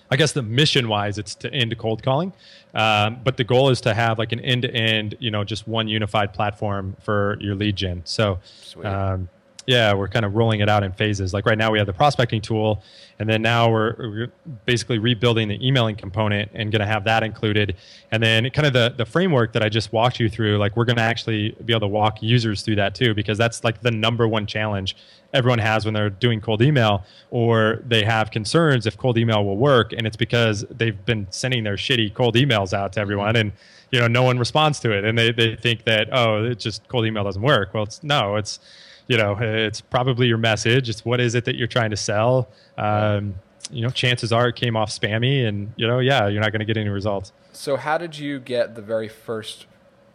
I 0.09 0.15
guess 0.15 0.31
the 0.31 0.41
mission 0.41 0.87
wise, 0.87 1.17
it's 1.17 1.35
to 1.35 1.53
end 1.53 1.77
cold 1.77 2.01
calling. 2.01 2.31
Um, 2.73 3.19
but 3.25 3.35
the 3.35 3.43
goal 3.43 3.69
is 3.69 3.81
to 3.81 3.93
have 3.93 4.17
like 4.17 4.31
an 4.31 4.39
end 4.39 4.61
to 4.61 4.73
end, 4.73 5.17
you 5.19 5.29
know, 5.29 5.43
just 5.43 5.67
one 5.67 5.89
unified 5.89 6.33
platform 6.33 6.95
for 7.01 7.37
your 7.41 7.55
lead 7.55 7.75
gen. 7.75 8.03
So, 8.05 8.39
um, 8.85 9.27
yeah, 9.67 9.93
we're 9.93 10.07
kind 10.07 10.25
of 10.25 10.35
rolling 10.35 10.59
it 10.59 10.69
out 10.69 10.83
in 10.83 10.91
phases. 10.91 11.33
Like 11.33 11.45
right 11.45 11.57
now, 11.57 11.71
we 11.71 11.77
have 11.77 11.87
the 11.87 11.93
prospecting 11.93 12.41
tool, 12.41 12.81
and 13.19 13.29
then 13.29 13.41
now 13.41 13.69
we're, 13.69 13.95
we're 13.97 14.31
basically 14.65 14.97
rebuilding 14.97 15.47
the 15.47 15.65
emailing 15.65 15.95
component 15.95 16.49
and 16.53 16.71
going 16.71 16.79
to 16.79 16.85
have 16.85 17.03
that 17.03 17.23
included. 17.23 17.75
And 18.11 18.21
then 18.21 18.49
kind 18.49 18.65
of 18.65 18.73
the 18.73 18.93
the 18.97 19.05
framework 19.05 19.53
that 19.53 19.61
I 19.61 19.69
just 19.69 19.93
walked 19.93 20.19
you 20.19 20.29
through, 20.29 20.57
like 20.57 20.75
we're 20.75 20.85
going 20.85 20.97
to 20.97 21.03
actually 21.03 21.55
be 21.63 21.73
able 21.73 21.81
to 21.81 21.87
walk 21.87 22.23
users 22.23 22.63
through 22.63 22.77
that 22.77 22.95
too, 22.95 23.13
because 23.13 23.37
that's 23.37 23.63
like 23.63 23.81
the 23.81 23.91
number 23.91 24.27
one 24.27 24.47
challenge 24.47 24.95
everyone 25.33 25.59
has 25.59 25.85
when 25.85 25.93
they're 25.93 26.09
doing 26.09 26.41
cold 26.41 26.61
email, 26.61 27.05
or 27.29 27.81
they 27.85 28.03
have 28.03 28.31
concerns 28.31 28.85
if 28.85 28.97
cold 28.97 29.17
email 29.17 29.45
will 29.45 29.57
work, 29.57 29.93
and 29.93 30.07
it's 30.07 30.17
because 30.17 30.65
they've 30.71 31.05
been 31.05 31.27
sending 31.29 31.63
their 31.63 31.75
shitty 31.77 32.13
cold 32.13 32.35
emails 32.35 32.73
out 32.73 32.93
to 32.93 32.99
everyone 32.99 33.35
and 33.35 33.51
you 33.91 33.99
know 33.99 34.07
no 34.07 34.23
one 34.23 34.39
responds 34.39 34.79
to 34.79 34.91
it 34.91 35.03
and 35.03 35.17
they, 35.17 35.31
they 35.31 35.55
think 35.55 35.83
that 35.83 36.07
oh 36.13 36.45
it 36.45 36.57
just 36.57 36.87
cold 36.87 37.05
email 37.05 37.23
doesn't 37.25 37.41
work 37.41 37.73
well 37.73 37.83
it's 37.83 38.01
no 38.03 38.37
it's 38.37 38.59
you 39.07 39.17
know, 39.17 39.37
it's 39.39 39.81
probably 39.81 40.27
your 40.27 40.37
message. 40.37 40.89
It's 40.89 41.03
what 41.03 41.19
is 41.19 41.35
it 41.35 41.45
that 41.45 41.55
you're 41.55 41.67
trying 41.67 41.91
to 41.91 41.97
sell. 41.97 42.49
Um, 42.77 43.35
you 43.69 43.81
know, 43.81 43.89
chances 43.89 44.33
are 44.33 44.49
it 44.49 44.55
came 44.55 44.75
off 44.75 44.89
spammy, 44.89 45.47
and 45.47 45.71
you 45.75 45.87
know, 45.87 45.99
yeah, 45.99 46.27
you're 46.27 46.41
not 46.41 46.51
going 46.51 46.59
to 46.59 46.65
get 46.65 46.77
any 46.77 46.89
results. 46.89 47.31
So, 47.53 47.77
how 47.77 47.97
did 47.97 48.17
you 48.17 48.39
get 48.39 48.75
the 48.75 48.81
very 48.81 49.07
first 49.07 49.65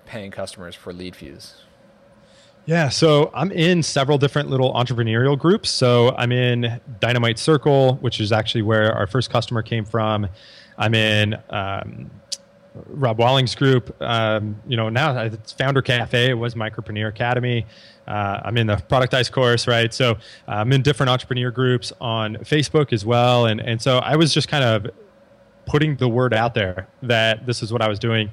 paying 0.04 0.30
customers 0.30 0.74
for 0.74 0.92
LeadFuze? 0.92 1.54
Yeah, 2.66 2.88
so 2.88 3.30
I'm 3.32 3.52
in 3.52 3.84
several 3.84 4.18
different 4.18 4.50
little 4.50 4.74
entrepreneurial 4.74 5.38
groups. 5.38 5.70
So 5.70 6.16
I'm 6.16 6.32
in 6.32 6.80
Dynamite 6.98 7.38
Circle, 7.38 7.94
which 8.00 8.20
is 8.20 8.32
actually 8.32 8.62
where 8.62 8.92
our 8.92 9.06
first 9.06 9.30
customer 9.30 9.62
came 9.62 9.84
from. 9.84 10.26
I'm 10.76 10.92
in 10.92 11.36
um, 11.50 12.10
Rob 12.86 13.18
Walling's 13.18 13.54
group. 13.54 13.94
Um, 14.00 14.60
you 14.66 14.76
know, 14.76 14.88
now 14.88 15.18
it's 15.18 15.52
Founder 15.52 15.82
Cafe. 15.82 16.30
It 16.30 16.34
was 16.34 16.54
Micropreneur 16.54 17.08
Academy. 17.08 17.66
Uh, 18.06 18.40
I'm 18.44 18.56
in 18.56 18.66
the 18.66 18.76
Productize 18.76 19.30
course, 19.30 19.66
right? 19.66 19.92
So 19.92 20.12
uh, 20.12 20.16
I'm 20.46 20.72
in 20.72 20.82
different 20.82 21.10
entrepreneur 21.10 21.50
groups 21.50 21.92
on 22.00 22.36
Facebook 22.36 22.92
as 22.92 23.04
well, 23.04 23.46
and 23.46 23.60
and 23.60 23.80
so 23.80 23.98
I 23.98 24.16
was 24.16 24.32
just 24.32 24.48
kind 24.48 24.64
of 24.64 24.86
putting 25.66 25.96
the 25.96 26.08
word 26.08 26.32
out 26.32 26.54
there 26.54 26.88
that 27.02 27.46
this 27.46 27.62
is 27.62 27.72
what 27.72 27.82
I 27.82 27.88
was 27.88 27.98
doing. 27.98 28.30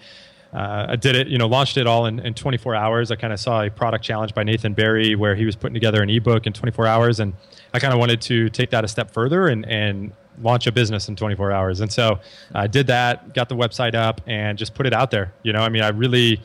Uh, 0.53 0.86
I 0.89 0.95
did 0.95 1.15
it, 1.15 1.27
you 1.27 1.39
know, 1.39 1.47
launched 1.47 1.77
it 1.77 1.88
all 1.88 2.06
in, 2.06 2.19
in 2.19 2.36
24 2.36 2.75
hours. 2.75 3.10
I 3.10 3.15
kind 3.15 3.34
of 3.34 3.39
saw 3.39 3.63
a 3.63 3.71
product 3.71 4.06
challenge 4.06 4.36
by 4.36 4.43
Nathan 4.43 4.73
Barry 4.73 5.15
where 5.15 5.34
he 5.34 5.45
was 5.45 5.56
putting 5.56 5.73
together 5.73 6.03
an 6.03 6.12
ebook 6.12 6.45
in 6.45 6.53
24 6.53 6.86
hours, 6.86 7.19
and 7.19 7.34
I 7.73 7.79
kind 7.79 7.91
of 7.91 7.99
wanted 7.99 8.21
to 8.21 8.49
take 8.49 8.69
that 8.69 8.86
a 8.86 8.88
step 8.88 9.12
further 9.12 9.47
and 9.47 9.65
and 9.65 10.13
launch 10.41 10.67
a 10.67 10.72
business 10.72 11.08
in 11.08 11.15
24 11.15 11.52
hours. 11.52 11.82
And 11.82 11.91
so 11.91 12.19
I 12.54 12.67
did 12.67 12.88
that, 12.88 13.34
got 13.34 13.50
the 13.50 13.56
website 13.56 13.96
up, 13.96 14.22
and 14.28 14.58
just 14.58 14.74
put 14.74 14.86
it 14.86 14.93
out 14.93 15.12
there. 15.12 15.34
You 15.43 15.54
know, 15.54 15.60
I 15.60 15.69
mean, 15.69 15.84
I 15.84 15.89
really. 15.89 16.41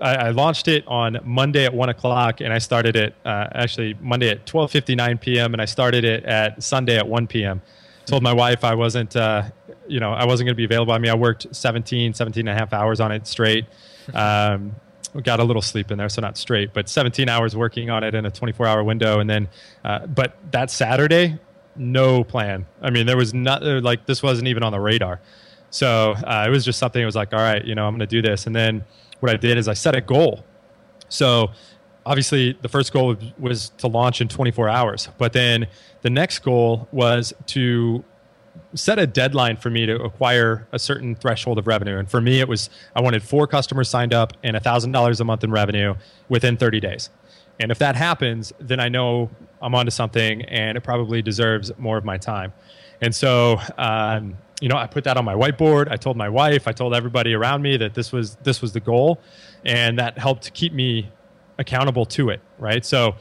I, 0.00 0.14
I 0.14 0.30
launched 0.30 0.68
it 0.68 0.86
on 0.86 1.18
Monday 1.24 1.64
at 1.64 1.74
one 1.74 1.88
o'clock, 1.88 2.40
and 2.40 2.52
I 2.52 2.58
started 2.58 2.94
it 2.94 3.16
uh, 3.24 3.48
actually 3.50 3.94
Monday 4.00 4.28
at 4.28 4.46
12:59 4.46 5.20
p.m. 5.20 5.54
and 5.54 5.60
I 5.60 5.64
started 5.64 6.04
it 6.04 6.24
at 6.24 6.62
Sunday 6.62 6.96
at 6.96 7.08
1 7.08 7.26
p.m. 7.26 7.60
Told 8.06 8.22
my 8.22 8.32
wife 8.32 8.62
I 8.62 8.74
wasn't, 8.74 9.16
uh, 9.16 9.42
you 9.88 9.98
know, 9.98 10.12
I 10.12 10.24
wasn't 10.24 10.46
going 10.46 10.54
to 10.54 10.56
be 10.56 10.64
available. 10.64 10.92
I 10.92 10.98
mean, 10.98 11.10
I 11.10 11.16
worked 11.16 11.48
17, 11.50 12.14
17 12.14 12.46
and 12.46 12.56
a 12.56 12.58
half 12.58 12.72
hours 12.72 13.00
on 13.00 13.10
it 13.10 13.26
straight. 13.26 13.66
Um, 14.14 14.76
got 15.22 15.40
a 15.40 15.44
little 15.44 15.62
sleep 15.62 15.90
in 15.90 15.98
there, 15.98 16.08
so 16.08 16.20
not 16.20 16.36
straight, 16.36 16.72
but 16.72 16.88
17 16.88 17.28
hours 17.28 17.56
working 17.56 17.90
on 17.90 18.04
it 18.04 18.14
in 18.14 18.26
a 18.26 18.30
24 18.30 18.66
hour 18.66 18.84
window. 18.84 19.20
And 19.20 19.28
then, 19.28 19.48
uh, 19.84 20.06
but 20.06 20.38
that 20.52 20.70
Saturday, 20.70 21.38
no 21.78 22.24
plan. 22.24 22.66
I 22.82 22.90
mean, 22.90 23.06
there 23.06 23.16
was 23.16 23.32
not 23.32 23.66
uh, 23.66 23.80
like 23.80 24.06
this 24.06 24.22
wasn't 24.22 24.48
even 24.48 24.62
on 24.62 24.72
the 24.72 24.80
radar. 24.80 25.20
So 25.70 26.12
uh, 26.12 26.44
it 26.46 26.50
was 26.50 26.64
just 26.64 26.78
something. 26.78 27.00
It 27.00 27.06
was 27.06 27.16
like, 27.16 27.32
all 27.32 27.40
right, 27.40 27.64
you 27.64 27.74
know, 27.74 27.86
I'm 27.86 27.92
going 27.92 28.00
to 28.00 28.06
do 28.06 28.22
this. 28.22 28.46
And 28.46 28.56
then 28.56 28.84
what 29.20 29.30
I 29.32 29.36
did 29.36 29.58
is 29.58 29.68
I 29.68 29.74
set 29.74 29.94
a 29.94 30.00
goal. 30.00 30.44
So 31.08 31.50
obviously, 32.06 32.58
the 32.62 32.68
first 32.68 32.92
goal 32.92 33.16
was 33.38 33.70
to 33.78 33.86
launch 33.86 34.20
in 34.20 34.28
24 34.28 34.68
hours, 34.68 35.08
but 35.18 35.32
then 35.32 35.66
the 36.02 36.10
next 36.10 36.40
goal 36.40 36.88
was 36.92 37.32
to 37.46 38.04
set 38.74 38.98
a 38.98 39.06
deadline 39.06 39.56
for 39.56 39.70
me 39.70 39.86
to 39.86 39.96
acquire 40.02 40.66
a 40.72 40.78
certain 40.78 41.14
threshold 41.14 41.58
of 41.58 41.66
revenue. 41.66 41.98
And 41.98 42.10
for 42.10 42.20
me, 42.20 42.40
it 42.40 42.48
was 42.48 42.70
I 42.94 43.00
wanted 43.00 43.22
four 43.22 43.46
customers 43.46 43.88
signed 43.88 44.12
up 44.12 44.32
and 44.42 44.56
$1,000 44.56 45.20
a 45.20 45.24
month 45.24 45.44
in 45.44 45.50
revenue 45.50 45.94
within 46.28 46.56
30 46.56 46.80
days. 46.80 47.10
And 47.60 47.70
if 47.70 47.78
that 47.78 47.96
happens, 47.96 48.52
then 48.60 48.80
I 48.80 48.88
know 48.88 49.30
I'm 49.60 49.74
onto 49.74 49.90
something 49.90 50.42
and 50.42 50.76
it 50.76 50.82
probably 50.82 51.22
deserves 51.22 51.72
more 51.78 51.96
of 51.96 52.04
my 52.04 52.16
time. 52.16 52.52
And 53.00 53.14
so, 53.14 53.60
um, 53.76 54.36
you 54.60 54.68
know, 54.68 54.76
I 54.76 54.86
put 54.86 55.04
that 55.04 55.16
on 55.16 55.24
my 55.24 55.34
whiteboard. 55.34 55.90
I 55.90 55.96
told 55.96 56.16
my 56.16 56.28
wife, 56.28 56.66
I 56.66 56.72
told 56.72 56.94
everybody 56.94 57.34
around 57.34 57.62
me 57.62 57.76
that 57.76 57.94
this 57.94 58.12
was 58.12 58.36
this 58.36 58.60
was 58.60 58.72
the 58.72 58.80
goal, 58.80 59.20
and 59.64 59.98
that 59.98 60.18
helped 60.18 60.52
keep 60.52 60.72
me 60.72 61.10
accountable 61.58 62.04
to 62.06 62.30
it. 62.30 62.40
Right. 62.58 62.84
So, 62.84 63.14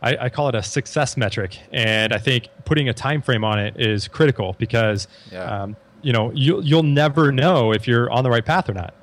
I, 0.00 0.16
I 0.16 0.28
call 0.28 0.48
it 0.48 0.54
a 0.54 0.62
success 0.62 1.16
metric, 1.16 1.58
and 1.72 2.12
I 2.12 2.18
think 2.18 2.48
putting 2.64 2.88
a 2.88 2.94
time 2.94 3.22
frame 3.22 3.42
on 3.42 3.58
it 3.58 3.74
is 3.80 4.06
critical 4.06 4.54
because, 4.58 5.08
yeah. 5.32 5.62
um, 5.62 5.76
you 6.02 6.12
know, 6.12 6.30
you 6.32 6.62
you'll 6.62 6.84
never 6.84 7.32
know 7.32 7.72
if 7.72 7.88
you're 7.88 8.08
on 8.10 8.22
the 8.22 8.30
right 8.30 8.44
path 8.44 8.68
or 8.68 8.74
not 8.74 8.94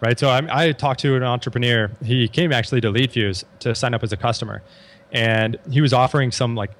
right? 0.00 0.18
So 0.18 0.28
I, 0.28 0.68
I, 0.68 0.72
talked 0.72 1.00
to 1.00 1.14
an 1.14 1.22
entrepreneur. 1.22 1.90
He 2.02 2.26
came 2.26 2.52
actually 2.52 2.80
to 2.80 2.90
LeadFuze 2.90 3.44
to 3.60 3.74
sign 3.74 3.94
up 3.94 4.02
as 4.02 4.12
a 4.12 4.16
customer, 4.16 4.62
and 5.12 5.58
he 5.70 5.80
was 5.80 5.92
offering 5.92 6.30
some 6.30 6.54
like 6.54 6.70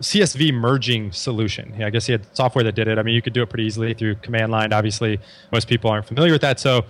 CSV 0.00 0.52
merging 0.52 1.12
solution. 1.12 1.80
I 1.82 1.90
guess 1.90 2.06
he 2.06 2.12
had 2.12 2.26
software 2.36 2.64
that 2.64 2.74
did 2.74 2.88
it. 2.88 2.98
I 2.98 3.02
mean, 3.02 3.14
you 3.14 3.22
could 3.22 3.32
do 3.32 3.42
it 3.42 3.48
pretty 3.48 3.64
easily 3.64 3.94
through 3.94 4.16
command 4.16 4.50
line. 4.50 4.72
Obviously, 4.72 5.20
most 5.52 5.68
people 5.68 5.90
aren't 5.90 6.06
familiar 6.06 6.32
with 6.32 6.42
that. 6.42 6.58
So 6.58 6.84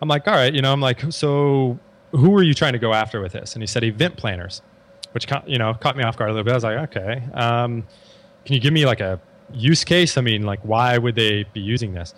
I'm 0.00 0.08
like, 0.08 0.26
all 0.26 0.34
right, 0.34 0.52
you 0.52 0.62
know, 0.62 0.72
I'm 0.72 0.80
like, 0.80 1.12
so 1.12 1.78
who 2.12 2.34
are 2.36 2.42
you 2.42 2.54
trying 2.54 2.72
to 2.72 2.78
go 2.78 2.94
after 2.94 3.20
with 3.20 3.32
this? 3.32 3.54
And 3.54 3.62
he 3.62 3.66
said 3.66 3.84
event 3.84 4.16
planners, 4.16 4.62
which 5.12 5.26
you 5.46 5.58
know 5.58 5.74
caught 5.74 5.96
me 5.96 6.04
off 6.04 6.16
guard 6.16 6.30
a 6.30 6.32
little 6.32 6.44
bit. 6.44 6.52
I 6.52 6.54
was 6.54 6.64
like, 6.64 6.96
okay, 6.96 7.22
um, 7.34 7.86
can 8.44 8.54
you 8.54 8.60
give 8.60 8.72
me 8.72 8.86
like 8.86 9.00
a 9.00 9.20
use 9.52 9.84
case? 9.84 10.16
I 10.16 10.22
mean, 10.22 10.42
like, 10.42 10.60
why 10.60 10.96
would 10.96 11.14
they 11.14 11.44
be 11.52 11.60
using 11.60 11.92
this? 11.92 12.14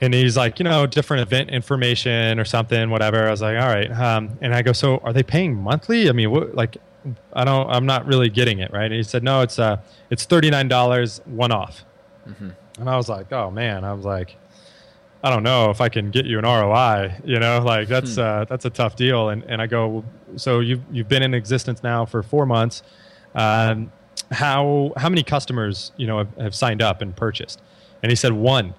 and 0.00 0.14
he's 0.14 0.36
like, 0.36 0.58
you 0.58 0.64
know, 0.64 0.86
different 0.86 1.22
event 1.22 1.50
information 1.50 2.40
or 2.40 2.44
something, 2.44 2.90
whatever. 2.90 3.26
I 3.26 3.30
was 3.30 3.42
like, 3.42 3.60
all 3.60 3.68
right. 3.68 3.90
Um, 3.90 4.38
and 4.40 4.54
I 4.54 4.62
go, 4.62 4.72
so 4.72 4.98
are 4.98 5.12
they 5.12 5.22
paying 5.22 5.54
monthly? 5.54 6.08
I 6.08 6.12
mean, 6.12 6.30
what, 6.30 6.54
like, 6.54 6.78
I 7.32 7.44
don't, 7.44 7.68
I'm 7.70 7.86
not 7.86 8.06
really 8.06 8.28
getting 8.28 8.58
it, 8.58 8.72
right? 8.72 8.84
And 8.84 8.94
he 8.94 9.02
said, 9.02 9.22
no, 9.22 9.40
it's 9.40 9.58
uh, 9.58 9.78
it's 10.10 10.24
thirty 10.24 10.50
nine 10.50 10.68
dollars 10.68 11.20
one 11.24 11.52
off. 11.52 11.84
Mm-hmm. 12.26 12.50
And 12.78 12.88
I 12.88 12.96
was 12.96 13.08
like, 13.08 13.32
oh 13.32 13.50
man, 13.50 13.84
I 13.84 13.92
was 13.92 14.04
like, 14.04 14.36
I 15.22 15.28
don't 15.28 15.42
know 15.42 15.70
if 15.70 15.80
I 15.80 15.88
can 15.88 16.10
get 16.10 16.24
you 16.24 16.38
an 16.38 16.44
ROI. 16.44 17.20
You 17.24 17.38
know, 17.38 17.60
like 17.64 17.88
that's 17.88 18.14
hmm. 18.14 18.20
uh, 18.20 18.44
that's 18.44 18.64
a 18.64 18.70
tough 18.70 18.96
deal. 18.96 19.28
And 19.30 19.42
and 19.44 19.60
I 19.60 19.66
go, 19.66 20.04
so 20.36 20.60
you've 20.60 20.82
you've 20.90 21.08
been 21.08 21.22
in 21.22 21.34
existence 21.34 21.82
now 21.82 22.04
for 22.06 22.22
four 22.22 22.46
months. 22.46 22.82
Um, 23.34 23.92
how 24.30 24.92
how 24.96 25.08
many 25.08 25.22
customers 25.22 25.92
you 25.96 26.06
know 26.06 26.18
have, 26.18 26.34
have 26.36 26.54
signed 26.54 26.82
up 26.82 27.02
and 27.02 27.14
purchased? 27.14 27.60
And 28.02 28.10
he 28.10 28.16
said 28.16 28.32
one, 28.32 28.74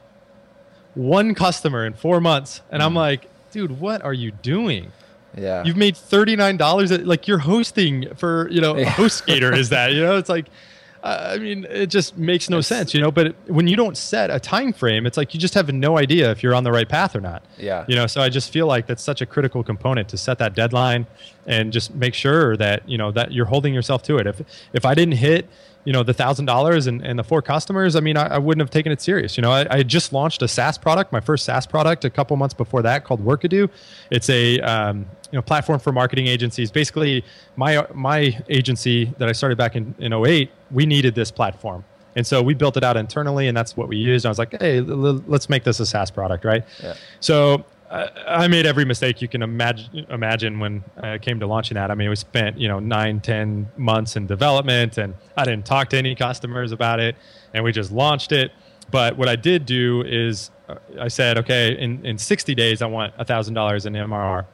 one 0.96 1.36
customer 1.36 1.86
in 1.86 1.94
four 1.94 2.20
months. 2.20 2.62
And 2.72 2.82
mm. 2.82 2.86
I'm 2.86 2.92
hmm. 2.92 2.98
like, 2.98 3.30
dude, 3.52 3.80
what 3.80 4.02
are 4.02 4.14
you 4.14 4.32
doing? 4.32 4.92
Yeah. 5.38 5.63
You've 5.63 5.78
made 5.78 5.96
$39 5.96 7.06
like 7.06 7.28
you're 7.28 7.39
hosting 7.39 8.13
for, 8.15 8.50
you 8.50 8.62
know, 8.62 8.76
yeah. 8.76 8.91
HostGator 8.91 9.56
is 9.56 9.70
that, 9.70 9.94
you 9.94 10.02
know, 10.02 10.17
it's 10.17 10.30
like 10.30 10.48
uh, 11.04 11.32
I 11.34 11.38
mean, 11.39 11.65
it 11.70 11.88
just 11.88 12.17
makes 12.17 12.50
no 12.50 12.60
it's, 12.60 12.67
sense, 12.67 12.94
you 12.94 13.02
know. 13.02 13.12
But 13.12 13.36
when 13.48 13.67
you 13.67 13.76
don't 13.76 13.98
set 13.98 14.30
a 14.30 14.39
time 14.39 14.72
frame, 14.72 15.06
it's 15.06 15.17
like 15.17 15.34
you 15.34 15.39
just 15.39 15.54
have 15.56 15.72
no 15.74 15.98
idea 15.98 16.30
if 16.32 16.44
you're 16.44 16.54
on 16.54 16.63
the 16.63 16.72
right 16.72 16.88
path 16.88 17.15
or 17.15 17.22
not. 17.22 17.44
Yeah. 17.58 17.86
You 17.88 17.96
know, 17.96 18.08
so 18.08 18.22
I 18.22 18.30
just 18.30 18.52
feel 18.52 18.67
like 18.67 18.86
that's 18.86 19.04
such 19.04 19.22
a 19.22 19.26
critical 19.26 19.63
component 19.63 20.10
to 20.10 20.17
set 20.17 20.38
that 20.39 20.54
deadline 20.54 21.08
and 21.48 21.74
just 21.74 21.96
make 21.96 22.13
sure 22.13 22.56
that 22.58 22.88
you 22.88 22.98
know 22.98 23.12
that 23.12 23.32
you're 23.32 23.46
holding 23.46 23.74
yourself 23.74 24.04
to 24.04 24.17
it. 24.17 24.28
If 24.28 24.41
if 24.74 24.86
I 24.86 24.94
didn't 24.94 25.15
hit 25.15 25.48
you 25.84 25.94
know 25.94 26.04
the 26.04 26.13
thousand 26.13 26.46
dollars 26.46 26.88
and, 26.88 27.02
and 27.02 27.17
the 27.17 27.24
four 27.24 27.41
customers 27.41 27.96
i 27.96 28.00
mean 28.00 28.17
I, 28.17 28.36
I, 28.36 28.38
wouldn't 28.38 28.62
have 28.62 28.70
taken 28.70 28.91
it 28.91 29.02
serious. 29.02 29.38
You 29.38 29.41
know 29.41 29.52
I, 29.52 29.67
I 29.70 29.84
just 29.84 30.13
launched 30.13 30.41
a 30.41 30.48
saas 30.48 30.78
product 30.78 31.12
my 31.12 31.20
first 31.20 31.46
saas 31.46 31.65
product 31.65 32.06
a 32.06 32.10
couple 32.10 32.38
months 32.38 32.54
before 32.54 32.82
that 32.84 33.04
called 33.04 33.24
workadoo. 33.24 33.70
It's 34.10 34.30
a 34.30 34.60
um, 34.62 35.06
you 35.32 35.38
know 35.38 35.41
platform 35.41 35.80
for 35.80 35.91
marketing 35.91 36.28
agencies. 36.28 36.72
Basically 36.72 37.24
my 37.56 37.86
my 37.94 38.38
agency 38.50 39.06
that 39.17 39.28
i 39.28 39.32
started 39.32 39.58
back 39.58 39.76
in, 39.76 39.96
in 40.00 40.13
08 40.13 40.52
we 40.72 40.86
needed 40.86 41.15
this 41.15 41.32
platform. 41.32 41.84
And 42.13 42.28
so 42.28 42.41
we 42.41 42.54
built 42.54 42.76
it 42.76 42.84
out 42.84 42.98
internally 42.98 43.48
and 43.48 43.56
that's 43.56 43.78
what 43.78 43.88
we 43.88 43.98
used. 43.98 44.26
And 44.26 44.30
i 44.30 44.32
was 44.32 44.39
like 44.39 44.60
hey 44.60 44.80
l- 44.80 45.24
let's 45.28 45.50
make 45.50 45.63
this 45.63 45.80
a 45.80 45.86
saas 45.86 46.12
product 46.12 46.46
right? 46.46 46.63
Yeah. 46.84 46.96
so 47.20 47.65
I 47.91 48.47
made 48.47 48.65
every 48.65 48.86
mistake 48.86 49.21
you 49.21 49.27
can 49.27 49.41
imagine, 49.41 50.06
imagine 50.10 50.60
when 50.60 50.84
it 51.04 51.21
came 51.21 51.41
to 51.41 51.47
launching 51.47 51.75
that. 51.75 51.91
I 51.91 51.95
mean, 51.95 52.10
we 52.10 52.15
spent 52.15 52.58
you 52.58 52.67
know 52.67 52.80
nine, 52.80 53.19
ten 53.19 53.69
months 53.77 54.15
in 54.15 54.27
development, 54.27 54.97
and 54.97 55.13
I 55.36 55.43
didn't 55.43 55.65
talk 55.65 55.89
to 55.89 55.97
any 55.97 56.15
customers 56.15 56.71
about 56.71 56.99
it, 56.99 57.15
and 57.54 57.63
we 57.63 57.71
just 57.71 57.91
launched 57.91 58.32
it. 58.32 58.51
But 58.91 59.17
what 59.17 59.30
I 59.30 59.36
did 59.36 59.65
do 59.65 60.04
is 60.04 60.51
uh, 60.67 60.75
I 60.99 61.08
said, 61.08 61.38
okay, 61.39 61.77
in, 61.77 62.06
in 62.06 62.17
60 62.17 62.54
days, 62.56 62.82
I 62.82 62.88
want 62.88 63.17
$1,000 63.17 63.86
in 63.86 63.93
MRR. 63.93 64.45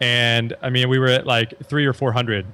And 0.00 0.56
I 0.62 0.70
mean, 0.70 0.88
we 0.88 0.98
were 0.98 1.08
at 1.08 1.26
like 1.26 1.54
three 1.66 1.86
or 1.86 1.92
400 1.92 2.46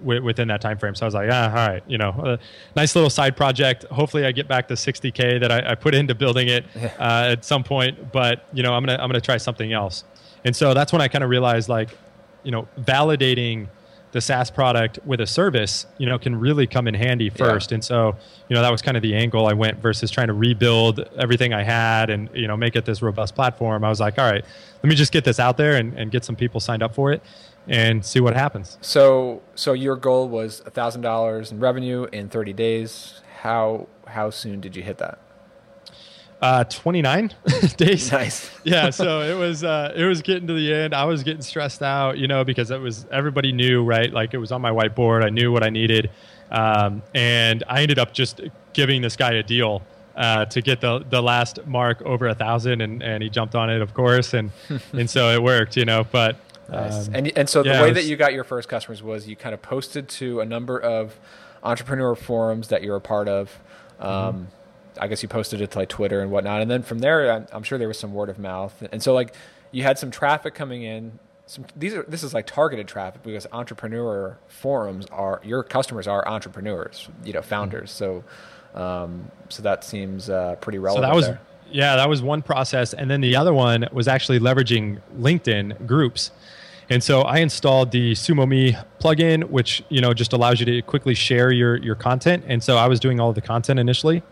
w- 0.00 0.22
within 0.22 0.48
that 0.48 0.60
time 0.60 0.78
frame. 0.78 0.94
So 0.94 1.04
I 1.04 1.08
was 1.08 1.14
like, 1.14 1.28
ah, 1.30 1.48
all 1.48 1.68
right, 1.68 1.82
you 1.86 1.98
know, 1.98 2.10
uh, 2.10 2.36
nice 2.76 2.94
little 2.94 3.10
side 3.10 3.36
project. 3.36 3.84
Hopefully, 3.84 4.24
I 4.24 4.32
get 4.32 4.48
back 4.48 4.68
to 4.68 4.74
60k 4.74 5.40
that 5.40 5.50
I, 5.50 5.72
I 5.72 5.74
put 5.74 5.94
into 5.94 6.14
building 6.14 6.48
it 6.48 6.64
uh, 6.76 7.32
at 7.32 7.44
some 7.44 7.64
point. 7.64 8.12
But 8.12 8.46
you 8.52 8.62
know, 8.62 8.74
I'm 8.74 8.84
gonna 8.84 9.00
I'm 9.00 9.08
gonna 9.08 9.20
try 9.20 9.36
something 9.36 9.72
else. 9.72 10.04
And 10.44 10.54
so 10.54 10.74
that's 10.74 10.92
when 10.92 11.00
I 11.00 11.08
kind 11.08 11.24
of 11.24 11.30
realized 11.30 11.68
like, 11.68 11.96
you 12.42 12.50
know, 12.50 12.68
validating 12.78 13.68
the 14.14 14.20
SaaS 14.20 14.48
product 14.48 15.00
with 15.04 15.20
a 15.20 15.26
service, 15.26 15.86
you 15.98 16.06
know, 16.06 16.20
can 16.20 16.38
really 16.38 16.68
come 16.68 16.86
in 16.86 16.94
handy 16.94 17.30
first. 17.30 17.72
Yeah. 17.72 17.74
And 17.74 17.84
so, 17.84 18.16
you 18.48 18.54
know, 18.54 18.62
that 18.62 18.70
was 18.70 18.80
kind 18.80 18.96
of 18.96 19.02
the 19.02 19.12
angle 19.12 19.48
I 19.48 19.54
went 19.54 19.78
versus 19.78 20.08
trying 20.08 20.28
to 20.28 20.34
rebuild 20.34 21.00
everything 21.18 21.52
I 21.52 21.64
had 21.64 22.10
and, 22.10 22.30
you 22.32 22.46
know, 22.46 22.56
make 22.56 22.76
it 22.76 22.84
this 22.84 23.02
robust 23.02 23.34
platform. 23.34 23.82
I 23.82 23.88
was 23.88 23.98
like, 23.98 24.16
all 24.16 24.30
right, 24.30 24.44
let 24.84 24.88
me 24.88 24.94
just 24.94 25.10
get 25.10 25.24
this 25.24 25.40
out 25.40 25.56
there 25.56 25.74
and, 25.74 25.98
and 25.98 26.12
get 26.12 26.24
some 26.24 26.36
people 26.36 26.60
signed 26.60 26.80
up 26.80 26.94
for 26.94 27.10
it 27.10 27.22
and 27.68 28.04
see 28.04 28.20
what 28.20 28.34
happens. 28.34 28.78
So, 28.80 29.42
so 29.54 29.72
your 29.72 29.96
goal 29.96 30.28
was 30.28 30.62
a 30.66 30.70
thousand 30.70 31.02
dollars 31.02 31.52
in 31.52 31.60
revenue 31.60 32.06
in 32.12 32.28
30 32.28 32.52
days. 32.52 33.20
How 33.40 33.88
how 34.06 34.30
soon 34.30 34.60
did 34.60 34.76
you 34.76 34.82
hit 34.82 34.98
that? 34.98 35.18
Uh, 36.40 36.64
29 36.64 37.32
days. 37.76 38.12
Nice. 38.12 38.50
yeah. 38.64 38.90
So 38.90 39.22
it 39.22 39.38
was 39.38 39.64
uh, 39.64 39.92
it 39.96 40.04
was 40.04 40.20
getting 40.20 40.46
to 40.48 40.52
the 40.52 40.74
end. 40.74 40.94
I 40.94 41.04
was 41.04 41.22
getting 41.22 41.42
stressed 41.42 41.82
out, 41.82 42.18
you 42.18 42.28
know, 42.28 42.44
because 42.44 42.70
it 42.70 42.80
was 42.80 43.06
everybody 43.10 43.52
knew, 43.52 43.82
right? 43.82 44.12
Like 44.12 44.34
it 44.34 44.38
was 44.38 44.52
on 44.52 44.60
my 44.60 44.70
whiteboard. 44.70 45.24
I 45.24 45.30
knew 45.30 45.52
what 45.52 45.62
I 45.62 45.70
needed, 45.70 46.10
um, 46.50 47.02
and 47.14 47.64
I 47.66 47.82
ended 47.82 47.98
up 47.98 48.12
just 48.12 48.42
giving 48.74 49.00
this 49.00 49.16
guy 49.16 49.32
a 49.32 49.42
deal. 49.42 49.82
Uh, 50.16 50.44
to 50.44 50.62
get 50.62 50.80
the 50.80 51.04
the 51.10 51.20
last 51.20 51.66
mark 51.66 52.00
over 52.02 52.28
a 52.28 52.34
thousand, 52.36 52.82
and, 52.82 53.02
and 53.02 53.20
he 53.20 53.28
jumped 53.28 53.56
on 53.56 53.68
it, 53.68 53.82
of 53.82 53.94
course, 53.94 54.32
and 54.32 54.52
and 54.92 55.10
so 55.10 55.30
it 55.30 55.42
worked, 55.42 55.76
you 55.76 55.84
know. 55.84 56.04
But 56.04 56.36
Nice. 56.68 57.08
Um, 57.08 57.14
and 57.14 57.32
and 57.36 57.48
so 57.48 57.62
the 57.62 57.70
way 57.70 57.92
was, 57.92 57.94
that 57.94 58.04
you 58.04 58.16
got 58.16 58.32
your 58.32 58.44
first 58.44 58.68
customers 58.68 59.02
was 59.02 59.28
you 59.28 59.36
kind 59.36 59.54
of 59.54 59.62
posted 59.62 60.08
to 60.08 60.40
a 60.40 60.44
number 60.44 60.78
of 60.78 61.18
entrepreneur 61.62 62.14
forums 62.14 62.68
that 62.68 62.82
you're 62.82 62.96
a 62.96 63.00
part 63.00 63.28
of. 63.28 63.60
Um, 64.00 64.08
mm-hmm. 64.10 64.44
I 65.00 65.08
guess 65.08 65.22
you 65.22 65.28
posted 65.28 65.60
it 65.60 65.72
to 65.72 65.78
like 65.78 65.88
Twitter 65.88 66.20
and 66.20 66.30
whatnot, 66.30 66.62
and 66.62 66.70
then 66.70 66.82
from 66.82 67.00
there, 67.00 67.30
I'm, 67.30 67.46
I'm, 67.52 67.62
sure 67.64 67.78
there 67.78 67.88
was 67.88 67.98
some 67.98 68.14
word 68.14 68.28
of 68.28 68.38
mouth, 68.38 68.82
and 68.92 69.02
so 69.02 69.12
like 69.12 69.34
you 69.72 69.82
had 69.82 69.98
some 69.98 70.10
traffic 70.10 70.54
coming 70.54 70.82
in. 70.82 71.18
Some 71.46 71.66
these 71.76 71.94
are 71.94 72.04
this 72.04 72.22
is 72.22 72.32
like 72.32 72.46
targeted 72.46 72.88
traffic 72.88 73.22
because 73.22 73.46
entrepreneur 73.52 74.38
forums 74.46 75.06
are 75.06 75.40
your 75.44 75.62
customers 75.62 76.06
are 76.06 76.26
entrepreneurs, 76.26 77.08
you 77.24 77.32
know, 77.32 77.42
founders. 77.42 77.90
Mm-hmm. 77.90 78.22
So 78.74 78.80
um, 78.80 79.30
so 79.48 79.62
that 79.62 79.84
seems 79.84 80.30
uh, 80.30 80.56
pretty 80.56 80.78
relevant. 80.78 81.04
So 81.04 81.08
that 81.08 81.16
was. 81.16 81.26
There. 81.26 81.40
Yeah, 81.70 81.96
that 81.96 82.08
was 82.08 82.22
one 82.22 82.42
process, 82.42 82.94
and 82.94 83.10
then 83.10 83.20
the 83.20 83.34
other 83.36 83.52
one 83.52 83.86
was 83.92 84.06
actually 84.06 84.38
leveraging 84.38 85.00
LinkedIn 85.18 85.86
groups. 85.86 86.30
And 86.90 87.02
so 87.02 87.22
I 87.22 87.38
installed 87.38 87.90
the 87.90 88.12
SumoMe 88.12 88.82
plugin, 89.00 89.44
which 89.44 89.82
you 89.88 90.00
know 90.00 90.12
just 90.12 90.32
allows 90.32 90.60
you 90.60 90.66
to 90.66 90.82
quickly 90.82 91.14
share 91.14 91.50
your 91.50 91.76
your 91.76 91.94
content. 91.94 92.44
And 92.46 92.62
so 92.62 92.76
I 92.76 92.86
was 92.88 93.00
doing 93.00 93.20
all 93.20 93.32
the 93.32 93.40
content 93.40 93.80
initially. 93.80 94.22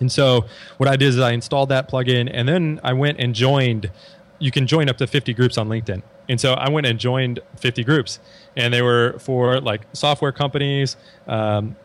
And 0.00 0.10
so 0.10 0.46
what 0.78 0.88
I 0.88 0.96
did 0.96 1.08
is 1.08 1.18
I 1.18 1.32
installed 1.32 1.68
that 1.70 1.90
plugin, 1.90 2.30
and 2.32 2.48
then 2.48 2.80
I 2.82 2.92
went 2.92 3.18
and 3.18 3.34
joined. 3.34 3.90
You 4.38 4.50
can 4.50 4.66
join 4.66 4.88
up 4.88 4.96
to 4.98 5.06
50 5.06 5.34
groups 5.34 5.56
on 5.56 5.68
LinkedIn. 5.68 6.02
And 6.28 6.40
so 6.40 6.54
I 6.54 6.68
went 6.68 6.86
and 6.86 6.98
joined 6.98 7.38
50 7.56 7.84
groups, 7.84 8.18
and 8.56 8.72
they 8.72 8.82
were 8.82 9.16
for 9.18 9.60
like 9.60 9.82
software 9.92 10.32
companies, 10.32 10.96
um, 11.26 11.76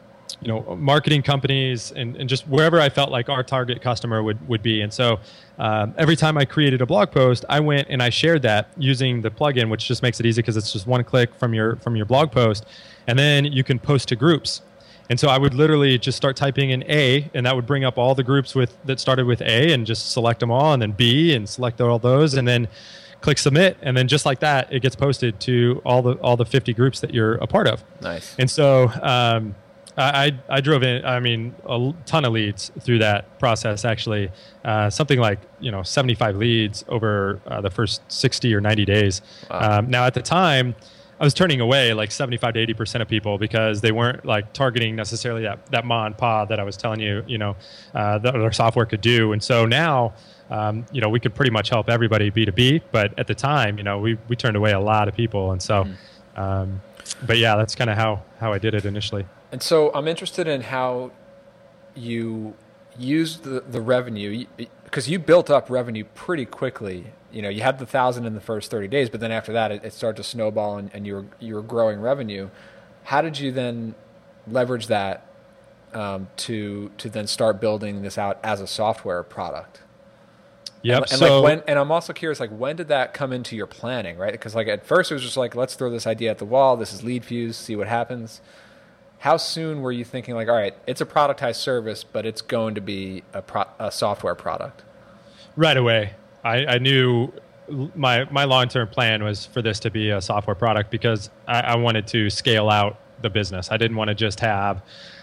you 0.41 0.47
know 0.47 0.75
marketing 0.75 1.21
companies 1.21 1.91
and, 1.91 2.15
and 2.15 2.29
just 2.29 2.47
wherever 2.47 2.79
i 2.79 2.89
felt 2.89 3.11
like 3.11 3.29
our 3.29 3.43
target 3.43 3.81
customer 3.81 4.21
would, 4.23 4.47
would 4.47 4.61
be. 4.61 4.81
And 4.81 4.93
so 4.93 5.19
um, 5.57 5.93
every 5.97 6.15
time 6.15 6.37
i 6.37 6.45
created 6.45 6.81
a 6.81 6.85
blog 6.85 7.11
post 7.11 7.45
i 7.49 7.59
went 7.59 7.87
and 7.89 8.01
i 8.01 8.09
shared 8.09 8.41
that 8.43 8.69
using 8.77 9.21
the 9.21 9.29
plugin 9.29 9.69
which 9.69 9.87
just 9.87 10.01
makes 10.03 10.19
it 10.19 10.25
easy 10.25 10.41
because 10.41 10.57
it's 10.57 10.71
just 10.73 10.87
one 10.87 11.03
click 11.03 11.33
from 11.35 11.53
your 11.53 11.77
from 11.77 11.95
your 11.95 12.05
blog 12.05 12.31
post. 12.31 12.65
And 13.07 13.17
then 13.17 13.45
you 13.45 13.63
can 13.63 13.79
post 13.79 14.09
to 14.09 14.15
groups. 14.15 14.61
And 15.09 15.19
so 15.19 15.29
i 15.29 15.37
would 15.37 15.53
literally 15.53 15.97
just 15.97 16.17
start 16.17 16.35
typing 16.35 16.71
in 16.71 16.83
a 16.89 17.29
and 17.33 17.45
that 17.45 17.55
would 17.55 17.65
bring 17.65 17.85
up 17.85 17.97
all 17.97 18.13
the 18.15 18.23
groups 18.23 18.53
with 18.53 18.77
that 18.85 18.99
started 18.99 19.25
with 19.25 19.41
a 19.41 19.71
and 19.71 19.85
just 19.85 20.11
select 20.11 20.41
them 20.41 20.51
all 20.51 20.73
and 20.73 20.81
then 20.81 20.91
b 20.91 21.33
and 21.33 21.47
select 21.47 21.79
all 21.79 21.99
those 21.99 22.33
and 22.33 22.47
then 22.47 22.67
click 23.21 23.37
submit. 23.37 23.77
And 23.81 23.95
then 23.95 24.07
just 24.07 24.25
like 24.25 24.39
that 24.39 24.71
it 24.71 24.81
gets 24.81 24.95
posted 24.95 25.39
to 25.41 25.81
all 25.85 26.01
the 26.01 26.13
all 26.15 26.37
the 26.37 26.45
50 26.45 26.73
groups 26.73 26.99
that 27.01 27.13
you're 27.13 27.35
a 27.35 27.47
part 27.47 27.67
of. 27.67 27.83
Nice. 28.01 28.35
And 28.37 28.49
so 28.49 28.91
um, 29.01 29.55
I, 29.97 30.39
I 30.47 30.61
drove 30.61 30.83
in, 30.83 31.03
I 31.03 31.19
mean, 31.19 31.55
a 31.65 31.91
ton 32.05 32.23
of 32.23 32.31
leads 32.31 32.71
through 32.81 32.99
that 32.99 33.39
process, 33.39 33.83
actually. 33.83 34.29
Uh, 34.63 34.89
something 34.91 35.19
like, 35.19 35.39
you 35.59 35.71
know, 35.71 35.81
75 35.81 36.35
leads 36.35 36.85
over 36.87 37.41
uh, 37.47 37.61
the 37.61 37.71
first 37.71 38.01
60 38.11 38.53
or 38.53 38.61
90 38.61 38.85
days. 38.85 39.21
Wow. 39.49 39.79
Um, 39.79 39.89
now, 39.89 40.05
at 40.05 40.13
the 40.13 40.21
time, 40.21 40.75
I 41.19 41.23
was 41.23 41.33
turning 41.33 41.61
away 41.61 41.93
like 41.93 42.11
75 42.11 42.53
to 42.53 42.67
80% 42.67 43.01
of 43.01 43.07
people 43.07 43.39
because 43.39 43.81
they 43.81 43.91
weren't 43.91 44.23
like 44.23 44.53
targeting 44.53 44.95
necessarily 44.95 45.41
that, 45.43 45.65
that 45.71 45.83
ma 45.83 46.05
and 46.05 46.15
pa 46.15 46.45
that 46.45 46.59
I 46.59 46.63
was 46.63 46.77
telling 46.77 46.99
you, 46.99 47.23
you 47.25 47.39
know, 47.39 47.55
uh, 47.95 48.19
that 48.19 48.35
our 48.35 48.51
software 48.51 48.85
could 48.85 49.01
do. 49.01 49.33
And 49.33 49.41
so 49.41 49.65
now, 49.65 50.13
um, 50.51 50.85
you 50.91 51.01
know, 51.01 51.09
we 51.09 51.19
could 51.19 51.33
pretty 51.33 51.51
much 51.51 51.69
help 51.69 51.89
everybody 51.89 52.29
B2B. 52.29 52.83
But 52.91 53.17
at 53.17 53.25
the 53.25 53.33
time, 53.33 53.79
you 53.79 53.83
know, 53.83 53.97
we, 53.97 54.19
we 54.27 54.35
turned 54.35 54.57
away 54.57 54.73
a 54.73 54.79
lot 54.79 55.07
of 55.07 55.15
people. 55.15 55.53
And 55.53 55.61
so, 55.61 55.85
mm-hmm. 55.85 56.39
um, 56.39 56.81
but 57.25 57.39
yeah, 57.39 57.55
that's 57.55 57.73
kind 57.73 57.89
of 57.89 57.97
how, 57.97 58.21
how 58.39 58.53
I 58.53 58.59
did 58.59 58.75
it 58.75 58.85
initially. 58.85 59.25
And 59.51 59.63
so 59.63 59.91
I'm 59.93 60.07
interested 60.07 60.47
in 60.47 60.61
how 60.61 61.11
you 61.95 62.53
used 62.97 63.43
the, 63.43 63.61
the 63.61 63.81
revenue 63.81 64.45
because 64.83 65.09
you 65.09 65.19
built 65.19 65.49
up 65.49 65.69
revenue 65.69 66.03
pretty 66.15 66.45
quickly. 66.45 67.07
You 67.31 67.41
know, 67.41 67.49
you 67.49 67.61
had 67.61 67.79
the 67.79 67.85
thousand 67.85 68.25
in 68.25 68.33
the 68.33 68.41
first 68.41 68.71
30 68.71 68.87
days, 68.87 69.09
but 69.09 69.19
then 69.19 69.31
after 69.31 69.53
that, 69.53 69.71
it, 69.71 69.83
it 69.83 69.93
started 69.93 70.17
to 70.17 70.23
snowball 70.23 70.77
and, 70.77 70.89
and 70.93 71.05
you 71.05 71.15
were 71.15 71.25
you 71.39 71.55
were 71.55 71.61
growing 71.61 71.99
revenue. 71.99 72.49
How 73.03 73.21
did 73.21 73.39
you 73.39 73.51
then 73.51 73.95
leverage 74.47 74.87
that 74.87 75.25
um, 75.93 76.27
to 76.37 76.91
to 76.97 77.09
then 77.09 77.27
start 77.27 77.61
building 77.61 78.01
this 78.01 78.17
out 78.17 78.39
as 78.43 78.59
a 78.61 78.67
software 78.67 79.23
product? 79.23 79.81
Yep. 80.83 81.03
And, 81.03 81.11
and 81.11 81.19
so, 81.19 81.41
like 81.41 81.43
when, 81.43 81.63
and 81.67 81.79
I'm 81.79 81.91
also 81.91 82.13
curious, 82.13 82.39
like 82.39 82.51
when 82.51 82.75
did 82.75 82.89
that 82.89 83.13
come 83.13 83.33
into 83.33 83.55
your 83.55 83.67
planning, 83.67 84.17
right? 84.17 84.31
Because 84.31 84.55
like 84.55 84.67
at 84.67 84.85
first 84.85 85.11
it 85.11 85.15
was 85.15 85.23
just 85.23 85.37
like, 85.37 85.55
let's 85.55 85.75
throw 85.75 85.89
this 85.89 86.07
idea 86.07 86.31
at 86.31 86.37
the 86.37 86.45
wall. 86.45 86.77
This 86.77 86.93
is 86.93 87.01
LeadFuze, 87.01 87.55
see 87.55 87.75
what 87.75 87.87
happens 87.87 88.41
how 89.19 89.37
soon 89.37 89.81
were 89.81 89.91
you 89.91 90.05
thinking 90.05 90.35
like 90.35 90.47
all 90.47 90.55
right 90.55 90.75
it's 90.85 91.01
a 91.01 91.05
productized 91.05 91.55
service 91.55 92.03
but 92.03 92.25
it's 92.25 92.41
going 92.41 92.75
to 92.75 92.81
be 92.81 93.23
a, 93.33 93.41
pro- 93.41 93.65
a 93.79 93.91
software 93.91 94.35
product 94.35 94.83
right 95.55 95.77
away 95.77 96.13
I, 96.43 96.65
I, 96.65 96.77
knew 96.77 97.33
my 97.95 98.25
my 98.31 98.45
long-term 98.45 98.89
plan 98.89 99.23
was 99.23 99.45
for 99.45 99.61
this 99.61 99.79
to 99.81 99.91
be 99.91 100.09
a 100.09 100.21
software 100.21 100.55
product 100.55 100.89
because 100.91 101.29
I, 101.47 101.61
I, 101.61 101.75
wanted 101.75 102.07
to 102.07 102.29
scale 102.29 102.69
out 102.69 102.97
the 103.21 103.29
business. 103.29 103.71
I 103.71 103.77
didn't 103.77 103.97
want 103.97 104.09
to 104.09 104.15
just 104.15 104.39
have, 104.39 104.81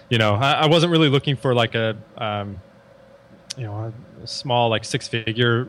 you 0.09 0.19
know, 0.19 0.35
I, 0.35 0.53
I 0.53 0.67
wasn't 0.67 0.93
really 0.93 1.09
looking 1.09 1.37
for 1.37 1.55
like 1.55 1.75
a, 1.75 1.97
um, 2.19 2.61
you 3.57 3.65
know, 3.65 3.93
a 4.23 4.27
small 4.27 4.69
like 4.69 4.85
six 4.85 5.09
figure 5.09 5.69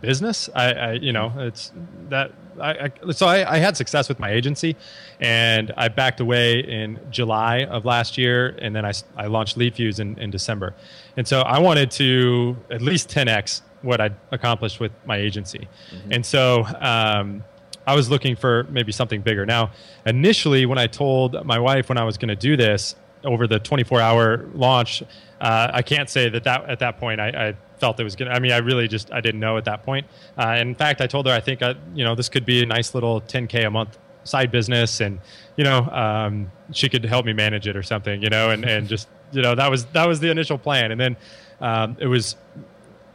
business. 0.00 0.48
I, 0.54 0.72
I, 0.72 0.92
you 0.92 1.12
know, 1.12 1.32
it's 1.36 1.72
that. 2.08 2.32
I, 2.60 2.90
I 3.06 3.12
so 3.12 3.26
I, 3.26 3.54
I, 3.54 3.58
had 3.58 3.76
success 3.76 4.08
with 4.08 4.18
my 4.18 4.30
agency, 4.30 4.76
and 5.20 5.72
I 5.76 5.88
backed 5.88 6.20
away 6.20 6.60
in 6.60 6.98
July 7.10 7.64
of 7.64 7.84
last 7.84 8.16
year, 8.16 8.56
and 8.60 8.74
then 8.74 8.84
I, 8.84 8.92
I 9.16 9.26
launched 9.26 9.58
LeadFuze 9.58 10.00
in, 10.00 10.18
in 10.18 10.30
December, 10.30 10.74
and 11.16 11.26
so 11.26 11.40
I 11.40 11.58
wanted 11.58 11.90
to 11.92 12.56
at 12.70 12.82
least 12.82 13.08
10x 13.08 13.62
what 13.82 14.00
I'd 14.00 14.16
accomplished 14.32 14.80
with 14.80 14.92
my 15.04 15.16
agency, 15.16 15.68
mm-hmm. 15.90 16.12
and 16.12 16.26
so 16.26 16.64
um, 16.80 17.44
I 17.86 17.94
was 17.94 18.10
looking 18.10 18.34
for 18.34 18.64
maybe 18.64 18.92
something 18.92 19.20
bigger. 19.20 19.46
Now, 19.46 19.70
initially, 20.04 20.66
when 20.66 20.78
I 20.78 20.86
told 20.86 21.44
my 21.44 21.58
wife 21.58 21.88
when 21.88 21.98
I 21.98 22.04
was 22.04 22.18
going 22.18 22.28
to 22.28 22.36
do 22.36 22.56
this 22.56 22.96
over 23.24 23.46
the 23.46 23.58
24 23.58 24.00
hour 24.00 24.48
launch, 24.54 25.02
uh, 25.40 25.70
I 25.72 25.82
can't 25.82 26.08
say 26.08 26.28
that, 26.28 26.44
that 26.44 26.68
at 26.68 26.78
that 26.78 26.98
point 26.98 27.20
I, 27.20 27.28
I 27.28 27.56
felt 27.78 28.00
it 28.00 28.04
was 28.04 28.16
good. 28.16 28.28
I 28.28 28.38
mean, 28.38 28.52
I 28.52 28.58
really 28.58 28.88
just 28.88 29.12
I 29.12 29.20
didn't 29.20 29.40
know 29.40 29.56
at 29.56 29.64
that 29.66 29.82
point. 29.82 30.06
Uh, 30.38 30.56
in 30.60 30.74
fact, 30.74 31.00
I 31.00 31.06
told 31.06 31.26
her 31.26 31.32
I 31.32 31.40
think 31.40 31.62
uh, 31.62 31.74
you 31.94 32.04
know 32.04 32.14
this 32.14 32.28
could 32.28 32.46
be 32.46 32.62
a 32.62 32.66
nice 32.66 32.94
little 32.94 33.20
10k 33.20 33.66
a 33.66 33.70
month 33.70 33.98
side 34.24 34.50
business, 34.50 35.00
and 35.00 35.20
you 35.56 35.64
know 35.64 35.80
um, 35.90 36.50
she 36.72 36.88
could 36.88 37.04
help 37.04 37.26
me 37.26 37.32
manage 37.32 37.66
it 37.68 37.76
or 37.76 37.82
something. 37.82 38.22
You 38.22 38.30
know, 38.30 38.50
and 38.50 38.64
and 38.64 38.88
just 38.94 39.08
you 39.32 39.42
know 39.42 39.54
that 39.54 39.70
was 39.70 39.86
that 39.86 40.06
was 40.06 40.20
the 40.20 40.30
initial 40.30 40.58
plan, 40.58 40.92
and 40.92 41.00
then 41.00 41.16
um, 41.60 41.96
it 42.00 42.06
was. 42.06 42.36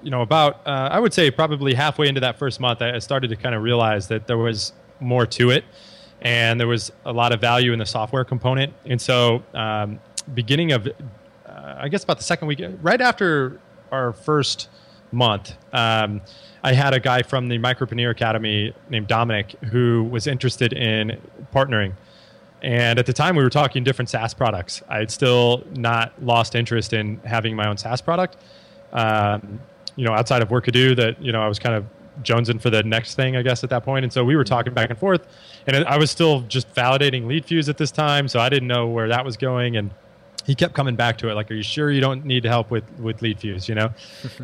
You 0.04 0.10
know, 0.10 0.22
about 0.24 0.66
uh, 0.66 0.90
I 0.92 1.00
would 1.00 1.14
say 1.14 1.30
probably 1.30 1.76
halfway 1.76 2.08
into 2.08 2.22
that 2.22 2.40
first 2.40 2.60
month, 2.60 2.82
I 2.82 2.98
started 2.98 3.28
to 3.28 3.36
kind 3.36 3.54
of 3.54 3.62
realize 3.62 4.08
that 4.08 4.26
there 4.26 4.40
was 4.40 4.74
more 5.00 5.28
to 5.28 5.52
it, 5.52 5.64
and 6.22 6.60
there 6.60 6.68
was 6.68 6.92
a 7.06 7.14
lot 7.14 7.32
of 7.34 7.40
value 7.40 7.72
in 7.72 7.78
the 7.78 7.86
software 7.86 8.24
component. 8.24 8.74
And 8.86 9.00
so, 9.00 9.44
um, 9.54 10.00
beginning 10.34 10.72
of, 10.72 10.88
I 11.78 11.88
guess 11.90 12.04
about 12.04 12.18
the 12.18 12.24
second 12.24 12.48
week, 12.48 12.62
right 12.82 13.02
after 13.02 13.60
our 13.92 14.14
first 14.14 14.70
month, 15.12 15.56
um, 15.74 16.22
I 16.64 16.74
had 16.74 16.94
a 16.94 17.00
guy 17.00 17.24
from 17.24 17.48
the 17.48 17.58
Micropreneur 17.58 18.12
Academy 18.12 18.74
named 18.90 19.08
Dominic 19.08 19.52
who 19.72 20.04
was 20.04 20.28
interested 20.28 20.74
in 20.74 21.20
partnering. 21.54 21.94
And 22.62 23.00
at 23.00 23.08
the 23.08 23.14
time, 23.14 23.36
we 23.36 23.44
were 23.44 23.50
talking 23.50 23.84
different 23.84 24.10
SaaS 24.10 24.34
products. 24.34 24.84
I 24.88 25.00
had 25.00 25.10
still 25.10 25.64
not 25.76 26.14
lost 26.24 26.54
interest 26.54 26.94
in 26.94 27.20
having 27.26 27.56
my 27.56 27.68
own 27.68 27.78
SaaS 27.78 28.02
product. 28.02 28.38
Um, 28.94 29.60
you 29.96 30.06
know, 30.06 30.14
outside 30.14 30.42
of 30.42 30.50
Workadoo, 30.50 30.96
that 30.96 31.22
you 31.22 31.32
know, 31.32 31.42
I 31.42 31.48
was 31.48 31.58
kind 31.58 31.76
of 31.76 31.86
jonesing 32.22 32.62
for 32.62 32.70
the 32.70 32.84
next 32.84 33.16
thing, 33.16 33.36
I 33.36 33.42
guess, 33.42 33.64
at 33.64 33.70
that 33.72 33.84
point. 33.84 34.04
And 34.04 34.14
so 34.14 34.24
we 34.24 34.36
were 34.36 34.44
talking 34.44 34.74
back 34.74 34.90
and 34.90 35.00
forth, 35.00 35.26
and 35.66 35.76
I 35.86 35.98
was 35.98 36.12
still 36.12 36.42
just 36.42 36.74
validating 36.76 37.26
lead 37.26 37.46
LeadFuze 37.46 37.68
at 37.68 37.78
this 37.78 37.92
time, 37.92 38.28
so 38.28 38.40
I 38.40 38.50
didn't 38.50 38.68
know 38.68 38.88
where 38.88 39.08
that 39.08 39.26
was 39.26 39.38
going. 39.38 39.78
And 39.78 39.92
he 40.46 40.56
kept 40.56 40.74
coming 40.74 40.96
back 40.96 41.18
to 41.20 41.30
it 41.30 41.34
like 41.34 41.50
are 41.52 41.56
you 41.56 41.64
sure 41.64 41.92
you 41.92 42.02
don't 42.02 42.26
need 42.26 42.44
help 42.44 42.72
with 42.72 42.84
with 43.00 43.20
LeadFuze 43.20 43.68
you 43.68 43.76
know? 43.76 43.92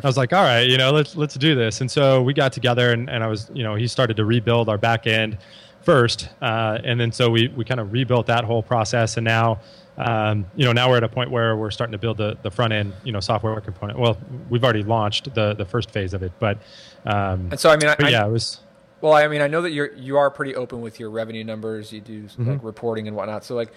I 0.02 0.06
was 0.06 0.16
like 0.16 0.32
all 0.32 0.42
right 0.42 0.68
you 0.68 0.78
know 0.78 0.90
let's 0.90 1.16
let's 1.16 1.34
do 1.34 1.54
this. 1.54 1.80
And 1.80 1.90
so 1.90 2.22
we 2.22 2.34
got 2.34 2.52
together 2.52 2.92
and, 2.92 3.08
and 3.08 3.22
i 3.24 3.26
was 3.26 3.50
you 3.52 3.62
know 3.62 3.74
he 3.74 3.86
started 3.86 4.16
to 4.16 4.24
rebuild 4.24 4.68
our 4.68 4.78
back 4.78 5.06
end 5.06 5.38
first 5.82 6.28
uh, 6.42 6.78
and 6.84 7.00
then 7.00 7.12
so 7.12 7.30
we 7.30 7.48
we 7.48 7.64
kind 7.64 7.80
of 7.80 7.92
rebuilt 7.92 8.26
that 8.26 8.44
whole 8.44 8.62
process 8.62 9.16
and 9.16 9.24
now 9.24 9.58
um, 9.96 10.46
you 10.54 10.64
know 10.64 10.72
now 10.72 10.88
we're 10.88 10.96
at 10.96 11.04
a 11.04 11.08
point 11.08 11.30
where 11.30 11.56
we're 11.56 11.70
starting 11.70 11.92
to 11.92 11.98
build 11.98 12.16
the, 12.16 12.36
the 12.42 12.50
front 12.50 12.72
end 12.72 12.92
you 13.04 13.12
know 13.12 13.20
software 13.20 13.58
component. 13.60 13.98
Well 13.98 14.18
we've 14.50 14.62
already 14.62 14.82
launched 14.82 15.34
the 15.34 15.54
the 15.54 15.64
first 15.64 15.90
phase 15.90 16.14
of 16.14 16.22
it 16.22 16.32
but 16.38 16.58
um, 17.04 17.48
and 17.50 17.58
so 17.58 17.70
i 17.70 17.76
mean 17.76 17.94
I, 17.98 18.08
yeah 18.08 18.26
it 18.26 18.30
was 18.30 18.60
well 19.00 19.12
i 19.12 19.26
mean 19.28 19.40
i 19.40 19.46
know 19.46 19.62
that 19.62 19.70
you're 19.70 19.92
you 19.94 20.18
are 20.18 20.30
pretty 20.30 20.54
open 20.54 20.80
with 20.80 21.00
your 21.00 21.10
revenue 21.10 21.44
numbers. 21.44 21.92
You 21.92 22.00
do 22.00 22.22
mm-hmm. 22.24 22.50
like 22.50 22.64
reporting 22.64 23.08
and 23.08 23.16
whatnot. 23.16 23.44
So 23.44 23.54
like 23.54 23.72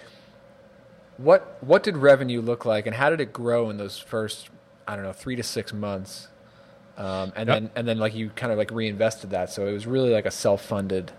what 1.22 1.58
what 1.60 1.82
did 1.82 1.96
revenue 1.96 2.40
look 2.40 2.64
like, 2.64 2.86
and 2.86 2.96
how 2.96 3.10
did 3.10 3.20
it 3.20 3.32
grow 3.32 3.70
in 3.70 3.76
those 3.76 3.98
first 3.98 4.50
I 4.86 4.96
don't 4.96 5.04
know 5.04 5.12
three 5.12 5.36
to 5.36 5.42
six 5.42 5.72
months? 5.72 6.28
Um, 6.96 7.32
and 7.34 7.48
yep. 7.48 7.56
then 7.56 7.70
and 7.74 7.88
then 7.88 7.98
like 7.98 8.14
you 8.14 8.30
kind 8.30 8.52
of 8.52 8.58
like 8.58 8.70
reinvested 8.70 9.30
that, 9.30 9.50
so 9.50 9.66
it 9.66 9.72
was 9.72 9.86
really 9.86 10.10
like 10.10 10.26
a 10.26 10.30
self 10.30 10.64
funded. 10.64 11.12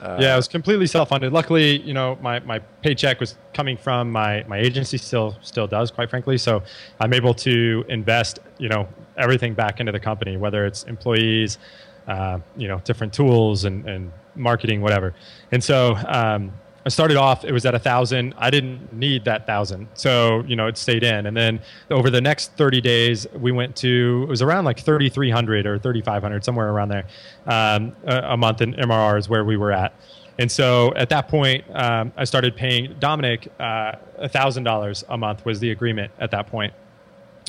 Uh, 0.00 0.18
yeah, 0.20 0.34
it 0.34 0.36
was 0.36 0.48
completely 0.48 0.86
self 0.86 1.08
funded. 1.08 1.32
Luckily, 1.32 1.80
you 1.80 1.94
know, 1.94 2.18
my, 2.20 2.40
my 2.40 2.58
paycheck 2.58 3.20
was 3.20 3.36
coming 3.54 3.76
from 3.76 4.10
my, 4.10 4.44
my 4.44 4.58
agency 4.58 4.98
still 4.98 5.36
still 5.40 5.66
does, 5.66 5.90
quite 5.90 6.10
frankly. 6.10 6.36
So 6.36 6.62
I'm 7.00 7.14
able 7.14 7.32
to 7.34 7.84
invest, 7.88 8.40
you 8.58 8.68
know, 8.68 8.88
everything 9.16 9.54
back 9.54 9.80
into 9.80 9.92
the 9.92 10.00
company, 10.00 10.36
whether 10.36 10.66
it's 10.66 10.82
employees, 10.84 11.58
uh, 12.06 12.38
you 12.56 12.68
know, 12.68 12.80
different 12.84 13.12
tools 13.12 13.64
and, 13.64 13.88
and 13.88 14.12
marketing, 14.34 14.80
whatever. 14.80 15.14
And 15.52 15.62
so 15.62 15.96
um, 16.06 16.52
I 16.86 16.90
started 16.90 17.16
off, 17.16 17.44
it 17.44 17.52
was 17.52 17.64
at 17.64 17.74
a 17.74 17.78
thousand. 17.78 18.34
I 18.36 18.50
didn't 18.50 18.92
need 18.92 19.24
that 19.24 19.46
thousand. 19.46 19.88
So, 19.94 20.42
you 20.46 20.54
know, 20.54 20.66
it 20.66 20.76
stayed 20.76 21.02
in. 21.02 21.26
And 21.26 21.34
then 21.34 21.60
over 21.90 22.10
the 22.10 22.20
next 22.20 22.52
30 22.56 22.82
days, 22.82 23.26
we 23.34 23.52
went 23.52 23.74
to, 23.76 24.20
it 24.24 24.28
was 24.28 24.42
around 24.42 24.66
like 24.66 24.80
3,300 24.80 25.66
or 25.66 25.78
3,500, 25.78 26.44
somewhere 26.44 26.68
around 26.68 26.90
there, 26.90 27.06
um, 27.46 27.96
a, 28.04 28.32
a, 28.32 28.36
month 28.36 28.60
in 28.60 28.74
MRR 28.74 29.18
is 29.18 29.30
where 29.30 29.44
we 29.44 29.56
were 29.56 29.72
at. 29.72 29.94
And 30.38 30.50
so 30.50 30.92
at 30.94 31.08
that 31.08 31.28
point, 31.28 31.64
um, 31.72 32.12
I 32.16 32.24
started 32.24 32.54
paying 32.54 32.96
Dominic 32.98 33.48
uh, 33.58 33.92
$1,000 34.20 35.04
a 35.08 35.16
month 35.16 35.44
was 35.46 35.60
the 35.60 35.70
agreement 35.70 36.12
at 36.18 36.30
that 36.32 36.48
point. 36.48 36.74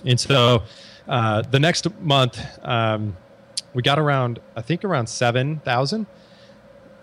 And 0.05 0.19
so 0.19 0.63
uh, 1.09 1.41
the 1.41 1.59
next 1.59 1.87
month, 1.99 2.39
um, 2.63 3.17
we 3.73 3.81
got 3.81 3.99
around, 3.99 4.39
I 4.55 4.61
think 4.61 4.85
around 4.85 5.07
7,000 5.07 6.05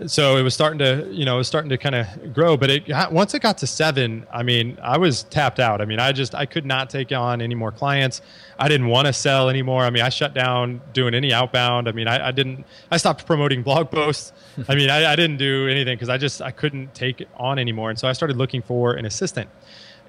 so 0.07 0.37
it 0.37 0.43
was 0.43 0.55
starting 0.55 0.79
to 0.79 1.07
you 1.11 1.25
know 1.25 1.35
it 1.35 1.39
was 1.39 1.47
starting 1.47 1.69
to 1.69 1.79
kind 1.79 1.95
of 1.95 2.07
grow 2.33 2.57
but 2.57 2.71
it 2.71 2.87
got, 2.87 3.13
once 3.13 3.35
it 3.35 3.43
got 3.43 3.59
to 3.59 3.67
seven 3.67 4.27
i 4.33 4.43
mean 4.43 4.79
i 4.83 4.97
was 4.97 5.25
tapped 5.25 5.61
out. 5.61 5.81
I 5.81 5.85
mean 5.85 6.01
i 6.01 6.13
just 6.13 6.35
i 6.35 6.47
could 6.47 6.65
not 6.65 6.91
take 6.91 7.13
on 7.13 7.41
any 7.41 7.55
more 7.55 7.71
clients. 7.71 8.23
I 8.59 8.69
didn't 8.69 8.89
want 8.89 9.07
to 9.07 9.13
sell 9.13 9.49
anymore. 9.49 9.85
I 9.85 9.91
mean 9.91 10.03
i 10.03 10.09
shut 10.09 10.35
down 10.35 10.81
doing 10.93 11.15
any 11.15 11.33
outbound. 11.33 11.89
I 11.89 11.93
mean 11.93 12.09
i, 12.09 12.29
I 12.29 12.31
didn't 12.31 12.65
i 12.91 12.97
stopped 12.97 13.27
promoting 13.27 13.63
blog 13.69 13.91
posts. 13.91 14.33
I 14.69 14.75
mean 14.75 14.91
I, 14.91 15.13
I 15.13 15.17
didn't 15.17 15.37
do 15.37 15.69
anything 15.69 15.95
because 15.95 16.09
i 16.09 16.19
just 16.19 16.43
i 16.43 16.51
couldn't 16.51 16.95
take 16.95 17.21
it 17.21 17.29
on 17.37 17.59
anymore. 17.59 17.91
And 17.91 17.99
so 17.99 18.09
i 18.09 18.13
started 18.13 18.37
looking 18.37 18.63
for 18.63 18.95
an 18.95 19.07
assistant. 19.07 19.49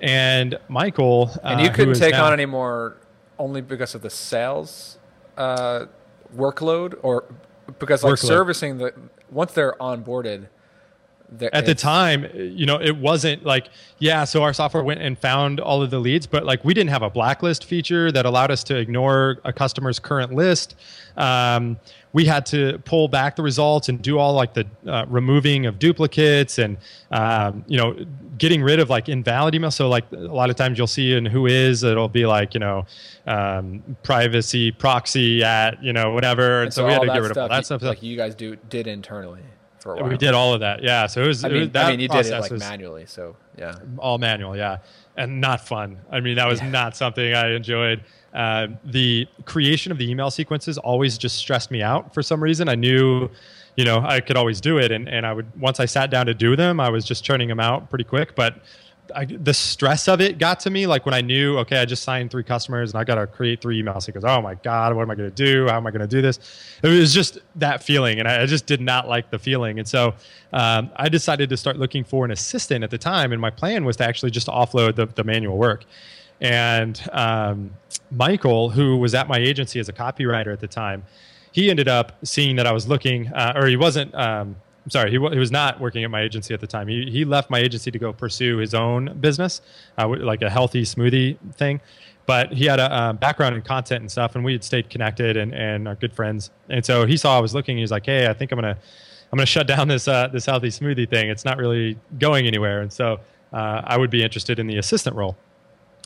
And 0.01 0.57
michael 0.67 1.31
and 1.43 1.61
you 1.61 1.67
uh, 1.67 1.73
couldn't 1.73 1.95
take 1.95 2.13
now, 2.13 2.25
on 2.25 2.33
anymore 2.33 2.97
only 3.37 3.61
because 3.61 3.95
of 3.95 4.01
the 4.01 4.09
sales 4.09 4.97
uh, 5.37 5.85
workload 6.35 6.95
or 7.01 7.25
because 7.79 8.03
like 8.03 8.13
workload. 8.13 8.27
servicing 8.27 8.77
the 8.77 8.93
once 9.33 9.53
they're 9.53 9.75
onboarded, 9.79 10.47
at 11.51 11.65
the 11.65 11.75
time, 11.75 12.27
you 12.33 12.65
know, 12.65 12.79
it 12.79 12.97
wasn't 12.97 13.43
like, 13.43 13.69
yeah, 13.99 14.23
so 14.23 14.43
our 14.43 14.53
software 14.53 14.83
went 14.83 15.01
and 15.01 15.17
found 15.17 15.59
all 15.59 15.81
of 15.81 15.89
the 15.89 15.99
leads, 15.99 16.27
but 16.27 16.45
like 16.45 16.63
we 16.63 16.73
didn't 16.73 16.89
have 16.89 17.01
a 17.01 17.09
blacklist 17.09 17.65
feature 17.65 18.11
that 18.11 18.25
allowed 18.25 18.51
us 18.51 18.63
to 18.65 18.77
ignore 18.77 19.39
a 19.43 19.53
customer's 19.53 19.99
current 19.99 20.33
list. 20.33 20.75
Um, 21.17 21.77
we 22.11 22.25
had 22.25 22.45
to 22.47 22.79
pull 22.85 23.07
back 23.07 23.35
the 23.35 23.41
results 23.41 23.89
and 23.89 24.01
do 24.01 24.19
all 24.19 24.33
like 24.33 24.53
the 24.53 24.67
uh, 24.87 25.05
removing 25.07 25.65
of 25.65 25.79
duplicates 25.79 26.59
and, 26.59 26.77
um, 27.11 27.65
you 27.67 27.77
know, 27.77 27.95
getting 28.37 28.61
rid 28.61 28.79
of 28.79 28.89
like 28.89 29.09
invalid 29.09 29.53
emails. 29.55 29.73
So 29.73 29.89
like 29.89 30.05
a 30.11 30.17
lot 30.17 30.49
of 30.49 30.55
times 30.55 30.77
you'll 30.77 30.87
see 30.87 31.13
in 31.13 31.25
WHOIS, 31.25 31.83
it'll 31.83 32.09
be 32.09 32.25
like, 32.25 32.53
you 32.53 32.59
know, 32.59 32.85
um, 33.25 33.97
privacy 34.03 34.71
proxy 34.71 35.43
at, 35.43 35.83
you 35.83 35.93
know, 35.93 36.11
whatever. 36.11 36.57
And, 36.57 36.65
and 36.65 36.73
so, 36.73 36.81
so, 36.81 36.87
we 36.87 36.93
had 36.93 37.01
to 37.01 37.07
get 37.07 37.21
rid 37.21 37.31
of 37.31 37.37
all 37.37 37.49
that 37.49 37.65
stuff. 37.65 37.81
Like 37.81 38.03
you 38.03 38.15
guys 38.15 38.35
do 38.35 38.55
did 38.69 38.87
internally 38.87 39.41
for 39.83 39.93
a 39.93 40.01
while. 40.01 40.09
We 40.09 40.17
did 40.17 40.33
all 40.33 40.53
of 40.53 40.61
that. 40.61 40.81
Yeah. 40.81 41.05
So 41.07 41.21
it 41.21 41.27
was. 41.27 41.43
I 41.43 41.49
mean, 41.49 41.57
it 41.57 41.59
was, 41.59 41.69
that 41.71 41.85
I 41.85 41.91
mean 41.91 41.99
you 41.99 42.07
did 42.07 42.25
it 42.25 42.39
like 42.39 42.51
manually. 42.53 43.05
So 43.05 43.35
yeah. 43.57 43.75
All 43.99 44.17
manual. 44.17 44.57
Yeah, 44.57 44.77
and 45.17 45.41
not 45.41 45.67
fun. 45.67 45.99
I 46.09 46.21
mean, 46.21 46.35
that 46.37 46.47
was 46.47 46.61
yeah. 46.61 46.69
not 46.69 46.95
something 46.95 47.33
I 47.33 47.51
enjoyed. 47.53 48.03
Uh, 48.33 48.67
the 48.85 49.27
creation 49.45 49.91
of 49.91 49.99
the 49.99 50.09
email 50.09 50.31
sequences 50.31 50.79
always 50.79 51.17
just 51.19 51.35
stressed 51.35 51.69
me 51.69 51.83
out 51.83 52.13
for 52.13 52.23
some 52.23 52.41
reason. 52.41 52.67
I 52.67 52.73
knew, 52.75 53.29
you 53.75 53.85
know, 53.85 53.99
I 54.03 54.21
could 54.21 54.37
always 54.37 54.59
do 54.59 54.79
it, 54.79 54.91
and 54.91 55.07
and 55.07 55.25
I 55.25 55.33
would 55.33 55.47
once 55.59 55.79
I 55.79 55.85
sat 55.85 56.09
down 56.09 56.25
to 56.25 56.33
do 56.33 56.55
them, 56.55 56.79
I 56.79 56.89
was 56.89 57.05
just 57.05 57.23
churning 57.23 57.49
them 57.49 57.59
out 57.59 57.89
pretty 57.89 58.05
quick, 58.05 58.35
but 58.35 58.55
I, 59.13 59.25
the 59.25 59.53
stress 59.53 60.07
of 60.07 60.21
it 60.21 60.37
got 60.37 60.59
to 60.61 60.69
me. 60.69 60.87
Like 60.87 61.05
when 61.05 61.13
I 61.13 61.21
knew, 61.21 61.57
okay, 61.59 61.77
I 61.77 61.85
just 61.85 62.03
signed 62.03 62.31
three 62.31 62.43
customers 62.43 62.91
and 62.91 62.99
I 62.99 63.03
got 63.03 63.15
to 63.15 63.27
create 63.27 63.61
three 63.61 63.81
emails. 63.81 64.05
He 64.05 64.11
goes, 64.11 64.23
oh 64.23 64.41
my 64.41 64.55
God, 64.55 64.95
what 64.95 65.01
am 65.01 65.11
I 65.11 65.15
going 65.15 65.29
to 65.29 65.35
do? 65.35 65.67
How 65.67 65.77
am 65.77 65.85
I 65.85 65.91
going 65.91 66.01
to 66.01 66.07
do 66.07 66.21
this? 66.21 66.39
It 66.81 66.87
was 66.87 67.13
just 67.13 67.39
that 67.55 67.83
feeling. 67.83 68.19
And 68.19 68.27
I, 68.27 68.43
I 68.43 68.45
just 68.45 68.65
did 68.65 68.81
not 68.81 69.07
like 69.07 69.29
the 69.29 69.39
feeling. 69.39 69.79
And 69.79 69.87
so 69.87 70.13
um, 70.53 70.89
I 70.95 71.09
decided 71.09 71.49
to 71.49 71.57
start 71.57 71.77
looking 71.77 72.03
for 72.03 72.25
an 72.25 72.31
assistant 72.31 72.83
at 72.83 72.89
the 72.89 72.97
time. 72.97 73.31
And 73.31 73.41
my 73.41 73.49
plan 73.49 73.85
was 73.85 73.97
to 73.97 74.05
actually 74.05 74.31
just 74.31 74.47
offload 74.47 74.95
the, 74.95 75.05
the 75.05 75.23
manual 75.23 75.57
work. 75.57 75.85
And 76.41 77.01
um, 77.11 77.71
Michael, 78.11 78.69
who 78.69 78.97
was 78.97 79.13
at 79.15 79.27
my 79.27 79.37
agency 79.37 79.79
as 79.79 79.89
a 79.89 79.93
copywriter 79.93 80.51
at 80.51 80.59
the 80.59 80.67
time, 80.67 81.03
he 81.51 81.69
ended 81.69 81.87
up 81.87 82.13
seeing 82.23 82.55
that 82.55 82.65
I 82.65 82.71
was 82.71 82.87
looking, 82.87 83.27
uh, 83.27 83.53
or 83.55 83.67
he 83.67 83.77
wasn't. 83.77 84.13
Um, 84.15 84.55
I'm 84.83 84.89
sorry, 84.89 85.11
he, 85.11 85.17
w- 85.17 85.33
he 85.33 85.39
was 85.39 85.51
not 85.51 85.79
working 85.79 86.03
at 86.03 86.11
my 86.11 86.21
agency 86.21 86.53
at 86.53 86.59
the 86.59 86.67
time. 86.67 86.87
He, 86.87 87.09
he 87.09 87.25
left 87.25 87.49
my 87.49 87.59
agency 87.59 87.89
to 87.91 87.99
go 87.99 88.11
pursue 88.11 88.57
his 88.57 88.73
own 88.73 89.17
business, 89.19 89.61
uh, 89.97 90.07
like 90.07 90.41
a 90.41 90.49
healthy 90.49 90.83
smoothie 90.83 91.37
thing. 91.55 91.79
But 92.25 92.53
he 92.53 92.65
had 92.65 92.79
a 92.79 93.13
background 93.19 93.55
in 93.55 93.61
content 93.63 94.01
and 94.01 94.09
stuff, 94.09 94.35
and 94.35 94.45
we 94.45 94.53
had 94.53 94.63
stayed 94.63 94.89
connected 94.89 95.35
and, 95.35 95.53
and 95.53 95.89
are 95.89 95.95
good 95.95 96.13
friends. 96.13 96.51
And 96.69 96.85
so 96.85 97.05
he 97.05 97.17
saw 97.17 97.37
I 97.37 97.41
was 97.41 97.53
looking. 97.53 97.75
He 97.75 97.81
was 97.81 97.91
like, 97.91 98.05
"Hey, 98.05 98.27
I 98.27 98.33
think 98.33 98.53
I'm 98.53 98.57
gonna 98.57 98.77
I'm 99.29 99.37
gonna 99.37 99.45
shut 99.45 99.67
down 99.67 99.89
this 99.89 100.07
uh, 100.07 100.29
this 100.29 100.45
healthy 100.45 100.69
smoothie 100.69 101.09
thing. 101.09 101.29
It's 101.29 101.43
not 101.43 101.57
really 101.57 101.97
going 102.19 102.47
anywhere." 102.47 102.79
And 102.79 102.93
so 102.93 103.19
uh, 103.53 103.81
I 103.83 103.97
would 103.97 104.09
be 104.09 104.23
interested 104.23 104.57
in 104.59 104.67
the 104.67 104.77
assistant 104.77 105.15
role. 105.15 105.37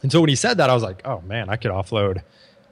And 0.04 0.12
so 0.12 0.20
when 0.22 0.30
he 0.30 0.36
said 0.36 0.58
that, 0.58 0.70
I 0.70 0.74
was 0.74 0.84
like, 0.84 1.02
oh 1.06 1.22
man, 1.22 1.50
I 1.50 1.56
could 1.56 1.72
offload 1.72 2.22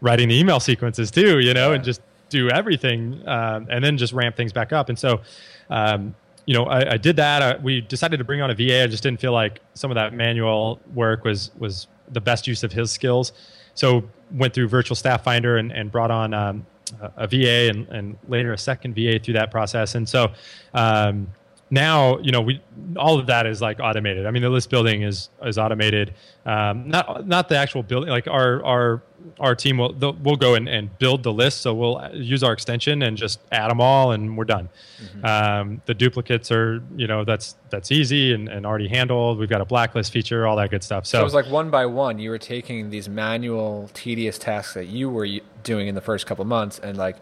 writing 0.02 0.30
the 0.30 0.38
email 0.38 0.60
sequences 0.60 1.10
too, 1.10 1.40
you 1.40 1.54
know, 1.54 1.70
yeah. 1.70 1.76
and 1.76 1.84
just 1.84 2.02
do 2.30 2.50
everything 2.50 3.22
um, 3.28 3.68
and 3.70 3.84
then 3.84 3.98
just 3.98 4.14
ramp 4.14 4.36
things 4.36 4.54
back 4.54 4.74
up. 4.74 4.90
And 4.90 5.00
so, 5.00 5.22
um, 5.70 6.16
you 6.46 6.54
know, 6.54 6.66
I, 6.66 6.94
I 6.94 6.98
did 6.98 7.16
that. 7.16 7.42
Uh, 7.42 7.58
we 7.62 7.82
decided 7.82 8.18
to 8.18 8.24
bring 8.24 8.42
on 8.42 8.52
a 8.52 8.56
VA. 8.56 8.84
I 8.84 8.88
just 8.88 9.04
didn't 9.04 9.20
feel 9.20 9.32
like 9.34 9.62
some 9.74 9.92
of 9.92 9.96
that 9.96 10.14
manual 10.14 10.80
work 10.94 11.24
was 11.24 11.52
was 11.58 11.88
the 12.12 12.22
best 12.22 12.48
use 12.48 12.64
of 12.64 12.72
his 12.72 12.92
skills. 12.92 13.32
So 13.74 14.04
went 14.32 14.54
through 14.54 14.68
Virtual 14.68 14.96
Staff 14.96 15.24
Finder 15.24 15.58
and, 15.58 15.72
and 15.72 15.92
brought 15.92 16.12
on 16.12 16.34
um, 16.34 16.66
a, 17.02 17.12
a 17.18 17.28
VA 17.28 17.70
and, 17.70 17.88
and 17.90 18.18
later 18.28 18.54
a 18.54 18.58
second 18.58 18.96
VA 18.96 19.20
through 19.20 19.34
that 19.34 19.52
process. 19.52 19.96
And 19.96 20.08
so 20.08 20.32
um, 20.74 21.28
now 21.70 22.20
you 22.20 22.32
know 22.32 22.42
we 22.42 22.62
all 22.98 23.20
of 23.20 23.28
that 23.28 23.46
is 23.46 23.62
like 23.62 23.80
automated. 23.80 24.26
I 24.26 24.32
mean, 24.32 24.44
the 24.44 24.50
list 24.50 24.70
building 24.70 25.02
is 25.02 25.30
is 25.44 25.58
automated. 25.58 26.14
Um, 26.46 26.90
not 26.90 27.28
not 27.28 27.50
the 27.50 27.58
actual 27.58 27.84
building. 27.84 28.10
Like 28.10 28.28
our 28.28 28.64
our 28.64 29.02
our 29.40 29.56
team 29.56 29.78
will 29.78 29.94
we'll 30.22 30.36
go 30.36 30.56
and, 30.56 30.68
and 30.68 30.96
build 31.00 31.24
the 31.24 31.34
list. 31.34 31.62
So 31.62 31.74
we'll 31.74 32.10
use 32.14 32.44
our 32.44 32.54
extension 32.54 33.02
and 33.02 33.18
just 33.18 33.40
add 33.52 33.70
them 33.70 33.82
all, 33.82 34.12
and 34.12 34.38
we're 34.38 34.46
done. 34.46 34.70
Mm-hmm. 35.02 35.26
Um, 35.26 35.82
the 35.86 35.94
duplicates 35.94 36.52
are 36.52 36.82
you 36.96 37.08
know 37.08 37.24
that's 37.24 37.56
that's 37.70 37.92
easy 37.92 38.34
and, 38.34 38.48
and 38.48 38.66
already 38.66 38.88
handled. 38.88 39.40
We've 39.40 39.50
got 39.50 39.62
a 39.62 39.66
blacklist 39.66 40.12
feature, 40.12 40.46
all 40.46 40.56
that 40.58 40.70
good 40.70 40.84
stuff. 40.84 41.06
So, 41.06 41.18
so 41.18 41.22
it 41.22 41.24
was 41.24 41.34
like 41.34 41.48
one 41.48 41.70
by 41.70 41.86
one. 41.86 42.20
You 42.20 42.30
were 42.30 42.38
taking 42.38 42.90
these 42.90 43.10
manual, 43.10 43.90
tedious 43.94 44.38
tasks 44.38 44.74
that 44.76 44.86
you 44.86 45.10
were 45.10 45.28
doing 45.64 45.88
in 45.88 45.96
the 45.96 46.02
first 46.02 46.26
couple 46.28 46.46
months, 46.46 46.80
and 46.80 46.98
like 46.98 47.18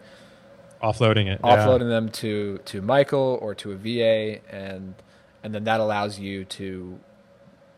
offloading 0.84 1.26
it, 1.26 1.40
offloading 1.42 1.82
yeah. 1.82 1.88
them 1.88 2.08
to 2.10 2.58
to 2.66 2.82
Michael 2.82 3.38
or 3.40 3.54
to 3.56 3.72
a 3.72 3.76
VA, 3.76 4.40
and 4.54 4.94
and 5.42 5.54
then 5.54 5.64
that 5.64 5.80
allows 5.80 6.18
you 6.18 6.44
to 6.44 6.98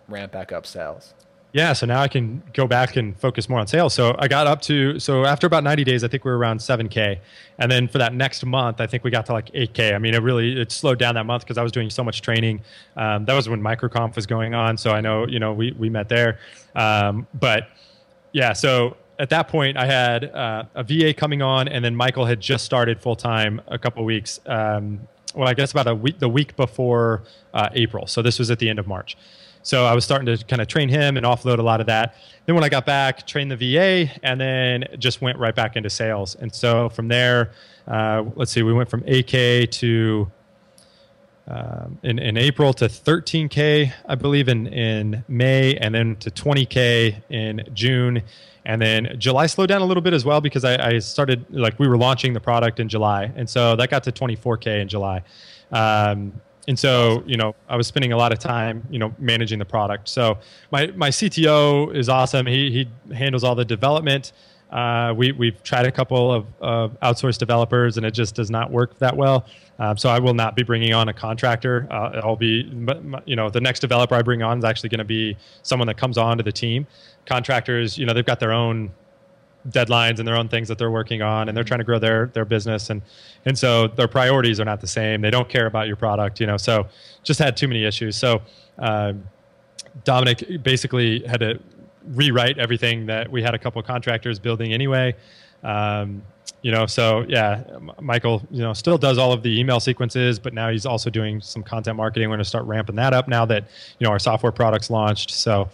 ramp 0.09 0.33
back 0.33 0.53
up 0.53 0.67
sales. 0.67 1.15
Yeah, 1.53 1.73
so 1.73 1.87
now 1.87 2.03
I 2.03 2.09
can 2.09 2.43
go 2.53 2.67
back 2.67 2.97
and 2.97 3.19
focus 3.19 3.49
more 3.49 3.59
on 3.59 3.67
sales. 3.67 3.95
So 3.95 4.15
I 4.19 4.29
got 4.29 4.47
up 4.47 4.61
to 4.63 4.99
so 5.01 5.25
after 5.25 5.47
about 5.47 5.65
90 5.65 5.85
days, 5.85 6.05
I 6.05 6.09
think 6.09 6.23
we 6.23 6.31
were 6.31 6.37
around 6.37 6.59
7k, 6.59 7.19
and 7.59 7.71
then 7.71 7.89
for 7.89 7.97
that 7.97 8.13
next 8.13 8.45
month, 8.45 8.79
I 8.81 8.87
think 8.87 9.05
we 9.05 9.11
got 9.11 9.25
to 9.27 9.33
like 9.33 9.51
8k. 9.53 9.95
I 9.95 9.99
mean, 9.99 10.13
it 10.13 10.23
really 10.23 10.61
it 10.61 10.71
slowed 10.71 10.99
down 10.99 11.15
that 11.15 11.25
month 11.25 11.45
because 11.45 11.57
I 11.57 11.63
was 11.63 11.73
doing 11.73 11.89
so 11.89 12.05
much 12.05 12.21
training. 12.21 12.61
Um, 12.97 13.25
that 13.25 13.35
was 13.35 13.49
when 13.49 13.63
MicroConf 13.63 14.17
was 14.17 14.27
going 14.27 14.55
on, 14.55 14.77
so 14.77 14.91
I 14.91 15.01
know 15.01 15.27
you 15.27 15.39
know 15.39 15.55
we 15.55 15.73
we 15.73 15.89
met 15.89 16.11
there, 16.11 16.39
um, 16.75 17.27
but 17.33 17.69
yeah, 18.33 18.53
so 18.53 18.99
at 19.19 19.31
that 19.31 19.49
point, 19.49 19.77
I 19.77 19.87
had 19.87 20.25
uh, 20.25 20.65
a 20.75 20.83
VA 20.83 21.15
coming 21.15 21.43
on, 21.43 21.69
and 21.69 21.85
then 21.85 21.95
Michael 21.95 22.27
had 22.27 22.41
just 22.41 22.65
started 22.65 23.01
full 23.01 23.17
time 23.17 23.61
a 23.69 23.79
couple 23.79 24.05
weeks. 24.05 24.41
Um, 24.47 25.01
well, 25.35 25.49
I 25.49 25.55
guess 25.55 25.73
about 25.73 25.87
a 25.87 25.95
week, 25.95 26.19
the 26.19 26.29
week 26.29 26.57
before 26.57 27.23
uh, 27.55 27.69
April. 27.73 28.07
So 28.07 28.23
this 28.23 28.39
was 28.39 28.51
at 28.51 28.59
the 28.59 28.69
end 28.69 28.79
of 28.79 28.87
March. 28.87 29.17
So 29.63 29.85
I 29.85 29.95
was 29.95 30.05
starting 30.05 30.27
to 30.27 30.45
kind 30.45 30.63
of 30.63 30.69
train 30.69 30.89
him 30.89 31.17
and 31.17 31.27
offload 31.27 31.59
a 31.59 31.63
lot 31.63 31.81
of 31.81 31.87
that. 31.89 32.15
Then 32.47 32.55
when 32.55 32.63
I 32.63 32.69
got 32.69 32.87
back, 32.87 33.27
trained 33.27 33.51
the 33.51 33.57
VA, 33.57 34.13
and 34.23 34.41
then 34.41 34.85
just 34.99 35.21
went 35.21 35.39
right 35.39 35.55
back 35.55 35.77
into 35.77 35.91
sales. 35.91 36.37
And 36.37 36.55
so 36.55 36.89
from 36.89 37.09
there, 37.09 37.51
uh, 37.89 38.25
let's 38.37 38.53
see, 38.53 38.63
we 38.63 38.73
went 38.73 38.89
from 38.89 39.03
AK 39.09 39.71
to 39.73 40.31
um, 41.49 41.99
in, 42.03 42.19
in 42.19 42.37
April 42.37 42.73
to 42.75 42.87
13K, 42.87 43.93
I 44.07 44.15
believe, 44.15 44.49
in, 44.49 44.67
in 44.67 45.25
May, 45.29 45.77
and 45.77 45.95
then 45.95 46.17
to 46.17 46.31
20K 46.31 47.23
in 47.31 47.69
June. 47.73 48.23
And 48.67 48.83
then 48.83 49.15
July 49.17 49.47
slowed 49.47 49.69
down 49.69 49.81
a 49.81 49.87
little 49.87 50.03
bit 50.03 50.13
as 50.13 50.25
well 50.25 50.41
because 50.41 50.65
I, 50.65 50.89
I, 50.89 50.99
started 50.99 51.47
like 51.51 51.79
we 51.79 51.87
were 51.87 51.97
launching 51.97 52.33
the 52.33 52.41
product 52.41 52.81
in 52.81 52.89
July, 52.89 53.31
and 53.37 53.49
so 53.49 53.77
that 53.77 53.91
got 53.91 54.03
to 54.03 54.13
24k 54.13 54.81
in 54.81 54.89
July. 54.89 55.23
Um, 55.71 56.33
and 56.67 56.77
so 56.77 57.23
you 57.27 57.37
know 57.37 57.55
I 57.69 57.77
was 57.77 57.87
spending 57.87 58.13
a 58.13 58.17
lot 58.17 58.33
of 58.33 58.41
time 58.41 58.85
you 58.91 58.99
know 58.99 59.15
managing 59.21 59.61
the 59.61 59.65
product. 59.65 60.09
So 60.09 60.39
my 60.73 60.89
my 60.89 61.11
CTO 61.11 61.95
is 61.95 62.09
awesome. 62.09 62.45
He 62.45 62.73
he 62.73 63.15
handles 63.15 63.45
all 63.45 63.55
the 63.55 63.65
development. 63.65 64.33
Uh, 64.77 65.15
we 65.15 65.33
we've 65.33 65.63
tried 65.63 65.87
a 65.87 65.91
couple 65.91 66.31
of 66.31 66.47
uh, 66.61 66.89
outsourced 67.03 67.39
developers 67.39 67.97
and 67.97 68.05
it 68.05 68.11
just 68.11 68.35
does 68.35 68.51
not 68.51 68.71
work 68.71 68.99
that 68.99 69.17
well. 69.17 69.47
Um, 69.79 69.97
so 69.97 70.11
I 70.11 70.19
will 70.19 70.35
not 70.35 70.55
be 70.55 70.63
bringing 70.63 70.93
on 70.93 71.09
a 71.09 71.15
contractor. 71.15 71.89
Uh, 71.91 72.21
I'll 72.23 72.37
be, 72.37 72.71
you 73.25 73.37
know, 73.37 73.49
the 73.49 73.61
next 73.61 73.81
developer 73.81 74.15
I 74.15 74.21
bring 74.21 74.43
on 74.43 74.59
is 74.59 74.65
actually 74.65 74.91
going 74.91 74.99
to 74.99 75.05
be 75.05 75.35
someone 75.63 75.87
that 75.87 75.97
comes 75.97 76.19
on 76.19 76.37
to 76.37 76.43
the 76.43 76.53
team. 76.53 76.87
Contractors, 77.25 77.97
you 77.97 78.05
know, 78.05 78.13
they've 78.13 78.27
got 78.27 78.39
their 78.39 78.53
own 78.53 78.91
deadlines 79.71 80.19
and 80.19 80.29
their 80.29 80.37
own 80.37 80.49
things 80.49 80.69
that 80.69 80.77
they're 80.77 80.91
working 80.91 81.23
on, 81.23 81.49
and 81.49 81.57
they're 81.57 81.65
trying 81.65 81.81
to 81.81 81.85
grow 81.85 81.99
their 81.99 82.27
their 82.27 82.45
business, 82.45 82.91
and 82.91 83.01
and 83.47 83.59
so 83.59 83.89
their 83.89 84.09
priorities 84.09 84.61
are 84.61 84.67
not 84.67 84.83
the 84.83 84.87
same. 84.87 85.23
They 85.23 85.31
don't 85.31 85.49
care 85.49 85.67
about 85.67 85.87
your 85.87 85.97
product, 85.97 86.39
you 86.39 86.47
know. 86.47 86.59
So 86.59 86.87
just 87.23 87.41
had 87.41 87.57
too 87.57 87.69
many 87.69 87.85
issues. 87.85 88.15
So. 88.17 88.43
Um, 88.79 89.25
Dominic 90.05 90.63
basically 90.63 91.27
had 91.27 91.41
to 91.41 91.59
rewrite 92.09 92.59
everything 92.59 93.07
that 93.07 93.31
we 93.31 93.43
had 93.43 93.55
a 93.55 93.59
couple 93.59 93.83
contractors 93.83 94.39
building 94.39 94.73
anyway. 94.73 95.15
Um, 95.63 96.23
you 96.63 96.73
know, 96.73 96.87
so 96.87 97.25
yeah, 97.29 97.63
Michael, 98.01 98.43
you 98.51 98.63
know, 98.63 98.73
still 98.73 98.99
does 98.99 99.19
all 99.19 99.33
of 99.33 99.43
the 99.43 99.61
email 99.61 99.79
sequences, 99.79 100.39
but 100.39 100.53
now 100.53 100.71
he's 100.71 100.87
also 100.87 101.11
doing 101.11 101.41
some 101.41 101.63
content 101.63 101.97
marketing. 101.97 102.29
We're 102.29 102.37
going 102.37 102.45
to 102.45 102.49
start 102.49 102.65
ramping 102.65 102.97
that 102.97 103.13
up 103.13 103.29
now 103.29 103.45
that 103.47 103.65
you 103.99 104.05
know 104.05 104.11
our 104.11 104.19
software 104.19 104.53
products 104.53 104.91
launched. 104.91 105.31
So 105.31 105.69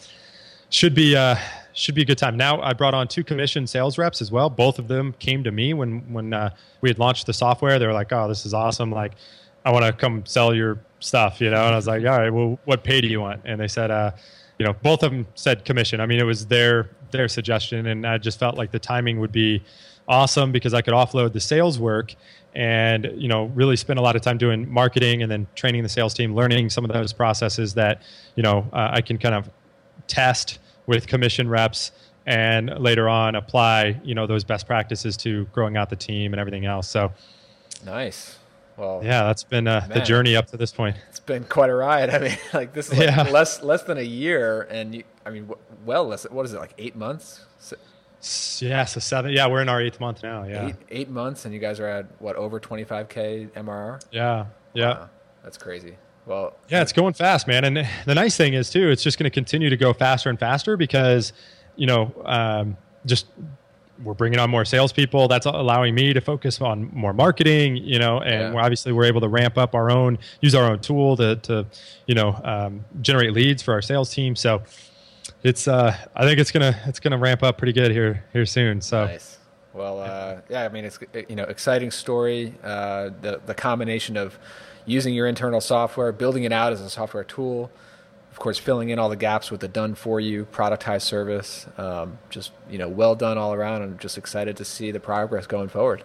should 0.70 0.94
be 0.94 1.16
uh, 1.16 1.36
should 1.72 1.94
be 1.94 2.02
a 2.02 2.04
good 2.04 2.18
time. 2.18 2.36
Now 2.36 2.60
I 2.60 2.72
brought 2.72 2.94
on 2.94 3.08
two 3.08 3.24
commission 3.24 3.66
sales 3.66 3.98
reps 3.98 4.20
as 4.20 4.30
well. 4.30 4.50
Both 4.50 4.78
of 4.78 4.88
them 4.88 5.14
came 5.18 5.44
to 5.44 5.50
me 5.50 5.72
when 5.74 6.00
when 6.12 6.32
uh, 6.32 6.50
we 6.80 6.90
had 6.90 6.98
launched 6.98 7.26
the 7.26 7.32
software. 7.32 7.78
They 7.78 7.86
were 7.86 7.92
like, 7.92 8.12
"Oh, 8.12 8.28
this 8.28 8.44
is 8.44 8.54
awesome! 8.54 8.90
Like, 8.90 9.12
I 9.64 9.72
want 9.72 9.84
to 9.84 9.92
come 9.92 10.24
sell 10.26 10.54
your 10.54 10.78
stuff," 11.00 11.40
you 11.40 11.50
know. 11.50 11.64
And 11.64 11.72
I 11.72 11.76
was 11.76 11.86
like, 11.86 12.02
"All 12.02 12.18
right, 12.18 12.30
well, 12.30 12.58
what 12.64 12.84
pay 12.84 13.00
do 13.00 13.08
you 13.08 13.20
want?" 13.20 13.42
And 13.44 13.60
they 13.60 13.68
said, 13.68 13.90
uh, 13.90 14.12
you 14.62 14.68
know, 14.68 14.74
both 14.74 15.02
of 15.02 15.10
them 15.10 15.26
said 15.34 15.64
commission. 15.64 16.00
I 16.00 16.06
mean, 16.06 16.20
it 16.20 16.24
was 16.24 16.46
their 16.46 16.88
their 17.10 17.26
suggestion, 17.26 17.88
and 17.88 18.06
I 18.06 18.16
just 18.16 18.38
felt 18.38 18.56
like 18.56 18.70
the 18.70 18.78
timing 18.78 19.18
would 19.18 19.32
be 19.32 19.60
awesome 20.06 20.52
because 20.52 20.72
I 20.72 20.82
could 20.82 20.94
offload 20.94 21.32
the 21.32 21.40
sales 21.40 21.80
work 21.80 22.14
and 22.54 23.10
you 23.16 23.26
know 23.26 23.46
really 23.56 23.74
spend 23.74 23.98
a 23.98 24.02
lot 24.02 24.14
of 24.14 24.22
time 24.22 24.38
doing 24.38 24.72
marketing 24.72 25.20
and 25.20 25.32
then 25.32 25.48
training 25.56 25.82
the 25.82 25.88
sales 25.88 26.14
team, 26.14 26.36
learning 26.36 26.70
some 26.70 26.84
of 26.84 26.92
those 26.92 27.12
processes 27.12 27.74
that 27.74 28.02
you 28.36 28.44
know 28.44 28.64
uh, 28.72 28.90
I 28.92 29.00
can 29.00 29.18
kind 29.18 29.34
of 29.34 29.50
test 30.06 30.60
with 30.86 31.08
commission 31.08 31.48
reps 31.48 31.90
and 32.26 32.70
later 32.78 33.08
on 33.08 33.34
apply 33.34 34.00
you 34.04 34.14
know 34.14 34.28
those 34.28 34.44
best 34.44 34.68
practices 34.68 35.16
to 35.16 35.44
growing 35.46 35.76
out 35.76 35.90
the 35.90 35.96
team 35.96 36.32
and 36.32 36.38
everything 36.38 36.66
else. 36.66 36.88
So 36.88 37.10
nice. 37.84 38.38
Well, 38.76 39.00
yeah, 39.04 39.24
that's 39.24 39.44
been 39.44 39.68
uh, 39.68 39.86
the 39.92 40.00
journey 40.00 40.34
up 40.34 40.46
to 40.48 40.56
this 40.56 40.72
point. 40.72 40.96
It's 41.08 41.20
been 41.20 41.44
quite 41.44 41.70
a 41.70 41.74
ride. 41.74 42.10
I 42.14 42.18
mean, 42.18 42.38
like 42.52 42.72
this 42.72 42.90
is 42.90 42.98
like 42.98 43.08
yeah. 43.08 43.22
less 43.24 43.62
less 43.62 43.82
than 43.82 43.98
a 43.98 44.02
year, 44.02 44.62
and 44.70 44.94
you, 44.94 45.04
I 45.26 45.30
mean, 45.30 45.50
well 45.84 46.06
less. 46.06 46.24
What 46.24 46.46
is 46.46 46.54
it 46.54 46.58
like 46.58 46.74
eight 46.78 46.96
months? 46.96 47.44
So, 47.58 47.76
yeah, 48.64 48.84
so 48.84 49.00
seven. 49.00 49.32
Yeah, 49.32 49.46
we're 49.48 49.62
in 49.62 49.68
our 49.68 49.80
eighth 49.80 50.00
month 50.00 50.22
now. 50.22 50.44
Yeah, 50.44 50.68
eight, 50.68 50.76
eight 50.90 51.10
months, 51.10 51.44
and 51.44 51.52
you 51.52 51.60
guys 51.60 51.80
are 51.80 51.88
at 51.88 52.06
what 52.20 52.36
over 52.36 52.58
twenty 52.58 52.84
five 52.84 53.08
k 53.08 53.48
MRR. 53.54 54.02
Yeah, 54.10 54.46
yeah, 54.74 54.86
wow, 54.86 55.10
that's 55.42 55.58
crazy. 55.58 55.96
Well, 56.24 56.56
yeah, 56.68 56.82
it's 56.82 56.92
going 56.92 57.14
fast, 57.14 57.46
man. 57.46 57.64
And 57.64 57.88
the 58.06 58.14
nice 58.14 58.36
thing 58.36 58.54
is 58.54 58.70
too, 58.70 58.90
it's 58.90 59.02
just 59.02 59.18
going 59.18 59.24
to 59.24 59.34
continue 59.34 59.70
to 59.70 59.76
go 59.76 59.92
faster 59.92 60.30
and 60.30 60.38
faster 60.38 60.76
because, 60.76 61.32
you 61.76 61.86
know, 61.86 62.12
um, 62.24 62.76
just 63.06 63.26
we're 64.02 64.14
bringing 64.14 64.38
on 64.38 64.50
more 64.50 64.64
salespeople. 64.64 65.28
That's 65.28 65.46
allowing 65.46 65.94
me 65.94 66.12
to 66.12 66.20
focus 66.20 66.60
on 66.60 66.90
more 66.92 67.12
marketing, 67.12 67.76
you 67.76 67.98
know, 67.98 68.18
and 68.20 68.32
yeah. 68.32 68.52
we're 68.52 68.60
obviously 68.60 68.92
we're 68.92 69.04
able 69.04 69.20
to 69.20 69.28
ramp 69.28 69.58
up 69.58 69.74
our 69.74 69.90
own, 69.90 70.18
use 70.40 70.54
our 70.54 70.64
own 70.64 70.80
tool 70.80 71.16
to, 71.16 71.36
to 71.36 71.66
you 72.06 72.14
know, 72.14 72.40
um, 72.44 72.84
generate 73.00 73.32
leads 73.32 73.62
for 73.62 73.72
our 73.72 73.82
sales 73.82 74.12
team. 74.12 74.34
So 74.36 74.62
it's, 75.42 75.68
uh, 75.68 75.96
I 76.14 76.24
think 76.24 76.38
it's 76.38 76.50
gonna 76.50 76.80
it's 76.86 77.00
gonna 77.00 77.18
ramp 77.18 77.42
up 77.42 77.58
pretty 77.58 77.72
good 77.72 77.90
here 77.92 78.24
here 78.32 78.46
soon. 78.46 78.80
So. 78.80 79.06
Nice. 79.06 79.38
Well, 79.74 80.00
uh, 80.00 80.42
yeah, 80.50 80.64
I 80.64 80.68
mean, 80.68 80.84
it's 80.84 80.98
you 81.28 81.34
know, 81.34 81.44
exciting 81.44 81.90
story. 81.90 82.54
Uh, 82.62 83.10
the 83.22 83.40
the 83.46 83.54
combination 83.54 84.18
of 84.18 84.38
using 84.84 85.14
your 85.14 85.26
internal 85.26 85.60
software, 85.60 86.12
building 86.12 86.44
it 86.44 86.52
out 86.52 86.72
as 86.72 86.80
a 86.82 86.90
software 86.90 87.24
tool, 87.24 87.70
course, 88.42 88.58
filling 88.58 88.90
in 88.90 88.98
all 88.98 89.08
the 89.08 89.16
gaps 89.16 89.50
with 89.50 89.60
the 89.60 89.68
done 89.68 89.94
for 89.94 90.20
you 90.20 90.46
productized 90.52 91.02
service. 91.02 91.66
Um, 91.78 92.18
just 92.28 92.52
you 92.68 92.78
know, 92.78 92.88
well 92.88 93.14
done 93.14 93.38
all 93.38 93.54
around. 93.54 93.82
I'm 93.82 93.98
just 93.98 94.18
excited 94.18 94.56
to 94.58 94.64
see 94.64 94.90
the 94.90 95.00
progress 95.00 95.46
going 95.46 95.68
forward. 95.68 96.02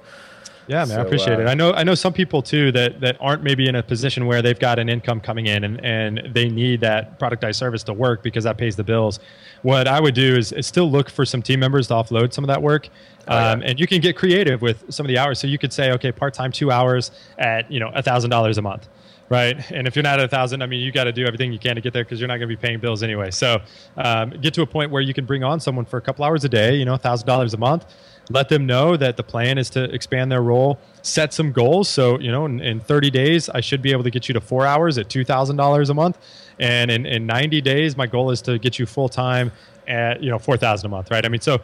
Yeah, 0.68 0.80
man, 0.80 0.88
so, 0.88 1.00
I 1.00 1.02
appreciate 1.02 1.40
uh, 1.40 1.44
it. 1.44 1.48
I 1.48 1.54
know 1.54 1.74
I 1.74 1.84
know 1.84 1.96
some 1.96 2.14
people 2.14 2.42
too 2.42 2.72
that 2.74 3.00
that 3.00 3.18
aren't 3.20 3.42
maybe 3.42 3.68
in 3.68 3.76
a 3.76 3.84
position 3.84 4.26
where 4.26 4.42
they've 4.42 4.60
got 4.60 4.80
an 4.80 4.90
income 4.90 5.22
coming 5.22 5.48
in 5.48 5.64
and, 5.64 5.84
and 5.84 6.34
they 6.34 6.50
need 6.50 6.82
that 6.82 7.20
productized 7.20 7.56
service 7.56 7.84
to 7.84 7.94
work 7.94 8.22
because 8.22 8.44
that 8.44 8.58
pays 8.58 8.76
the 8.76 8.84
bills. 8.84 9.20
What 9.64 9.88
I 9.88 10.00
would 10.00 10.14
do 10.14 10.36
is, 10.36 10.52
is 10.52 10.68
still 10.68 10.92
look 10.92 11.10
for 11.10 11.26
some 11.26 11.42
team 11.42 11.60
members 11.60 11.88
to 11.88 11.96
offload 11.96 12.34
some 12.34 12.44
of 12.44 12.50
that 12.50 12.62
work. 12.62 12.90
Oh, 13.28 13.36
um, 13.36 13.62
yeah. 13.62 13.70
and 13.70 13.80
you 13.80 13.88
can 13.88 14.02
get 14.02 14.16
creative 14.16 14.62
with 14.62 14.84
some 14.94 15.06
of 15.06 15.08
the 15.08 15.18
hours. 15.18 15.40
So 15.40 15.48
you 15.48 15.58
could 15.58 15.74
say, 15.74 15.92
okay, 15.94 16.12
part 16.12 16.34
time 16.34 16.52
two 16.52 16.70
hours 16.72 17.12
at 17.38 17.72
you 17.72 17.80
know 17.80 17.92
a 17.96 18.04
thousand 18.04 18.30
dollars 18.30 18.58
a 18.58 18.62
month 18.62 18.88
right? 19.30 19.72
And 19.72 19.88
if 19.88 19.96
you're 19.96 20.04
not 20.04 20.20
at 20.20 20.26
a 20.26 20.28
thousand, 20.28 20.62
I 20.62 20.68
mean, 20.68 20.80
you 20.80 20.92
got 20.92 21.06
to 21.06 21.12
do 21.12 21.26
everything 21.26 21.52
you 21.52 21.60
can 21.60 21.76
to 21.76 21.82
get 21.82 21.94
there 21.94 22.04
because 22.04 22.20
you're 22.20 22.28
not 22.28 22.38
going 22.38 22.50
to 22.50 22.56
be 22.56 22.62
paying 22.62 22.80
bills 22.80 23.04
anyway. 23.04 23.32
So 23.32 23.62
um, 23.98 24.30
get 24.30 24.54
to 24.56 24.62
a 24.62 24.66
point 24.66 24.92
where 24.92 25.02
you 25.02 25.14
can 25.14 25.26
bring 25.26 25.44
on 25.44 25.60
someone 25.60 25.86
for 25.86 25.98
a 25.98 26.02
couple 26.02 26.24
hours 26.24 26.44
a 26.44 26.50
day, 26.50 26.76
you 26.76 26.86
know, 26.86 26.94
a 26.94 26.98
thousand 26.98 27.28
dollars 27.28 27.54
a 27.54 27.58
month, 27.58 27.86
let 28.30 28.50
them 28.50 28.66
know 28.66 28.98
that 28.98 29.18
the 29.18 29.24
plan 29.24 29.58
is 29.58 29.70
to 29.72 29.84
expand 29.94 30.32
their 30.32 30.42
role, 30.42 30.80
set 31.02 31.34
some 31.34 31.52
goals. 31.52 31.90
So, 31.90 32.20
you 32.20 32.32
know, 32.32 32.46
in, 32.46 32.60
in 32.60 32.80
30 32.80 33.10
days, 33.10 33.50
I 33.50 33.62
should 33.62 33.82
be 33.82 33.92
able 33.92 34.04
to 34.04 34.10
get 34.10 34.28
you 34.28 34.34
to 34.34 34.42
four 34.42 34.66
hours 34.66 34.98
at 34.98 35.08
$2,000 35.08 35.90
a 35.90 35.94
month. 35.94 36.18
And 36.60 36.92
in, 36.92 37.06
in 37.06 37.26
90 37.26 37.62
days, 37.62 37.96
my 37.96 38.08
goal 38.08 38.32
is 38.32 38.42
to 38.44 38.58
get 38.60 38.80
you 38.80 38.86
full 38.86 39.10
time 39.10 39.52
at, 39.88 40.22
you 40.22 40.30
know, 40.30 40.40
4,000 40.40 40.86
a 40.86 40.90
month, 40.90 41.12
right? 41.12 41.26
I 41.26 41.30
mean, 41.30 41.42
so 41.42 41.62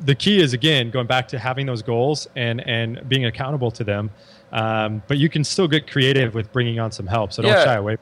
the 0.00 0.14
key 0.14 0.40
is, 0.40 0.52
again, 0.52 0.90
going 0.90 1.06
back 1.06 1.28
to 1.28 1.38
having 1.38 1.66
those 1.66 1.82
goals 1.82 2.28
and, 2.36 2.66
and 2.68 3.08
being 3.08 3.24
accountable 3.24 3.70
to 3.72 3.84
them. 3.84 4.10
Um, 4.54 5.02
but 5.08 5.18
you 5.18 5.28
can 5.28 5.42
still 5.44 5.66
get 5.68 5.90
creative 5.90 6.34
with 6.34 6.52
bringing 6.52 6.78
on 6.78 6.92
some 6.92 7.06
help. 7.06 7.32
So 7.32 7.42
don't 7.42 7.52
Yeah. 7.52 7.64
shy 7.64 7.74
away. 7.74 7.96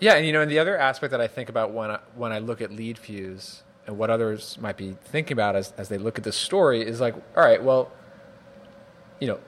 Yeah, 0.00 0.14
and 0.14 0.26
you 0.26 0.32
know, 0.32 0.42
and 0.42 0.50
the 0.50 0.58
other 0.58 0.76
aspect 0.76 1.12
that 1.12 1.20
I 1.20 1.28
think 1.28 1.48
about 1.48 1.70
when 1.70 1.90
I, 1.92 1.98
when 2.16 2.32
I 2.32 2.40
look 2.40 2.60
at 2.60 2.70
LeadFuze 2.70 3.62
and 3.86 3.96
what 3.96 4.10
others 4.10 4.58
might 4.60 4.76
be 4.76 4.96
thinking 5.04 5.34
about 5.34 5.54
as 5.56 5.72
as 5.78 5.88
they 5.88 5.96
look 5.98 6.18
at 6.18 6.24
this 6.24 6.36
story 6.36 6.82
is 6.82 7.00
like, 7.00 7.14
all 7.36 7.44
right, 7.44 7.62
well, 7.62 7.92
you 9.20 9.28
know, 9.28 9.38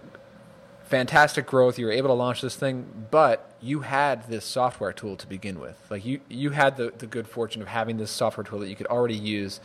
fantastic 0.85 1.47
growth. 1.47 1.79
You 1.79 1.87
were 1.87 1.93
able 1.93 2.09
to 2.09 2.15
launch 2.15 2.41
this 2.43 2.55
thing, 2.55 3.07
but 3.11 3.51
you 3.61 3.81
had 3.81 4.29
this 4.29 4.45
software 4.45 4.93
tool 4.93 5.17
to 5.17 5.27
begin 5.27 5.59
with. 5.59 5.77
Like 5.91 6.05
you 6.07 6.21
you 6.29 6.51
had 6.51 6.77
the 6.77 6.93
the 6.97 7.09
good 7.09 7.27
fortune 7.27 7.61
of 7.61 7.69
having 7.69 7.97
this 7.97 8.11
software 8.13 8.45
tool 8.45 8.61
that 8.61 8.69
you 8.69 8.77
could 8.77 8.87
already 8.87 9.17
use 9.17 9.61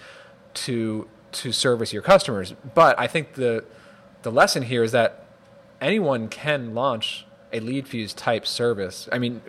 to 0.56 1.08
to 1.34 1.52
service 1.52 1.94
your 1.94 2.02
customers. 2.02 2.56
But 2.74 3.00
I 3.00 3.06
think 3.08 3.34
the 3.34 3.64
the 4.24 4.32
lesson 4.32 4.64
here 4.64 4.84
is 4.84 4.92
that 4.94 5.20
anyone 5.82 6.30
can 6.30 6.74
launch 6.74 7.26
a 7.52 7.60
LeadFuze 7.60 8.16
type 8.16 8.48
service. 8.48 9.10
I 9.12 9.20
mean, 9.20 9.42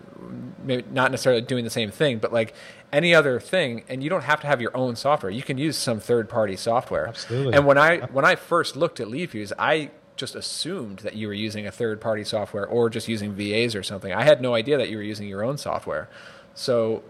maybe 0.64 0.85
not 0.91 1.11
necessarily 1.11 1.43
doing 1.43 1.64
the 1.64 1.70
same 1.70 1.91
thing, 1.91 2.18
but 2.18 2.33
like 2.33 2.55
any 2.93 3.14
other 3.14 3.39
thing, 3.39 3.85
and 3.89 4.03
you 4.03 4.11
don't 4.11 4.24
have 4.24 4.41
to 4.41 4.47
have 4.47 4.61
your 4.61 4.76
own 4.76 4.97
software. 4.97 5.30
You 5.30 5.43
can 5.43 5.59
use 5.59 5.76
some 5.76 6.01
third 6.01 6.28
party 6.28 6.57
software. 6.57 7.09
Absolutely. 7.09 7.55
And 7.55 7.66
when 7.66 7.78
I 7.78 7.99
when 8.07 8.24
I 8.24 8.35
first 8.35 8.76
looked 8.76 8.99
at 8.99 9.07
LeadFuze, 9.07 9.53
I 9.59 9.91
just 10.16 10.35
assumed 10.35 10.99
that 11.01 11.14
you 11.14 11.26
were 11.26 11.33
using 11.33 11.66
a 11.66 11.72
third 11.72 12.01
party 12.01 12.24
software 12.24 12.66
or 12.66 12.91
just 12.91 13.09
using 13.09 13.35
VAs 13.35 13.74
or 13.74 13.83
something. 13.83 14.12
I 14.12 14.24
had 14.24 14.41
no 14.41 14.55
idea 14.55 14.76
that 14.78 14.91
you 14.91 14.97
were 14.97 15.03
using 15.03 15.26
your 15.26 15.43
own 15.43 15.57
software. 15.57 16.09
So, 16.55 17.03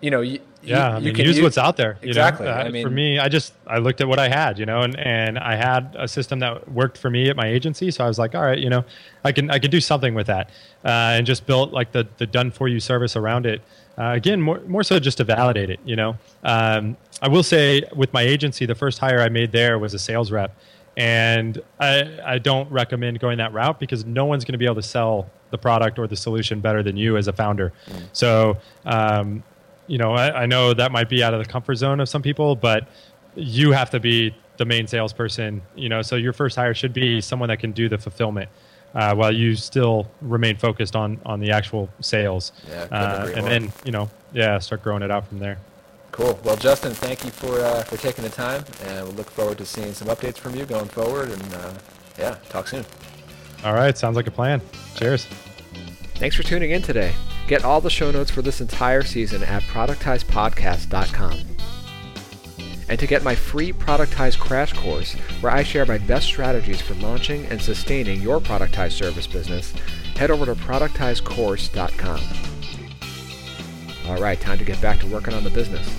you 0.00 0.10
know, 0.10 0.22
yeah, 0.62 0.90
you, 0.90 0.96
I 0.96 0.98
you 0.98 1.12
can 1.12 1.26
use 1.26 1.38
u- 1.38 1.42
what's 1.42 1.58
out 1.58 1.76
there. 1.76 1.98
You 2.02 2.08
Exactly. 2.08 2.46
Know? 2.46 2.52
Uh, 2.52 2.56
I 2.56 2.68
mean, 2.70 2.84
for 2.84 2.90
me, 2.90 3.18
I 3.18 3.28
just 3.28 3.54
I 3.66 3.78
looked 3.78 4.00
at 4.00 4.08
what 4.08 4.18
I 4.18 4.28
had, 4.28 4.58
you 4.58 4.66
know, 4.66 4.82
and, 4.82 4.98
and 4.98 5.38
I 5.38 5.56
had 5.56 5.94
a 5.98 6.06
system 6.06 6.38
that 6.40 6.70
worked 6.70 6.98
for 6.98 7.10
me 7.10 7.28
at 7.28 7.36
my 7.36 7.46
agency. 7.46 7.90
So 7.90 8.04
I 8.04 8.08
was 8.08 8.18
like, 8.18 8.34
all 8.34 8.42
right, 8.42 8.58
you 8.58 8.70
know, 8.70 8.84
I 9.24 9.32
can 9.32 9.50
I 9.50 9.58
can 9.58 9.70
do 9.70 9.80
something 9.80 10.14
with 10.14 10.26
that, 10.28 10.50
uh, 10.84 11.16
and 11.16 11.26
just 11.26 11.46
built 11.46 11.72
like 11.72 11.92
the 11.92 12.06
the 12.18 12.26
done 12.26 12.50
for 12.50 12.68
you 12.68 12.80
service 12.80 13.16
around 13.16 13.46
it. 13.46 13.60
Uh, 13.98 14.12
again, 14.14 14.40
more 14.40 14.60
more 14.66 14.82
so 14.82 14.98
just 14.98 15.18
to 15.18 15.24
validate 15.24 15.70
it. 15.70 15.80
You 15.84 15.96
know, 15.96 16.16
um, 16.44 16.96
I 17.20 17.28
will 17.28 17.42
say 17.42 17.82
with 17.94 18.12
my 18.12 18.22
agency, 18.22 18.64
the 18.66 18.74
first 18.74 18.98
hire 18.98 19.20
I 19.20 19.28
made 19.28 19.52
there 19.52 19.78
was 19.78 19.94
a 19.94 19.98
sales 19.98 20.30
rep, 20.30 20.56
and 20.96 21.60
I 21.80 22.18
I 22.24 22.38
don't 22.38 22.70
recommend 22.70 23.20
going 23.20 23.38
that 23.38 23.52
route 23.52 23.80
because 23.80 24.04
no 24.04 24.26
one's 24.26 24.44
going 24.44 24.52
to 24.54 24.58
be 24.58 24.64
able 24.64 24.76
to 24.76 24.82
sell 24.82 25.28
the 25.50 25.58
product 25.58 25.98
or 25.98 26.06
the 26.06 26.16
solution 26.16 26.60
better 26.60 26.82
than 26.82 26.96
you 26.96 27.16
as 27.16 27.28
a 27.28 27.32
founder. 27.32 27.72
So. 28.12 28.58
Um, 28.86 29.42
you 29.92 29.98
know, 29.98 30.12
I, 30.14 30.44
I 30.44 30.46
know 30.46 30.72
that 30.72 30.90
might 30.90 31.10
be 31.10 31.22
out 31.22 31.34
of 31.34 31.44
the 31.44 31.52
comfort 31.52 31.74
zone 31.74 32.00
of 32.00 32.08
some 32.08 32.22
people, 32.22 32.56
but 32.56 32.88
you 33.34 33.72
have 33.72 33.90
to 33.90 34.00
be 34.00 34.34
the 34.56 34.64
main 34.64 34.86
salesperson. 34.86 35.60
You 35.76 35.90
know, 35.90 36.00
so 36.00 36.16
your 36.16 36.32
first 36.32 36.56
hire 36.56 36.72
should 36.72 36.94
be 36.94 37.20
someone 37.20 37.50
that 37.50 37.58
can 37.58 37.72
do 37.72 37.90
the 37.90 37.98
fulfillment. 37.98 38.48
Uh, 38.94 39.14
while 39.14 39.30
you 39.34 39.54
still 39.54 40.06
remain 40.22 40.56
focused 40.56 40.96
on 40.96 41.18
on 41.26 41.40
the 41.40 41.50
actual 41.50 41.90
sales, 42.00 42.52
Yeah, 42.68 42.86
uh, 42.90 43.26
and 43.34 43.40
more. 43.42 43.50
then 43.50 43.72
you 43.84 43.92
know, 43.92 44.10
yeah, 44.32 44.58
start 44.60 44.82
growing 44.82 45.02
it 45.02 45.10
out 45.10 45.26
from 45.28 45.38
there. 45.40 45.58
Cool. 46.10 46.38
Well, 46.42 46.56
Justin, 46.56 46.92
thank 46.92 47.22
you 47.24 47.30
for 47.30 47.60
uh, 47.60 47.82
for 47.84 47.98
taking 47.98 48.24
the 48.24 48.30
time, 48.30 48.64
and 48.84 49.06
we'll 49.06 49.16
look 49.16 49.30
forward 49.30 49.58
to 49.58 49.66
seeing 49.66 49.92
some 49.92 50.08
updates 50.08 50.38
from 50.38 50.54
you 50.54 50.64
going 50.64 50.88
forward. 50.88 51.28
And 51.30 51.54
uh, 51.54 51.72
yeah, 52.18 52.36
talk 52.48 52.68
soon. 52.68 52.84
All 53.64 53.74
right, 53.74 53.96
sounds 53.96 54.16
like 54.16 54.26
a 54.26 54.30
plan. 54.30 54.60
Cheers. 54.96 55.26
Thanks 56.16 56.34
for 56.36 56.42
tuning 56.44 56.70
in 56.70 56.80
today. 56.82 57.14
Get 57.52 57.66
all 57.66 57.82
the 57.82 57.90
show 57.90 58.10
notes 58.10 58.30
for 58.30 58.40
this 58.40 58.62
entire 58.62 59.02
season 59.02 59.42
at 59.42 59.62
productizepodcast.com. 59.64 61.38
And 62.88 62.98
to 62.98 63.06
get 63.06 63.22
my 63.22 63.34
free 63.34 63.74
Productize 63.74 64.38
Crash 64.38 64.72
Course, 64.72 65.12
where 65.42 65.52
I 65.52 65.62
share 65.62 65.84
my 65.84 65.98
best 65.98 66.24
strategies 66.28 66.80
for 66.80 66.94
launching 66.94 67.44
and 67.48 67.60
sustaining 67.60 68.22
your 68.22 68.40
productized 68.40 68.92
service 68.92 69.26
business, 69.26 69.72
head 70.16 70.30
over 70.30 70.46
to 70.46 70.54
productizecourse.com. 70.54 72.20
All 74.08 74.22
right, 74.22 74.40
time 74.40 74.56
to 74.56 74.64
get 74.64 74.80
back 74.80 74.98
to 75.00 75.06
working 75.06 75.34
on 75.34 75.44
the 75.44 75.50
business. 75.50 75.94